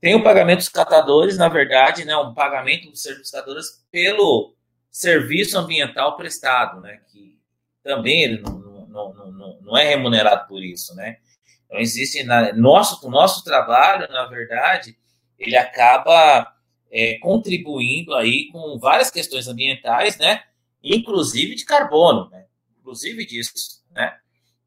Tem 0.00 0.14
o 0.14 0.22
pagamento 0.22 0.58
dos 0.58 0.68
catadores, 0.68 1.36
na 1.36 1.48
verdade, 1.48 2.04
né, 2.04 2.16
um 2.16 2.34
pagamento 2.34 2.90
dos 2.90 3.02
catadores 3.30 3.84
pelo 3.90 4.54
serviço 4.90 5.58
ambiental 5.58 6.16
prestado, 6.16 6.80
né, 6.80 7.00
que 7.08 7.38
também 7.82 8.22
ele 8.22 8.42
não, 8.42 8.58
não, 8.88 9.32
não, 9.32 9.60
não 9.62 9.76
é 9.76 9.88
remunerado 9.88 10.46
por 10.46 10.62
isso, 10.62 10.94
né. 10.94 11.18
Então, 11.66 11.80
existe, 11.80 12.22
na, 12.24 12.52
nosso, 12.52 13.08
nosso 13.08 13.42
trabalho, 13.42 14.08
na 14.12 14.26
verdade, 14.26 14.96
ele 15.38 15.56
acaba 15.56 16.52
é, 16.92 17.18
contribuindo 17.18 18.14
aí 18.14 18.48
com 18.52 18.78
várias 18.78 19.10
questões 19.10 19.48
ambientais, 19.48 20.18
né, 20.18 20.44
inclusive 20.84 21.54
de 21.54 21.64
carbono, 21.64 22.28
né, 22.28 22.44
inclusive 22.78 23.24
disso, 23.24 23.82
né. 23.90 24.18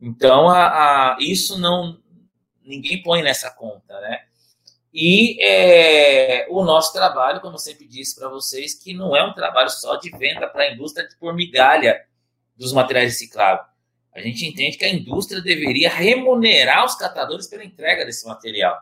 Então, 0.01 0.49
a, 0.49 1.13
a, 1.13 1.17
isso 1.19 1.57
não, 1.57 1.99
ninguém 2.63 3.01
põe 3.01 3.21
nessa 3.21 3.51
conta, 3.51 3.99
né. 4.01 4.23
E 4.97 5.38
é, 5.43 6.47
o 6.49 6.63
nosso 6.63 6.93
trabalho, 6.93 7.41
como 7.41 7.55
eu 7.55 7.59
sempre 7.59 7.86
disse 7.86 8.15
para 8.15 8.30
vocês, 8.30 8.73
que 8.73 8.93
não 8.93 9.13
é 9.15 9.23
um 9.26 9.34
trabalho 9.34 9.69
só 9.69 9.97
de 9.97 10.09
venda 10.09 10.47
para 10.47 10.63
a 10.63 10.71
indústria 10.71 11.07
por 11.19 11.34
migalha 11.34 12.05
dos 12.55 12.71
materiais 12.71 13.11
recicláveis. 13.11 13.67
A 14.13 14.21
gente 14.21 14.45
entende 14.45 14.78
que 14.78 14.86
a 14.86 14.89
indústria 14.89 15.41
deveria 15.41 15.89
remunerar 15.89 16.86
os 16.86 16.95
catadores 16.95 17.47
pela 17.47 17.65
entrega 17.65 18.05
desse 18.05 18.26
material. 18.26 18.82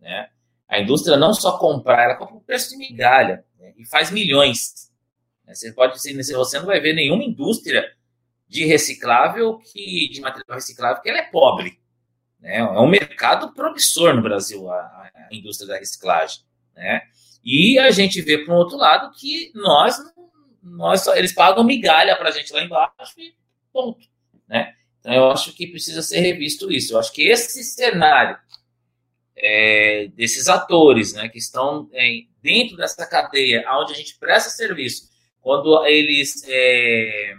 Né? 0.00 0.30
A 0.70 0.78
indústria 0.78 1.16
não 1.16 1.34
só 1.34 1.58
comprar, 1.58 2.04
ela 2.04 2.14
compra 2.14 2.36
o 2.36 2.40
preço 2.40 2.70
de 2.70 2.76
migalha 2.76 3.44
né? 3.58 3.74
e 3.76 3.84
faz 3.84 4.12
milhões. 4.12 4.88
Você 5.48 5.72
pode 5.72 5.98
você 5.98 6.58
não 6.60 6.66
vai 6.66 6.78
ver 6.78 6.92
nenhuma 6.92 7.24
indústria 7.24 7.84
de 8.48 8.64
reciclável 8.64 9.58
que 9.58 10.08
de 10.12 10.20
material 10.20 10.54
reciclável 10.54 11.02
que 11.02 11.10
ela 11.10 11.18
é 11.18 11.28
pobre. 11.28 11.80
Né? 12.38 12.58
É 12.58 12.64
um 12.64 12.86
mercado 12.86 13.52
promissor 13.52 14.14
no 14.14 14.22
Brasil, 14.22 14.70
a, 14.70 14.76
a 14.76 15.28
indústria 15.32 15.66
da 15.66 15.76
reciclagem. 15.76 16.44
Né? 16.76 17.02
E 17.44 17.76
a 17.76 17.90
gente 17.90 18.22
vê, 18.22 18.38
por 18.38 18.54
um 18.54 18.58
outro 18.58 18.76
lado, 18.76 19.12
que 19.18 19.50
nós, 19.52 19.96
nós 20.62 21.04
eles 21.08 21.32
pagam 21.32 21.64
migalha 21.64 22.14
para 22.14 22.28
a 22.28 22.32
gente 22.32 22.52
lá 22.52 22.62
embaixo 22.62 23.18
e 23.18 23.34
ponto. 23.72 24.06
Né? 24.48 24.72
Então, 25.00 25.12
eu 25.12 25.30
acho 25.32 25.52
que 25.52 25.66
precisa 25.66 26.00
ser 26.00 26.20
revisto 26.20 26.70
isso. 26.70 26.94
Eu 26.94 27.00
acho 27.00 27.12
que 27.12 27.22
esse 27.28 27.64
cenário 27.64 28.38
é, 29.42 30.08
desses 30.14 30.48
atores 30.48 31.14
né, 31.14 31.28
que 31.28 31.38
estão 31.38 31.88
é, 31.92 32.20
dentro 32.42 32.76
dessa 32.76 33.06
cadeia, 33.06 33.64
onde 33.72 33.92
a 33.92 33.96
gente 33.96 34.18
presta 34.18 34.50
serviço, 34.50 35.08
quando 35.40 35.84
eles 35.86 36.44
é, 36.46 37.34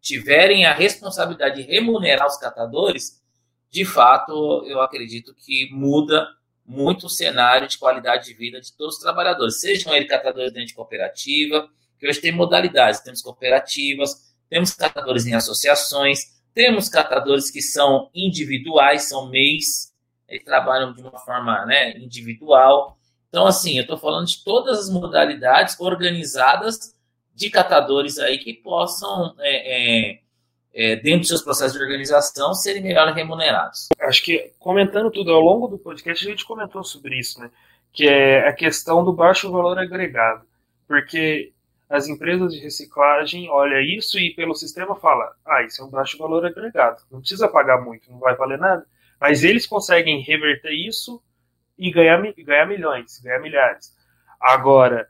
tiverem 0.00 0.66
a 0.66 0.74
responsabilidade 0.74 1.62
de 1.62 1.70
remunerar 1.70 2.26
os 2.26 2.36
catadores, 2.36 3.22
de 3.70 3.84
fato, 3.84 4.64
eu 4.66 4.80
acredito 4.80 5.34
que 5.34 5.68
muda 5.72 6.26
muito 6.66 7.06
o 7.06 7.10
cenário 7.10 7.68
de 7.68 7.78
qualidade 7.78 8.26
de 8.26 8.34
vida 8.34 8.60
de 8.60 8.72
todos 8.76 8.96
os 8.96 9.00
trabalhadores, 9.00 9.60
sejam 9.60 9.94
eles 9.94 10.08
catadores 10.08 10.52
dentro 10.52 10.68
de 10.68 10.74
cooperativa, 10.74 11.68
que 11.98 12.08
hoje 12.08 12.20
tem 12.20 12.32
modalidades, 12.32 13.00
temos 13.00 13.22
cooperativas, 13.22 14.34
temos 14.48 14.72
catadores 14.72 15.26
em 15.26 15.34
associações, 15.34 16.34
temos 16.52 16.88
catadores 16.88 17.50
que 17.50 17.60
são 17.60 18.10
individuais, 18.14 19.08
são 19.08 19.28
MEIs, 19.28 19.93
eles 20.28 20.44
trabalham 20.44 20.92
de 20.92 21.00
uma 21.00 21.18
forma 21.18 21.64
né, 21.66 21.96
individual. 21.98 22.98
Então, 23.28 23.46
assim, 23.46 23.76
eu 23.76 23.82
estou 23.82 23.98
falando 23.98 24.26
de 24.26 24.42
todas 24.44 24.78
as 24.78 24.90
modalidades 24.90 25.78
organizadas 25.78 26.94
de 27.34 27.50
catadores 27.50 28.18
aí 28.18 28.38
que 28.38 28.54
possam 28.54 29.34
é, 29.40 30.12
é, 30.12 30.20
é, 30.72 30.96
dentro 30.96 31.20
dos 31.20 31.28
seus 31.28 31.42
processos 31.42 31.76
de 31.76 31.82
organização, 31.82 32.54
serem 32.54 32.82
melhor 32.82 33.12
remunerados. 33.12 33.88
Acho 34.00 34.22
que, 34.22 34.52
comentando 34.58 35.10
tudo 35.10 35.32
ao 35.32 35.40
longo 35.40 35.66
do 35.66 35.78
podcast, 35.78 36.26
a 36.26 36.30
gente 36.30 36.44
comentou 36.44 36.84
sobre 36.84 37.18
isso, 37.18 37.40
né? 37.40 37.50
Que 37.92 38.08
é 38.08 38.48
a 38.48 38.52
questão 38.52 39.04
do 39.04 39.12
baixo 39.12 39.50
valor 39.50 39.78
agregado. 39.78 40.44
Porque 40.86 41.52
as 41.88 42.08
empresas 42.08 42.52
de 42.52 42.60
reciclagem 42.60 43.48
olham 43.48 43.80
isso 43.80 44.18
e 44.18 44.34
pelo 44.34 44.54
sistema 44.54 44.96
fala, 44.96 45.32
ah, 45.44 45.62
isso 45.62 45.82
é 45.82 45.84
um 45.84 45.90
baixo 45.90 46.18
valor 46.18 46.44
agregado, 46.44 47.02
não 47.10 47.20
precisa 47.20 47.48
pagar 47.48 47.80
muito, 47.80 48.10
não 48.10 48.18
vai 48.18 48.34
valer 48.34 48.58
nada. 48.58 48.84
Mas 49.26 49.42
eles 49.42 49.66
conseguem 49.66 50.20
reverter 50.20 50.70
isso 50.70 51.18
e 51.78 51.90
ganhar, 51.90 52.20
ganhar 52.36 52.66
milhões, 52.66 53.18
ganhar 53.20 53.40
milhares. 53.40 53.96
Agora, 54.38 55.08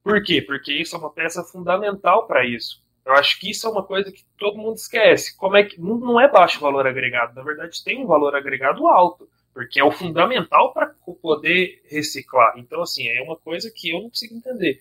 por 0.00 0.22
quê? 0.22 0.40
Porque 0.40 0.72
isso 0.72 0.94
é 0.94 0.98
uma 1.00 1.12
peça 1.12 1.42
fundamental 1.42 2.28
para 2.28 2.46
isso. 2.46 2.80
Eu 3.04 3.14
acho 3.14 3.40
que 3.40 3.50
isso 3.50 3.66
é 3.66 3.70
uma 3.70 3.82
coisa 3.82 4.12
que 4.12 4.24
todo 4.38 4.58
mundo 4.58 4.76
esquece. 4.76 5.36
Como 5.36 5.56
é 5.56 5.64
que 5.64 5.80
não 5.80 6.20
é 6.20 6.30
baixo 6.30 6.60
valor 6.60 6.86
agregado, 6.86 7.34
na 7.34 7.42
verdade 7.42 7.82
tem 7.82 8.00
um 8.00 8.06
valor 8.06 8.36
agregado 8.36 8.86
alto, 8.86 9.28
porque 9.52 9.80
é 9.80 9.84
o 9.84 9.90
fundamental 9.90 10.72
para 10.72 10.94
poder 11.20 11.82
reciclar. 11.90 12.56
Então 12.58 12.80
assim, 12.80 13.08
é 13.08 13.20
uma 13.22 13.36
coisa 13.36 13.72
que 13.74 13.90
eu 13.90 14.02
não 14.02 14.08
consigo 14.08 14.36
entender. 14.36 14.80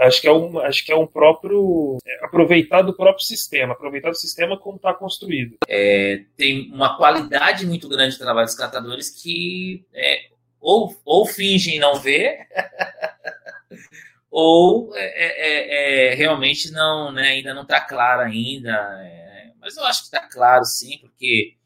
Acho 0.00 0.20
que 0.22 0.28
é 0.28 0.32
um, 0.32 0.58
acho 0.60 0.84
que 0.84 0.90
é 0.90 0.96
um 0.96 1.06
próprio 1.06 1.98
é, 2.06 2.24
aproveitar 2.24 2.80
do 2.80 2.96
próprio 2.96 3.24
sistema, 3.24 3.74
aproveitar 3.74 4.08
do 4.08 4.16
sistema 4.16 4.58
como 4.58 4.76
está 4.76 4.94
construído. 4.94 5.56
É, 5.68 6.24
tem 6.36 6.70
uma 6.72 6.96
qualidade 6.96 7.66
muito 7.66 7.86
grande 7.86 8.12
de 8.12 8.18
trabalho 8.18 8.46
dos 8.46 8.54
catadores 8.54 9.10
que 9.10 9.84
é, 9.92 10.30
ou, 10.58 10.98
ou 11.04 11.26
fingem 11.26 11.78
não 11.78 11.96
ver 11.96 12.46
ou 14.30 14.96
é, 14.96 15.04
é, 15.04 15.26
é, 15.36 16.12
é, 16.12 16.14
realmente 16.14 16.70
não, 16.70 17.12
né, 17.12 17.28
ainda 17.28 17.52
não 17.52 17.62
está 17.62 17.80
claro 17.80 18.22
ainda. 18.22 18.70
É, 19.02 19.50
mas 19.60 19.76
eu 19.76 19.84
acho 19.84 20.00
que 20.00 20.16
está 20.16 20.26
claro 20.28 20.64
sim, 20.64 20.96
porque 20.98 21.56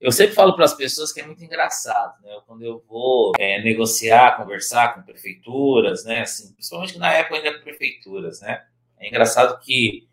eu 0.00 0.12
sempre 0.12 0.34
falo 0.34 0.54
para 0.54 0.64
as 0.64 0.74
pessoas 0.74 1.12
que 1.12 1.20
é 1.20 1.26
muito 1.26 1.42
engraçado, 1.42 2.22
né? 2.22 2.38
Quando 2.46 2.62
eu 2.62 2.84
vou 2.88 3.32
é, 3.38 3.62
negociar, 3.62 4.36
conversar 4.36 4.94
com 4.94 5.02
prefeituras, 5.02 6.04
né? 6.04 6.20
Assim, 6.20 6.52
principalmente 6.52 6.98
na 6.98 7.12
época 7.12 7.36
ainda 7.36 7.58
prefeituras, 7.60 8.40
né? 8.40 8.64
É 8.98 9.08
engraçado 9.08 9.58
que 9.60 10.06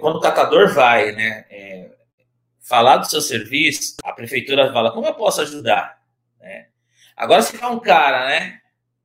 quando 0.00 0.16
o 0.16 0.20
catador 0.20 0.74
vai, 0.74 1.12
né? 1.12 1.46
falar 2.60 2.96
do 2.96 3.08
seu 3.08 3.20
serviço, 3.20 3.94
a 4.02 4.12
prefeitura 4.12 4.72
fala, 4.72 4.90
como 4.90 5.06
eu 5.06 5.14
posso 5.14 5.40
ajudar? 5.40 6.02
Né? 6.40 6.66
Agora, 7.16 7.40
se 7.40 7.52
tiver 7.52 7.68
um 7.68 7.78
cara, 7.78 8.26
né? 8.26 8.60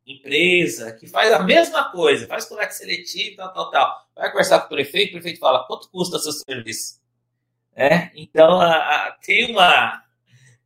empresa 0.06 0.92
que 0.94 1.08
faz 1.08 1.32
a 1.32 1.40
mesma 1.40 1.92
coisa, 1.92 2.28
faz 2.28 2.46
coleta 2.46 2.72
seletiva, 2.72 3.44
tal, 3.44 3.54
tal, 3.54 3.72
tal. 3.72 4.08
Vai 4.16 4.32
conversar 4.32 4.60
com 4.60 4.66
o 4.66 4.70
prefeito, 4.70 5.10
o 5.10 5.14
prefeito 5.14 5.40
fala, 5.40 5.66
quanto 5.68 5.90
custa 5.90 6.18
o 6.18 6.20
seu 6.20 6.32
serviço? 6.32 7.01
É? 7.76 8.12
Então, 8.16 8.60
a, 8.60 8.76
a, 8.76 9.12
tem, 9.24 9.52
uma, 9.52 10.04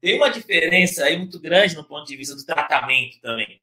tem 0.02 0.18
uma 0.18 0.30
diferença 0.30 1.06
aí 1.06 1.18
muito 1.18 1.40
grande 1.40 1.76
no 1.76 1.84
ponto 1.84 2.06
de 2.06 2.16
vista 2.16 2.36
do 2.36 2.46
tratamento 2.46 3.20
também. 3.22 3.62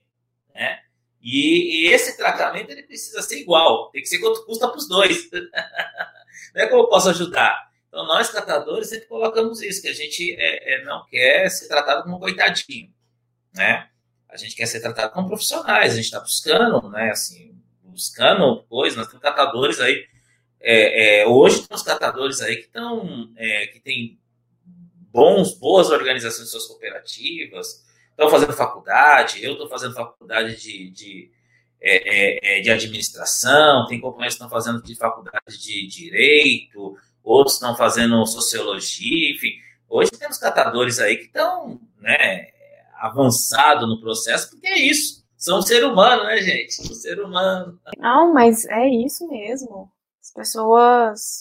Né? 0.54 0.80
E, 1.20 1.86
e 1.86 1.86
esse 1.88 2.16
tratamento 2.16 2.70
ele 2.70 2.82
precisa 2.82 3.22
ser 3.22 3.40
igual, 3.40 3.90
tem 3.90 4.02
que 4.02 4.08
ser 4.08 4.18
quanto 4.18 4.44
custa 4.44 4.68
para 4.68 4.78
os 4.78 4.88
dois. 4.88 5.30
não 6.54 6.62
é 6.62 6.66
como 6.66 6.82
eu 6.82 6.88
posso 6.88 7.10
ajudar. 7.10 7.70
Então, 7.88 8.06
nós, 8.06 8.30
tratadores, 8.30 8.88
sempre 8.88 9.06
colocamos 9.06 9.60
isso, 9.60 9.82
que 9.82 9.88
a 9.88 9.94
gente 9.94 10.34
é, 10.38 10.74
é, 10.74 10.84
não 10.84 11.04
quer 11.06 11.48
ser 11.50 11.68
tratado 11.68 12.04
como 12.04 12.16
um 12.16 12.20
coitadinho. 12.20 12.92
Né? 13.54 13.86
a 14.32 14.36
gente 14.38 14.56
quer 14.56 14.66
ser 14.66 14.80
tratado 14.80 15.12
como 15.12 15.28
profissionais, 15.28 15.92
a 15.92 15.96
gente 15.96 16.06
está 16.06 16.18
buscando, 16.18 16.88
né, 16.88 17.10
assim, 17.10 17.54
buscando 17.82 18.62
coisas, 18.64 18.96
nós 18.96 19.06
temos 19.06 19.22
catadores 19.22 19.78
aí. 19.78 20.06
É, 20.62 21.22
é, 21.22 21.26
hoje 21.26 21.66
temos 21.66 21.82
catadores 21.82 22.40
aí 22.40 22.56
que 22.56 22.66
estão, 22.66 23.28
é, 23.36 23.66
que 23.66 23.80
tem 23.80 24.18
bons, 25.10 25.54
boas 25.58 25.90
organizações 25.90 26.50
suas 26.50 26.66
cooperativas, 26.66 27.84
estão 28.10 28.30
fazendo 28.30 28.52
faculdade, 28.52 29.44
eu 29.44 29.52
estou 29.52 29.68
fazendo 29.68 29.94
faculdade 29.94 30.56
de, 30.60 30.90
de, 30.90 31.30
é, 31.80 32.58
é, 32.58 32.58
é, 32.58 32.60
de 32.60 32.70
administração, 32.70 33.86
tem 33.88 34.00
companheiros 34.00 34.36
que 34.36 34.44
estão 34.44 34.48
fazendo 34.48 34.82
de 34.82 34.94
faculdade 34.94 35.58
de 35.60 35.86
direito, 35.88 36.96
outros 37.24 37.54
estão 37.54 37.76
fazendo 37.76 38.24
sociologia, 38.24 39.32
enfim. 39.32 39.52
Hoje 39.88 40.12
temos 40.12 40.38
catadores 40.38 41.00
aí 41.00 41.16
que 41.16 41.24
estão 41.24 41.80
né, 41.98 42.46
avançados 42.98 43.88
no 43.88 44.00
processo, 44.00 44.50
porque 44.50 44.66
é 44.66 44.78
isso. 44.78 45.22
São 45.36 45.58
um 45.58 45.62
ser 45.62 45.84
humano, 45.84 46.22
né, 46.22 46.40
gente? 46.40 46.80
Um 46.82 46.94
ser 46.94 47.20
humano. 47.20 47.78
Não, 47.98 48.32
mas 48.32 48.64
é 48.66 48.88
isso 48.88 49.26
mesmo. 49.28 49.90
As 50.22 50.30
pessoas 50.30 51.40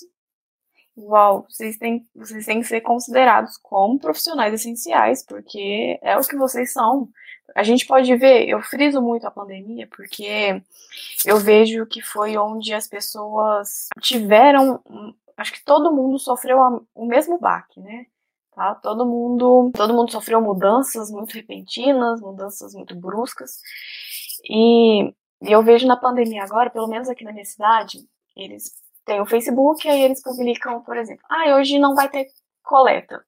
igual, 0.98 1.46
vocês 1.50 1.78
têm, 1.78 2.06
vocês 2.16 2.46
têm 2.46 2.62
que 2.62 2.68
ser 2.68 2.82
considerados 2.82 3.58
como 3.58 4.00
profissionais 4.00 4.54
essenciais, 4.54 5.26
porque 5.26 6.00
é 6.02 6.18
o 6.18 6.22
que 6.22 6.36
vocês 6.36 6.74
são. 6.74 7.10
A 7.56 7.64
gente 7.64 7.86
pode 7.86 8.14
ver, 8.16 8.48
eu 8.48 8.62
friso 8.62 9.02
muito 9.02 9.26
a 9.28 9.32
pandemia, 9.32 9.88
porque 9.88 10.62
eu 11.26 11.38
vejo 11.38 11.86
que 11.86 12.02
foi 12.02 12.38
onde 12.38 12.74
as 12.74 12.88
pessoas 12.88 13.88
tiveram, 14.02 14.82
acho 15.38 15.54
que 15.54 15.64
todo 15.64 15.94
mundo 15.94 16.18
sofreu 16.20 16.60
o 16.96 17.06
mesmo 17.06 17.40
baque, 17.40 17.80
né? 17.80 18.06
Tá? 18.54 18.76
Todo 18.76 19.06
mundo, 19.06 19.72
todo 19.74 19.94
mundo 19.94 20.12
sofreu 20.12 20.42
mudanças 20.42 21.10
muito 21.10 21.34
repentinas, 21.34 22.20
mudanças 22.22 22.74
muito 22.74 22.96
bruscas. 22.96 23.60
E, 24.50 25.08
e 25.42 25.52
eu 25.52 25.64
vejo 25.64 25.88
na 25.88 25.98
pandemia 25.98 26.44
agora, 26.44 26.70
pelo 26.70 26.88
menos 26.88 27.10
aqui 27.10 27.24
na 27.24 27.32
minha 27.32 27.46
cidade, 27.46 28.00
eles 28.36 28.72
tem 29.06 29.20
o 29.20 29.26
Facebook, 29.26 29.88
aí 29.90 30.02
eles 30.02 30.22
publicam, 30.22 30.82
por 30.84 30.96
exemplo, 30.98 31.24
ah, 31.30 31.56
hoje 31.56 31.80
não 31.80 31.96
vai 31.96 32.10
ter 32.10 32.28
coleta. 32.64 33.26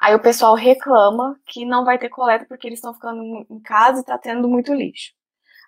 Aí 0.00 0.14
o 0.14 0.20
pessoal 0.20 0.54
reclama 0.54 1.38
que 1.46 1.64
não 1.64 1.84
vai 1.84 1.98
ter 1.98 2.08
coleta 2.08 2.44
porque 2.46 2.66
eles 2.66 2.78
estão 2.78 2.94
ficando 2.94 3.46
em 3.48 3.60
casa 3.60 3.98
e 3.98 4.00
está 4.00 4.18
tendo 4.18 4.48
muito 4.48 4.74
lixo. 4.74 5.12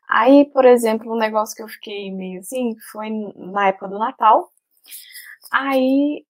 Aí, 0.08 0.44
por 0.52 0.64
exemplo, 0.64 1.12
um 1.12 1.18
negócio 1.18 1.56
que 1.56 1.62
eu 1.62 1.68
fiquei 1.68 2.12
meio 2.12 2.40
assim 2.40 2.76
foi 2.92 3.10
na 3.36 3.68
época 3.68 3.88
do 3.88 3.98
Natal. 3.98 4.52
Aí 5.52 6.24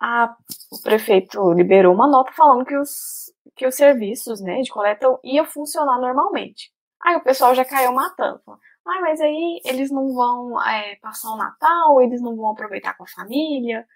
a, 0.00 0.34
o 0.70 0.82
prefeito 0.82 1.52
liberou 1.52 1.94
uma 1.94 2.08
nota 2.08 2.32
falando 2.32 2.64
que 2.66 2.76
os, 2.76 3.32
que 3.56 3.66
os 3.66 3.74
serviços 3.74 4.40
né, 4.40 4.60
de 4.62 4.70
coleta 4.70 5.06
iam 5.24 5.46
funcionar 5.46 5.98
normalmente. 6.00 6.72
Aí 7.02 7.16
o 7.16 7.22
pessoal 7.22 7.54
já 7.54 7.64
caiu 7.64 7.92
matando. 7.92 8.42
Ah, 8.86 9.00
mas 9.00 9.20
aí 9.20 9.60
eles 9.64 9.90
não 9.90 10.12
vão 10.12 10.60
é, 10.62 10.96
passar 10.96 11.30
o 11.30 11.36
Natal, 11.36 12.02
eles 12.02 12.20
não 12.20 12.36
vão 12.36 12.50
aproveitar 12.50 12.94
com 12.96 13.04
a 13.04 13.06
família, 13.08 13.86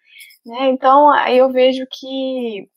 né? 0.46 0.68
Então 0.70 1.10
aí 1.12 1.38
eu 1.38 1.50
vejo 1.52 1.86
que 1.90 2.70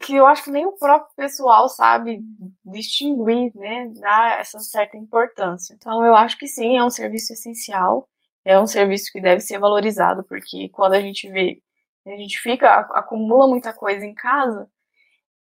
que 0.00 0.14
eu 0.16 0.26
acho 0.26 0.44
que 0.44 0.50
nem 0.50 0.66
o 0.66 0.72
próprio 0.78 1.14
pessoal 1.16 1.68
sabe 1.68 2.20
distinguir, 2.64 3.52
né, 3.56 3.88
dar 4.00 4.40
essa 4.40 4.58
certa 4.60 4.96
importância. 4.96 5.74
Então 5.74 6.04
eu 6.04 6.14
acho 6.16 6.38
que 6.38 6.46
sim, 6.48 6.76
é 6.78 6.84
um 6.84 6.90
serviço 6.90 7.32
essencial, 7.32 8.08
é 8.44 8.58
um 8.58 8.66
serviço 8.66 9.10
que 9.12 9.20
deve 9.20 9.40
ser 9.40 9.58
valorizado, 9.58 10.24
porque 10.24 10.68
quando 10.70 10.94
a 10.94 11.00
gente 11.00 11.28
vê, 11.30 11.62
a 12.06 12.10
gente 12.16 12.38
fica, 12.40 12.68
acumula 12.92 13.48
muita 13.48 13.72
coisa 13.74 14.04
em 14.06 14.14
casa 14.14 14.68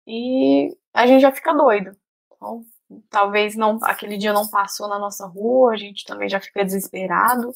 e 0.08 0.76
a 0.94 1.08
gente 1.08 1.22
já 1.22 1.32
fica 1.32 1.54
doido. 1.54 1.96
Então, 2.36 2.64
talvez 3.10 3.56
não 3.56 3.80
aquele 3.84 4.18
dia 4.18 4.34
não 4.34 4.50
passou 4.50 4.88
na 4.88 5.00
nossa 5.00 5.26
rua, 5.26 5.74
a 5.74 5.78
gente 5.78 6.06
também 6.06 6.30
já 6.30 6.40
fica 6.40 6.66
desesperado. 6.66 7.54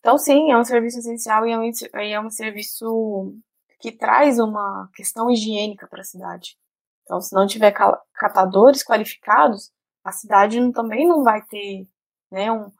Então, 0.00 0.16
sim, 0.18 0.50
é 0.50 0.58
um 0.58 0.64
serviço 0.64 0.98
essencial 0.98 1.46
e 1.46 1.52
é 1.52 1.58
um, 1.58 1.70
é 1.94 2.20
um 2.20 2.30
serviço 2.30 3.34
que 3.78 3.92
traz 3.92 4.38
uma 4.38 4.88
questão 4.94 5.30
higiênica 5.30 5.86
para 5.86 6.00
a 6.00 6.04
cidade. 6.04 6.56
Então, 7.04 7.20
se 7.20 7.34
não 7.34 7.46
tiver 7.46 7.74
catadores 8.14 8.84
qualificados, 8.84 9.72
a 10.04 10.12
cidade 10.12 10.72
também 10.72 11.08
não 11.08 11.22
vai 11.22 11.42
ter, 11.42 11.86
né, 12.30 12.50
um, 12.52 12.70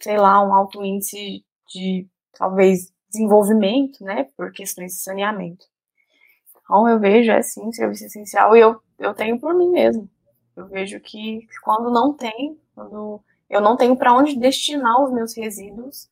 sei 0.00 0.18
lá, 0.18 0.44
um 0.44 0.54
alto 0.54 0.84
índice 0.84 1.44
de, 1.68 2.06
talvez, 2.34 2.92
desenvolvimento, 3.08 4.04
né, 4.04 4.24
por 4.36 4.52
questões 4.52 4.92
de 4.92 4.98
saneamento. 4.98 5.66
Então, 6.62 6.88
eu 6.88 6.98
vejo, 7.00 7.30
é 7.30 7.42
sim, 7.42 7.62
um 7.62 7.72
serviço 7.72 8.04
essencial 8.06 8.56
e 8.56 8.60
eu, 8.60 8.80
eu 8.98 9.14
tenho 9.14 9.38
por 9.40 9.54
mim 9.54 9.70
mesmo. 9.70 10.08
Eu 10.62 10.68
vejo 10.68 11.00
que 11.00 11.46
quando 11.62 11.90
não 11.90 12.12
tem, 12.14 12.58
quando 12.74 13.20
eu 13.50 13.60
não 13.60 13.76
tenho 13.76 13.96
para 13.96 14.14
onde 14.14 14.38
destinar 14.38 15.02
os 15.02 15.12
meus 15.12 15.36
resíduos, 15.36 16.08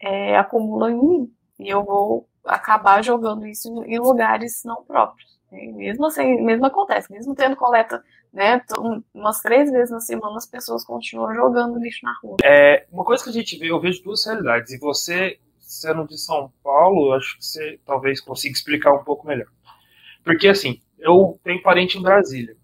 é, 0.00 0.38
em 0.38 0.94
mim. 0.94 1.32
E 1.58 1.68
eu 1.68 1.84
vou 1.84 2.28
acabar 2.44 3.02
jogando 3.02 3.46
isso 3.46 3.68
em 3.84 3.98
lugares 3.98 4.62
não 4.64 4.82
próprios. 4.84 5.38
E 5.52 5.70
mesmo 5.72 6.06
assim, 6.06 6.40
mesmo 6.42 6.64
acontece, 6.64 7.12
mesmo 7.12 7.34
tendo 7.34 7.56
coleta, 7.56 8.02
né, 8.32 8.62
umas 9.12 9.40
três 9.40 9.70
vezes 9.70 9.90
na 9.90 10.00
semana 10.00 10.36
as 10.36 10.46
pessoas 10.46 10.84
continuam 10.84 11.34
jogando 11.34 11.78
lixo 11.78 12.00
na 12.04 12.14
rua. 12.22 12.38
É, 12.42 12.86
uma 12.90 13.04
coisa 13.04 13.22
que 13.22 13.28
a 13.28 13.34
gente 13.34 13.58
vê, 13.58 13.70
eu 13.70 13.78
vejo 13.78 14.02
duas 14.02 14.24
realidades, 14.24 14.72
e 14.72 14.78
você, 14.78 15.38
sendo 15.60 16.06
de 16.06 16.18
São 16.18 16.50
Paulo, 16.64 17.12
acho 17.12 17.36
que 17.36 17.44
você 17.44 17.78
talvez 17.84 18.20
consiga 18.20 18.54
explicar 18.54 18.94
um 18.94 19.04
pouco 19.04 19.26
melhor. 19.26 19.48
Porque 20.24 20.48
assim, 20.48 20.80
eu 20.98 21.38
tenho 21.44 21.62
parente 21.62 21.98
em 21.98 22.02
Brasília, 22.02 22.56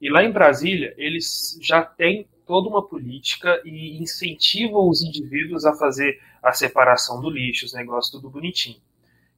e 0.00 0.10
lá 0.10 0.22
em 0.22 0.30
Brasília, 0.30 0.94
eles 0.96 1.58
já 1.60 1.82
têm 1.82 2.28
toda 2.46 2.68
uma 2.68 2.86
política 2.86 3.60
e 3.64 4.00
incentivam 4.00 4.88
os 4.88 5.02
indivíduos 5.02 5.64
a 5.64 5.74
fazer 5.74 6.20
a 6.42 6.52
separação 6.52 7.20
do 7.20 7.28
lixo, 7.28 7.66
os 7.66 7.74
negócios 7.74 8.12
tudo 8.12 8.30
bonitinho. 8.30 8.80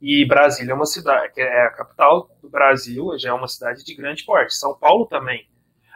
E 0.01 0.25
Brasília 0.25 0.73
é 0.73 0.75
uma 0.75 0.87
cidade, 0.87 1.33
que 1.33 1.41
é 1.41 1.67
a 1.67 1.71
capital 1.71 2.31
do 2.41 2.49
Brasil, 2.49 3.19
já 3.19 3.31
é 3.31 3.33
uma 3.33 3.49
cidade 3.49 3.85
de 3.85 3.95
grande 3.95 4.25
porte. 4.25 4.55
São 4.55 4.75
Paulo 4.79 5.07
também. 5.07 5.49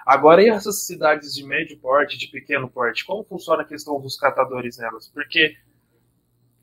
Agora, 0.05 0.43
e 0.43 0.49
essas 0.49 0.85
cidades 0.85 1.35
de 1.35 1.45
médio 1.45 1.79
porte, 1.79 2.19
de 2.19 2.27
pequeno 2.27 2.69
porte, 2.69 3.05
como 3.05 3.23
funciona 3.23 3.63
a 3.63 3.67
questão 3.67 4.01
dos 4.01 4.17
catadores 4.17 4.79
nelas? 4.79 5.09
Porque 5.09 5.57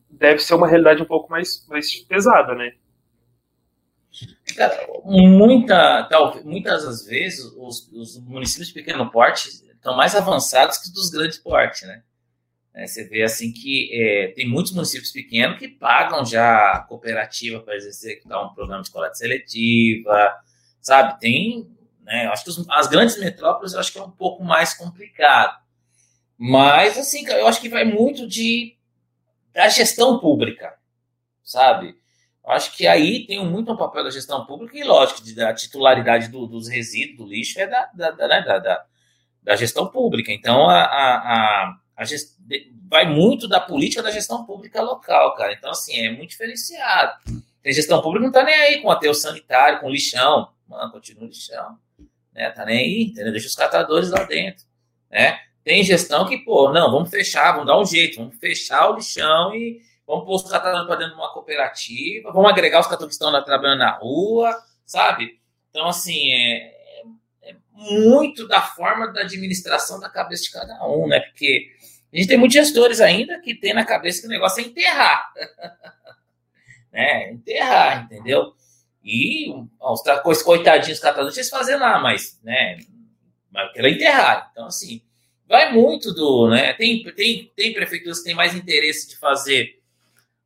deve 0.09 0.39
ser 0.39 0.55
uma 0.55 0.67
realidade 0.67 1.01
um 1.01 1.05
pouco 1.05 1.31
mais, 1.31 1.65
mais 1.69 1.95
pesada, 1.95 2.53
né? 2.53 2.73
Muita, 5.05 6.03
tal, 6.09 6.43
muitas 6.43 6.83
das 6.83 7.05
vezes 7.05 7.45
os, 7.57 7.87
os, 7.91 8.19
municípios 8.19 8.69
de 8.69 8.73
pequeno 8.73 9.09
porte 9.11 9.47
estão 9.47 9.95
mais 9.95 10.15
avançados 10.15 10.77
que 10.77 10.91
dos 10.91 11.09
grandes 11.09 11.37
porte, 11.37 11.85
né? 11.85 12.03
É, 12.73 12.85
você 12.85 13.03
vê 13.03 13.23
assim 13.23 13.51
que 13.51 13.89
é, 13.93 14.27
tem 14.35 14.47
muitos 14.47 14.73
municípios 14.73 15.11
pequenos 15.11 15.57
que 15.57 15.67
pagam 15.67 16.23
já 16.23 16.85
cooperativa 16.87 17.59
para 17.59 17.75
executar 17.75 18.45
um 18.45 18.53
programa 18.53 18.83
de 18.83 18.91
coleta 18.91 19.15
seletiva, 19.15 20.35
sabe? 20.81 21.19
Tem, 21.19 21.69
né? 22.03 22.27
Acho 22.27 22.43
que 22.43 22.49
os, 22.49 22.69
as 22.69 22.87
grandes 22.87 23.17
metrópoles 23.17 23.73
eu 23.73 23.79
acho 23.79 23.91
que 23.91 23.99
é 23.99 24.03
um 24.03 24.11
pouco 24.11 24.43
mais 24.43 24.73
complicado, 24.73 25.59
mas 26.37 26.97
assim, 26.97 27.27
eu 27.27 27.47
acho 27.47 27.61
que 27.61 27.69
vai 27.69 27.83
muito 27.83 28.27
de 28.27 28.77
da 29.53 29.67
gestão 29.67 30.19
pública, 30.19 30.77
sabe? 31.43 31.98
Acho 32.49 32.75
que 32.75 32.87
aí 32.87 33.27
tem 33.27 33.45
muito 33.45 33.71
um 33.71 33.77
papel 33.77 34.03
da 34.03 34.09
gestão 34.09 34.45
pública 34.45 34.77
e, 34.77 34.83
lógico, 34.83 35.21
da 35.35 35.53
titularidade 35.53 36.29
do, 36.29 36.47
dos 36.47 36.67
resíduos, 36.67 37.17
do 37.17 37.27
lixo, 37.27 37.59
é 37.59 37.67
da, 37.67 37.89
da, 37.93 38.11
da, 38.11 38.27
né, 38.27 38.41
da, 38.41 38.85
da 39.43 39.55
gestão 39.55 39.87
pública. 39.87 40.31
Então, 40.31 40.67
a, 40.67 40.81
a, 40.81 41.79
a, 41.95 42.05
gest... 42.05 42.35
vai 42.89 43.07
muito 43.07 43.47
da 43.47 43.59
política 43.59 44.01
da 44.01 44.09
gestão 44.09 44.45
pública 44.45 44.81
local, 44.81 45.35
cara. 45.35 45.53
Então, 45.53 45.69
assim, 45.69 45.99
é 45.99 46.11
muito 46.11 46.31
diferenciado. 46.31 47.19
Tem 47.61 47.71
gestão 47.71 48.01
pública 48.01 48.25
não 48.25 48.31
tá 48.31 48.43
nem 48.43 48.55
aí 48.55 48.81
com 48.81 48.89
aterro 48.89 49.13
sanitário, 49.13 49.79
com 49.79 49.89
lixão. 49.89 50.49
Mano, 50.67 50.91
continua 50.91 51.27
lixão. 51.27 51.77
Né? 52.33 52.49
Tá 52.49 52.65
nem 52.65 52.79
aí, 52.79 53.03
entendeu? 53.11 53.31
Deixa 53.31 53.47
os 53.47 53.55
catadores 53.55 54.09
lá 54.09 54.23
dentro. 54.23 54.65
Né? 55.11 55.39
Tem 55.63 55.83
gestão 55.83 56.27
que, 56.27 56.37
pô, 56.37 56.71
não, 56.71 56.91
vamos 56.91 57.11
fechar, 57.11 57.51
vamos 57.51 57.67
dar 57.67 57.79
um 57.79 57.85
jeito, 57.85 58.17
vamos 58.17 58.37
fechar 58.39 58.89
o 58.89 58.95
lixão 58.95 59.53
e 59.53 59.87
vamos 60.09 60.25
pôr 60.25 60.35
os 60.37 60.49
catadores 60.49 60.87
para 60.87 60.95
dentro 60.95 61.13
de 61.13 61.21
uma 61.21 61.31
cooperativa, 61.31 62.31
vamos 62.31 62.49
agregar 62.49 62.79
os 62.79 62.87
catadores 62.87 63.15
que 63.15 63.23
estão 63.23 63.43
trabalhando 63.43 63.77
na 63.77 63.91
rua, 63.91 64.59
sabe? 64.83 65.39
Então, 65.69 65.87
assim, 65.87 66.33
é, 66.33 66.73
é, 67.43 67.55
muito 67.73 68.47
da 68.47 68.59
forma 68.59 69.13
da 69.13 69.21
administração 69.21 69.99
da 69.99 70.09
cabeça 70.09 70.45
de 70.45 70.51
cada 70.51 70.83
um, 70.87 71.07
né? 71.07 71.19
Porque 71.19 71.69
a 72.11 72.17
gente 72.17 72.27
tem 72.27 72.39
muitos 72.39 72.55
gestores 72.55 72.99
ainda 72.99 73.39
que 73.39 73.53
tem 73.53 73.71
na 73.71 73.85
cabeça 73.85 74.21
que 74.21 74.25
o 74.25 74.31
negócio 74.31 74.63
é 74.63 74.65
enterrar. 74.65 75.31
né? 76.91 77.31
Enterrar, 77.31 78.05
entendeu? 78.05 78.55
E 79.05 79.53
os 79.79 80.41
coitadinhos 80.41 80.99
catadores 80.99 81.37
eles 81.37 81.51
fazem 81.51 81.77
lá, 81.77 81.99
mas, 81.99 82.39
né? 82.43 82.79
Mas 83.51 83.71
quero 83.73 83.87
enterrar. 83.87 84.49
Então, 84.51 84.65
assim, 84.65 85.03
vai 85.47 85.71
muito 85.71 86.11
do, 86.15 86.49
né? 86.49 86.73
Tem, 86.73 87.03
tem, 87.13 87.51
tem 87.55 87.73
prefeituras 87.73 88.17
que 88.17 88.25
têm 88.25 88.35
mais 88.35 88.55
interesse 88.55 89.07
de 89.07 89.15
fazer 89.15 89.78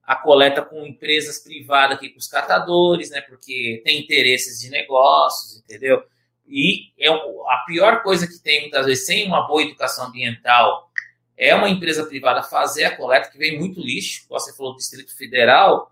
a 0.05 0.15
coleta 0.15 0.61
com 0.61 0.85
empresas 0.85 1.39
privadas 1.39 1.97
aqui, 1.97 2.09
com 2.09 2.19
os 2.19 2.27
catadores, 2.27 3.09
né? 3.09 3.21
Porque 3.21 3.81
tem 3.85 4.01
interesses 4.01 4.59
de 4.59 4.69
negócios, 4.69 5.61
entendeu? 5.61 6.03
E 6.47 6.91
é 6.99 7.09
a 7.09 7.63
pior 7.65 8.03
coisa 8.03 8.27
que 8.27 8.37
tem, 8.39 8.61
muitas 8.61 8.85
vezes, 8.85 9.05
sem 9.05 9.25
uma 9.25 9.47
boa 9.47 9.61
educação 9.61 10.07
ambiental 10.07 10.91
é 11.37 11.53
uma 11.55 11.69
empresa 11.69 12.05
privada 12.05 12.43
fazer 12.43 12.85
a 12.85 12.95
coleta, 12.95 13.29
que 13.29 13.37
vem 13.37 13.57
muito 13.57 13.79
lixo, 13.79 14.25
você 14.29 14.55
falou 14.55 14.73
do 14.73 14.77
Distrito 14.77 15.15
Federal, 15.17 15.91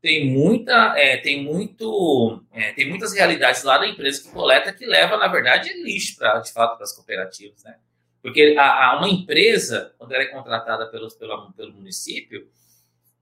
tem 0.00 0.26
muita, 0.26 0.98
é, 0.98 1.16
tem 1.16 1.44
muito, 1.44 2.42
é, 2.52 2.72
tem 2.72 2.88
muitas 2.88 3.14
realidades 3.14 3.62
lá 3.62 3.78
da 3.78 3.86
empresa 3.86 4.22
que 4.22 4.30
coleta 4.30 4.72
que 4.72 4.84
leva, 4.84 5.16
na 5.16 5.28
verdade, 5.28 5.72
lixo 5.82 6.16
para 6.16 6.40
de 6.40 6.52
fato 6.52 6.74
para 6.74 6.84
as 6.84 6.92
cooperativas, 6.92 7.62
né? 7.64 7.76
Porque 8.20 8.54
a, 8.58 8.90
a, 8.90 8.98
uma 8.98 9.08
empresa, 9.08 9.94
quando 9.98 10.12
ela 10.12 10.24
é 10.24 10.26
contratada 10.26 10.86
pelos, 10.86 11.14
pelo, 11.14 11.52
pelo 11.52 11.72
município, 11.72 12.48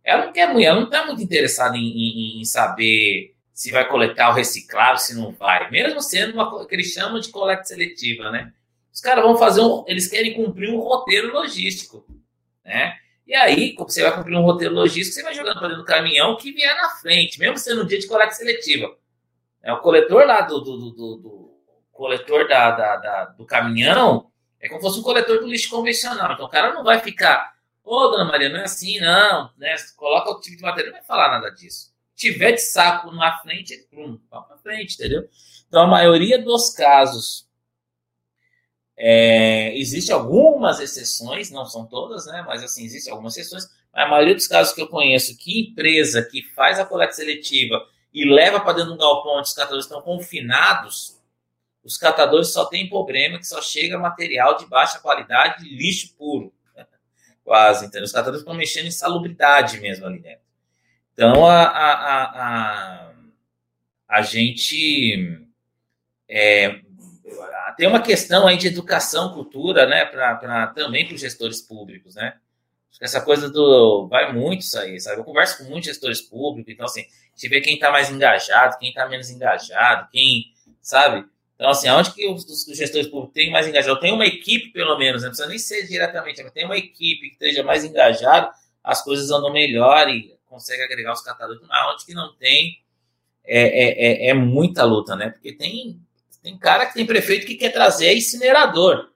ela 0.04 0.26
não 0.26 0.32
quer 0.32 0.52
muito, 0.52 0.66
ela 0.66 0.78
não 0.78 0.86
está 0.86 1.06
muito 1.06 1.22
interessada 1.22 1.76
em, 1.76 1.80
em, 1.80 2.40
em, 2.40 2.44
saber 2.44 3.34
se 3.52 3.70
vai 3.70 3.86
coletar 3.86 4.28
ou 4.28 4.34
reciclar, 4.34 4.96
se 4.98 5.14
não 5.14 5.32
vai, 5.32 5.70
mesmo 5.70 6.00
sendo 6.00 6.34
uma 6.34 6.66
que 6.66 6.74
eles 6.74 6.92
chamam 6.92 7.20
de 7.20 7.28
coleta 7.28 7.64
seletiva, 7.64 8.30
né? 8.30 8.52
Os 8.92 9.00
caras 9.00 9.22
vão 9.22 9.36
fazer 9.36 9.60
um, 9.60 9.84
eles 9.86 10.08
querem 10.08 10.34
cumprir 10.34 10.70
um 10.70 10.78
roteiro 10.78 11.32
logístico, 11.32 12.04
né? 12.64 12.96
E 13.26 13.34
aí, 13.34 13.74
como 13.74 13.88
você 13.88 14.02
vai 14.02 14.14
cumprir 14.14 14.36
um 14.36 14.42
roteiro 14.42 14.74
logístico, 14.74 15.14
você 15.14 15.22
vai 15.22 15.34
jogando 15.34 15.58
para 15.58 15.68
dentro 15.68 15.82
do 15.82 15.86
caminhão 15.86 16.36
que 16.36 16.50
vier 16.50 16.74
na 16.76 16.88
frente, 16.90 17.38
mesmo 17.38 17.58
sendo 17.58 17.82
um 17.82 17.86
dia 17.86 17.98
de 17.98 18.08
coleta 18.08 18.32
seletiva. 18.32 18.92
É, 19.62 19.72
o 19.72 19.78
coletor 19.78 20.26
lá 20.26 20.40
do, 20.40 20.58
do, 20.60 20.76
do, 20.78 20.90
do, 20.90 21.16
do 21.16 21.50
coletor 21.92 22.48
da, 22.48 22.70
da, 22.70 22.96
da, 22.96 23.24
do 23.26 23.44
caminhão 23.44 24.30
é 24.58 24.68
como 24.68 24.80
se 24.80 24.86
fosse 24.86 25.00
um 25.00 25.02
coletor 25.02 25.38
do 25.38 25.46
lixo 25.46 25.70
convencional. 25.70 26.32
Então 26.32 26.46
o 26.46 26.50
cara 26.50 26.72
não 26.74 26.82
vai 26.82 26.98
ficar, 26.98 27.54
ô 27.84 27.96
oh, 27.96 28.08
dona 28.08 28.24
Maria, 28.24 28.48
não 28.48 28.60
é 28.60 28.64
assim, 28.64 28.98
não, 29.00 29.50
né? 29.56 29.74
Coloca 29.96 30.30
o 30.30 30.40
tipo 30.40 30.56
de 30.56 30.62
material, 30.62 30.92
não 30.92 30.98
vai 30.98 31.06
falar 31.06 31.28
nada 31.28 31.50
disso. 31.50 31.92
Tiver 32.14 32.52
de 32.52 32.60
saco 32.60 33.10
na 33.12 33.38
frente, 33.38 33.72
ele 33.72 33.82
pum, 33.84 34.20
vai 34.30 34.42
para 34.42 34.58
frente, 34.58 34.94
entendeu? 34.94 35.28
Então 35.68 35.82
a 35.82 35.86
maioria 35.86 36.42
dos 36.42 36.70
casos 36.70 37.48
é, 39.02 39.74
existe 39.78 40.12
algumas 40.12 40.78
exceções, 40.78 41.50
não 41.50 41.64
são 41.64 41.86
todas, 41.86 42.26
né? 42.26 42.44
Mas 42.46 42.62
assim, 42.62 42.84
existem 42.84 43.10
algumas 43.10 43.36
exceções. 43.36 43.66
A 43.92 44.06
maioria 44.06 44.34
dos 44.34 44.46
casos 44.46 44.74
que 44.74 44.82
eu 44.82 44.88
conheço, 44.88 45.36
que 45.38 45.70
empresa 45.70 46.22
que 46.22 46.42
faz 46.54 46.78
a 46.78 46.84
coleta 46.84 47.14
seletiva 47.14 47.82
e 48.12 48.24
leva 48.24 48.60
para 48.60 48.74
dentro 48.74 48.90
de 48.90 48.94
um 48.96 48.98
galpão 48.98 49.38
onde 49.38 49.48
os 49.48 49.54
catadores 49.54 49.86
estão 49.86 50.02
confinados, 50.02 51.18
os 51.82 51.96
catadores 51.96 52.52
só 52.52 52.66
têm 52.66 52.88
problema 52.88 53.38
que 53.38 53.46
só 53.46 53.62
chega 53.62 53.98
material 53.98 54.58
de 54.58 54.66
baixa 54.66 54.98
qualidade, 54.98 55.64
lixo 55.64 56.14
puro. 56.16 56.52
Quase, 57.44 57.86
entendeu? 57.86 58.04
Os 58.04 58.12
catadores 58.12 58.40
estão 58.40 58.54
mexendo 58.54 58.86
em 58.86 58.90
salubridade 58.90 59.80
mesmo 59.80 60.06
ali 60.06 60.20
dentro. 60.20 60.44
Então, 61.12 61.46
a, 61.46 61.64
a, 61.64 61.92
a, 61.92 63.04
a, 63.04 63.12
a 64.08 64.22
gente 64.22 65.46
é, 66.28 66.80
tem 67.76 67.88
uma 67.88 68.02
questão 68.02 68.46
aí 68.46 68.56
de 68.56 68.68
educação, 68.68 69.32
cultura, 69.32 69.86
né, 69.86 70.04
pra, 70.04 70.34
pra 70.36 70.66
também 70.68 71.06
para 71.06 71.14
os 71.14 71.20
gestores 71.20 71.60
públicos, 71.60 72.14
né? 72.14 72.36
Essa 73.00 73.22
coisa 73.22 73.48
do. 73.48 74.06
Vai 74.08 74.30
muito 74.32 74.60
isso 74.60 74.78
aí, 74.78 75.00
sabe? 75.00 75.20
Eu 75.20 75.24
converso 75.24 75.58
com 75.58 75.64
muitos 75.64 75.86
gestores 75.86 76.20
públicos, 76.20 76.70
então, 76.70 76.84
assim, 76.84 77.00
a 77.00 77.04
gente 77.34 77.48
vê 77.48 77.60
quem 77.62 77.74
está 77.74 77.90
mais 77.90 78.10
engajado, 78.10 78.76
quem 78.78 78.90
está 78.90 79.08
menos 79.08 79.30
engajado, 79.30 80.08
quem, 80.12 80.52
sabe? 80.82 81.24
Então, 81.60 81.68
assim, 81.68 81.88
aonde 81.88 82.14
que 82.14 82.26
os, 82.26 82.42
os 82.46 82.74
gestores 82.74 83.06
públicos 83.06 83.34
têm 83.34 83.50
mais 83.50 83.68
engajado? 83.68 84.00
Tem 84.00 84.14
uma 84.14 84.24
equipe, 84.24 84.72
pelo 84.72 84.96
menos, 84.96 85.20
né? 85.20 85.26
não 85.26 85.32
precisa 85.32 85.46
nem 85.46 85.58
ser 85.58 85.86
diretamente, 85.86 86.42
mas 86.42 86.52
tem 86.52 86.64
uma 86.64 86.78
equipe 86.78 87.28
que 87.28 87.34
esteja 87.34 87.62
mais 87.62 87.84
engajada, 87.84 88.50
as 88.82 89.04
coisas 89.04 89.30
andam 89.30 89.52
melhor 89.52 90.08
e 90.08 90.34
consegue 90.46 90.82
agregar 90.82 91.12
os 91.12 91.20
catadores. 91.20 91.60
Aonde 91.68 92.06
que 92.06 92.14
não 92.14 92.34
tem, 92.36 92.78
é, 93.44 93.60
é, 93.60 94.26
é, 94.26 94.30
é 94.30 94.34
muita 94.34 94.84
luta, 94.84 95.14
né? 95.14 95.28
Porque 95.28 95.52
tem 95.52 96.00
tem 96.42 96.56
cara 96.56 96.86
que 96.86 96.94
tem 96.94 97.04
prefeito 97.04 97.46
que 97.46 97.56
quer 97.56 97.74
trazer 97.74 98.16
incinerador. 98.16 99.10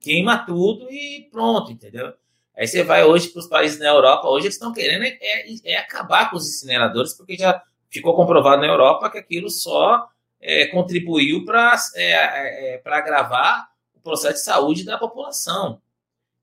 Queima 0.00 0.44
tudo 0.44 0.90
e 0.90 1.28
pronto, 1.30 1.70
entendeu? 1.70 2.12
Aí 2.56 2.66
você 2.66 2.82
vai 2.82 3.04
hoje 3.04 3.28
para 3.28 3.38
os 3.38 3.46
países 3.46 3.78
na 3.78 3.86
Europa, 3.86 4.28
hoje 4.28 4.46
eles 4.46 4.56
estão 4.56 4.72
querendo 4.72 5.04
é, 5.04 5.16
é, 5.20 5.46
é, 5.64 5.76
acabar 5.76 6.28
com 6.28 6.36
os 6.36 6.48
incineradores, 6.48 7.14
porque 7.14 7.36
já 7.36 7.62
ficou 7.88 8.16
comprovado 8.16 8.60
na 8.60 8.66
Europa 8.66 9.08
que 9.10 9.18
aquilo 9.18 9.48
só 9.48 10.08
é, 10.40 10.66
contribuiu 10.66 11.44
para 11.44 11.76
é, 11.94 12.74
é, 12.74 12.82
agravar 12.84 13.70
o 13.94 14.00
processo 14.00 14.34
de 14.34 14.44
saúde 14.44 14.84
da 14.84 14.98
população. 14.98 15.80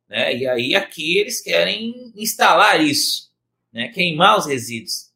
Né? 0.07 0.35
E 0.35 0.47
aí 0.47 0.75
aqui 0.75 1.17
eles 1.17 1.41
querem 1.41 2.11
instalar 2.15 2.81
isso, 2.81 3.31
né? 3.71 3.87
queimar 3.89 4.37
os 4.37 4.45
resíduos. 4.45 5.11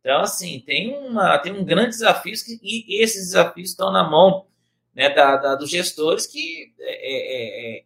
Então, 0.00 0.20
assim, 0.20 0.62
tem, 0.64 0.96
uma, 0.96 1.36
tem 1.38 1.52
um 1.52 1.64
grande 1.64 1.90
desafio 1.90 2.32
que, 2.32 2.60
e 2.62 3.02
esses 3.02 3.26
desafios 3.26 3.70
estão 3.70 3.90
na 3.90 4.08
mão 4.08 4.46
né, 4.94 5.10
da, 5.10 5.36
da 5.36 5.54
dos 5.56 5.68
gestores 5.68 6.26
que, 6.26 6.72
é, 6.78 6.92
é, 6.92 7.78
é, 7.78 7.84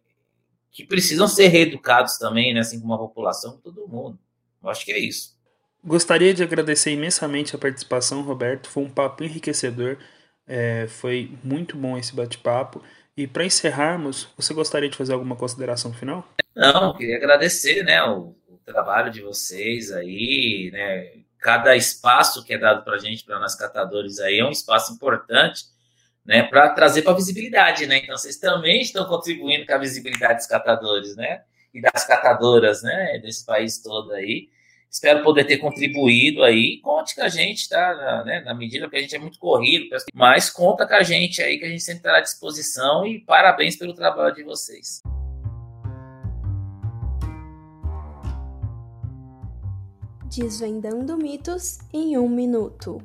que 0.71 0.85
precisam 0.85 1.27
ser 1.27 1.47
reeducados 1.47 2.17
também, 2.17 2.53
né, 2.53 2.59
assim 2.59 2.79
como 2.79 2.93
a 2.93 2.99
população, 2.99 3.57
todo 3.57 3.87
mundo. 3.87 4.19
Eu 4.63 4.69
acho 4.69 4.85
que 4.85 4.91
é 4.91 4.99
isso. 4.99 5.35
Gostaria 5.83 6.31
de 6.31 6.43
agradecer 6.43 6.91
imensamente 6.91 7.55
a 7.55 7.59
participação, 7.59 8.21
Roberto. 8.21 8.69
Foi 8.69 8.83
um 8.83 8.89
papo 8.89 9.23
enriquecedor. 9.23 9.97
É, 10.53 10.85
foi 10.85 11.31
muito 11.41 11.77
bom 11.77 11.97
esse 11.97 12.13
bate-papo. 12.13 12.83
E 13.15 13.25
para 13.25 13.45
encerrarmos, 13.45 14.27
você 14.35 14.53
gostaria 14.53 14.89
de 14.89 14.97
fazer 14.97 15.13
alguma 15.13 15.33
consideração 15.33 15.93
final? 15.93 16.27
Não, 16.53 16.93
queria 16.93 17.15
agradecer 17.15 17.83
né, 17.83 18.03
o, 18.03 18.35
o 18.49 18.57
trabalho 18.65 19.09
de 19.09 19.21
vocês 19.21 19.93
aí, 19.93 20.69
né, 20.73 21.21
cada 21.39 21.73
espaço 21.73 22.43
que 22.43 22.53
é 22.53 22.57
dado 22.57 22.83
para 22.83 22.95
a 22.95 22.99
gente, 22.99 23.23
para 23.23 23.39
nós 23.39 23.55
catadores 23.55 24.19
aí, 24.19 24.39
é 24.39 24.45
um 24.45 24.51
espaço 24.51 24.91
importante, 24.91 25.63
né, 26.25 26.43
para 26.43 26.69
trazer 26.71 27.03
para 27.03 27.13
a 27.13 27.15
visibilidade, 27.15 27.87
né? 27.87 27.99
Então, 27.99 28.17
vocês 28.17 28.35
também 28.35 28.81
estão 28.81 29.05
contribuindo 29.05 29.65
com 29.65 29.73
a 29.73 29.77
visibilidade 29.77 30.39
dos 30.39 30.47
catadores, 30.47 31.15
né? 31.15 31.43
E 31.73 31.81
das 31.81 32.05
catadoras, 32.05 32.83
né? 32.83 33.19
Desse 33.19 33.45
país 33.45 33.81
todo 33.81 34.11
aí. 34.11 34.49
Espero 34.91 35.23
poder 35.23 35.45
ter 35.45 35.57
contribuído 35.57 36.43
aí. 36.43 36.81
Conte 36.81 37.15
com 37.15 37.21
a 37.21 37.29
gente, 37.29 37.69
tá? 37.69 37.95
Na, 37.95 38.25
né? 38.25 38.41
na 38.41 38.53
medida 38.53 38.89
que 38.89 38.97
a 38.97 38.99
gente 38.99 39.15
é 39.15 39.19
muito 39.19 39.39
corrido, 39.39 39.95
mas 40.13 40.49
conta 40.49 40.85
com 40.85 40.93
a 40.93 41.01
gente 41.01 41.41
aí, 41.41 41.57
que 41.57 41.63
a 41.63 41.69
gente 41.69 41.81
sempre 41.81 41.99
está 41.99 42.17
à 42.17 42.19
disposição. 42.19 43.07
E 43.07 43.19
parabéns 43.21 43.77
pelo 43.77 43.93
trabalho 43.93 44.35
de 44.35 44.43
vocês. 44.43 45.01
Desvendando 50.25 51.17
mitos 51.17 51.79
em 51.93 52.17
um 52.17 52.27
minuto. 52.27 53.01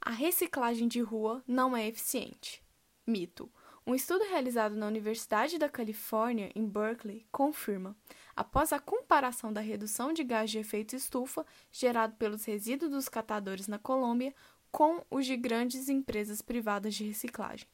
A 0.00 0.10
reciclagem 0.10 0.88
de 0.88 1.02
rua 1.02 1.42
não 1.46 1.76
é 1.76 1.86
eficiente. 1.86 2.62
Mito. 3.06 3.50
Um 3.88 3.94
estudo 3.94 4.24
realizado 4.24 4.74
na 4.74 4.88
Universidade 4.88 5.58
da 5.58 5.68
Califórnia, 5.68 6.50
em 6.56 6.66
Berkeley, 6.66 7.24
confirma, 7.30 7.96
após 8.34 8.72
a 8.72 8.80
comparação 8.80 9.52
da 9.52 9.60
redução 9.60 10.12
de 10.12 10.24
gás 10.24 10.50
de 10.50 10.58
efeito 10.58 10.96
estufa 10.96 11.46
gerado 11.70 12.16
pelos 12.16 12.44
resíduos 12.44 12.90
dos 12.90 13.08
catadores 13.08 13.68
na 13.68 13.78
Colômbia 13.78 14.34
com 14.72 15.04
os 15.08 15.24
de 15.24 15.36
grandes 15.36 15.88
empresas 15.88 16.42
privadas 16.42 16.96
de 16.96 17.04
reciclagem. 17.04 17.68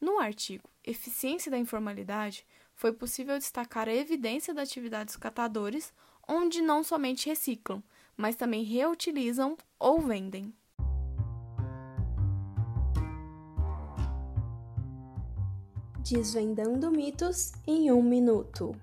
No 0.00 0.18
artigo 0.18 0.66
Eficiência 0.82 1.50
da 1.50 1.58
Informalidade, 1.58 2.46
foi 2.74 2.94
possível 2.94 3.36
destacar 3.36 3.86
a 3.86 3.94
evidência 3.94 4.54
da 4.54 4.62
atividade 4.62 5.06
dos 5.06 5.16
catadores, 5.16 5.92
onde 6.26 6.62
não 6.62 6.82
somente 6.82 7.28
reciclam, 7.28 7.84
mas 8.16 8.34
também 8.34 8.62
reutilizam 8.62 9.58
ou 9.78 10.00
vendem. 10.00 10.54
Desvendando 16.06 16.90
mitos 16.90 17.52
em 17.66 17.90
um 17.90 18.02
minuto. 18.02 18.76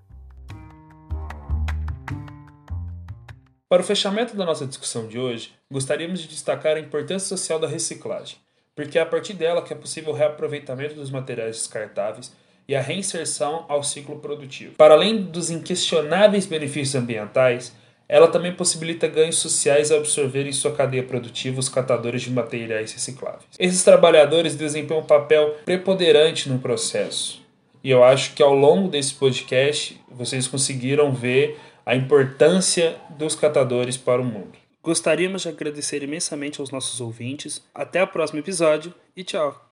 Para 3.70 3.84
o 3.84 3.86
fechamento 3.86 4.36
da 4.36 4.44
nossa 4.44 4.66
discussão 4.66 5.08
de 5.08 5.20
hoje, 5.20 5.54
gostaríamos 5.72 6.20
de 6.20 6.28
destacar 6.28 6.78
a 6.78 6.80
importância 6.80 7.28
social 7.28 7.60
da 7.60 7.68
reciclagem, 7.68 8.38
porque 8.76 8.98
é 8.98 9.04
a 9.04 9.06
partir 9.06 9.34
dela 9.34 9.62
que 9.62 9.72
é 9.72 9.76
possível 9.76 10.12
o 10.12 10.16
reaproveitamento 10.16 10.96
dos 10.96 11.12
materiais 11.12 11.58
descartáveis 11.58 12.36
e 12.68 12.76
a 12.76 12.82
reinserção 12.82 13.66
ao 13.70 13.84
ciclo 13.84 14.18
produtivo. 14.18 14.74
Para 14.74 14.96
além 14.96 15.22
dos 15.22 15.52
inquestionáveis 15.52 16.48
benefícios 16.48 16.96
ambientais, 16.96 17.72
ela 18.12 18.28
também 18.28 18.52
possibilita 18.52 19.08
ganhos 19.08 19.38
sociais 19.38 19.90
ao 19.90 20.00
absorver 20.00 20.46
em 20.46 20.52
sua 20.52 20.74
cadeia 20.74 21.02
produtiva 21.02 21.62
os 21.62 21.70
catadores 21.70 22.24
de 22.24 22.30
materiais 22.30 22.92
recicláveis. 22.92 23.46
Esses 23.58 23.86
trabalhadores 23.86 24.54
desempenham 24.54 25.00
um 25.00 25.06
papel 25.06 25.56
preponderante 25.64 26.50
no 26.50 26.60
processo. 26.60 27.42
E 27.82 27.90
eu 27.90 28.04
acho 28.04 28.34
que 28.34 28.44
ao 28.44 28.54
longo 28.54 28.90
desse 28.90 29.14
podcast 29.14 29.98
vocês 30.12 30.46
conseguiram 30.46 31.14
ver 31.14 31.58
a 31.86 31.96
importância 31.96 32.98
dos 33.12 33.34
catadores 33.34 33.96
para 33.96 34.22
o 34.22 34.26
mundo. 34.26 34.60
Gostaríamos 34.84 35.44
de 35.44 35.48
agradecer 35.48 36.04
imensamente 36.04 36.60
aos 36.60 36.70
nossos 36.70 37.00
ouvintes. 37.00 37.62
Até 37.74 38.04
o 38.04 38.08
próximo 38.08 38.40
episódio 38.40 38.94
e 39.16 39.24
tchau! 39.24 39.72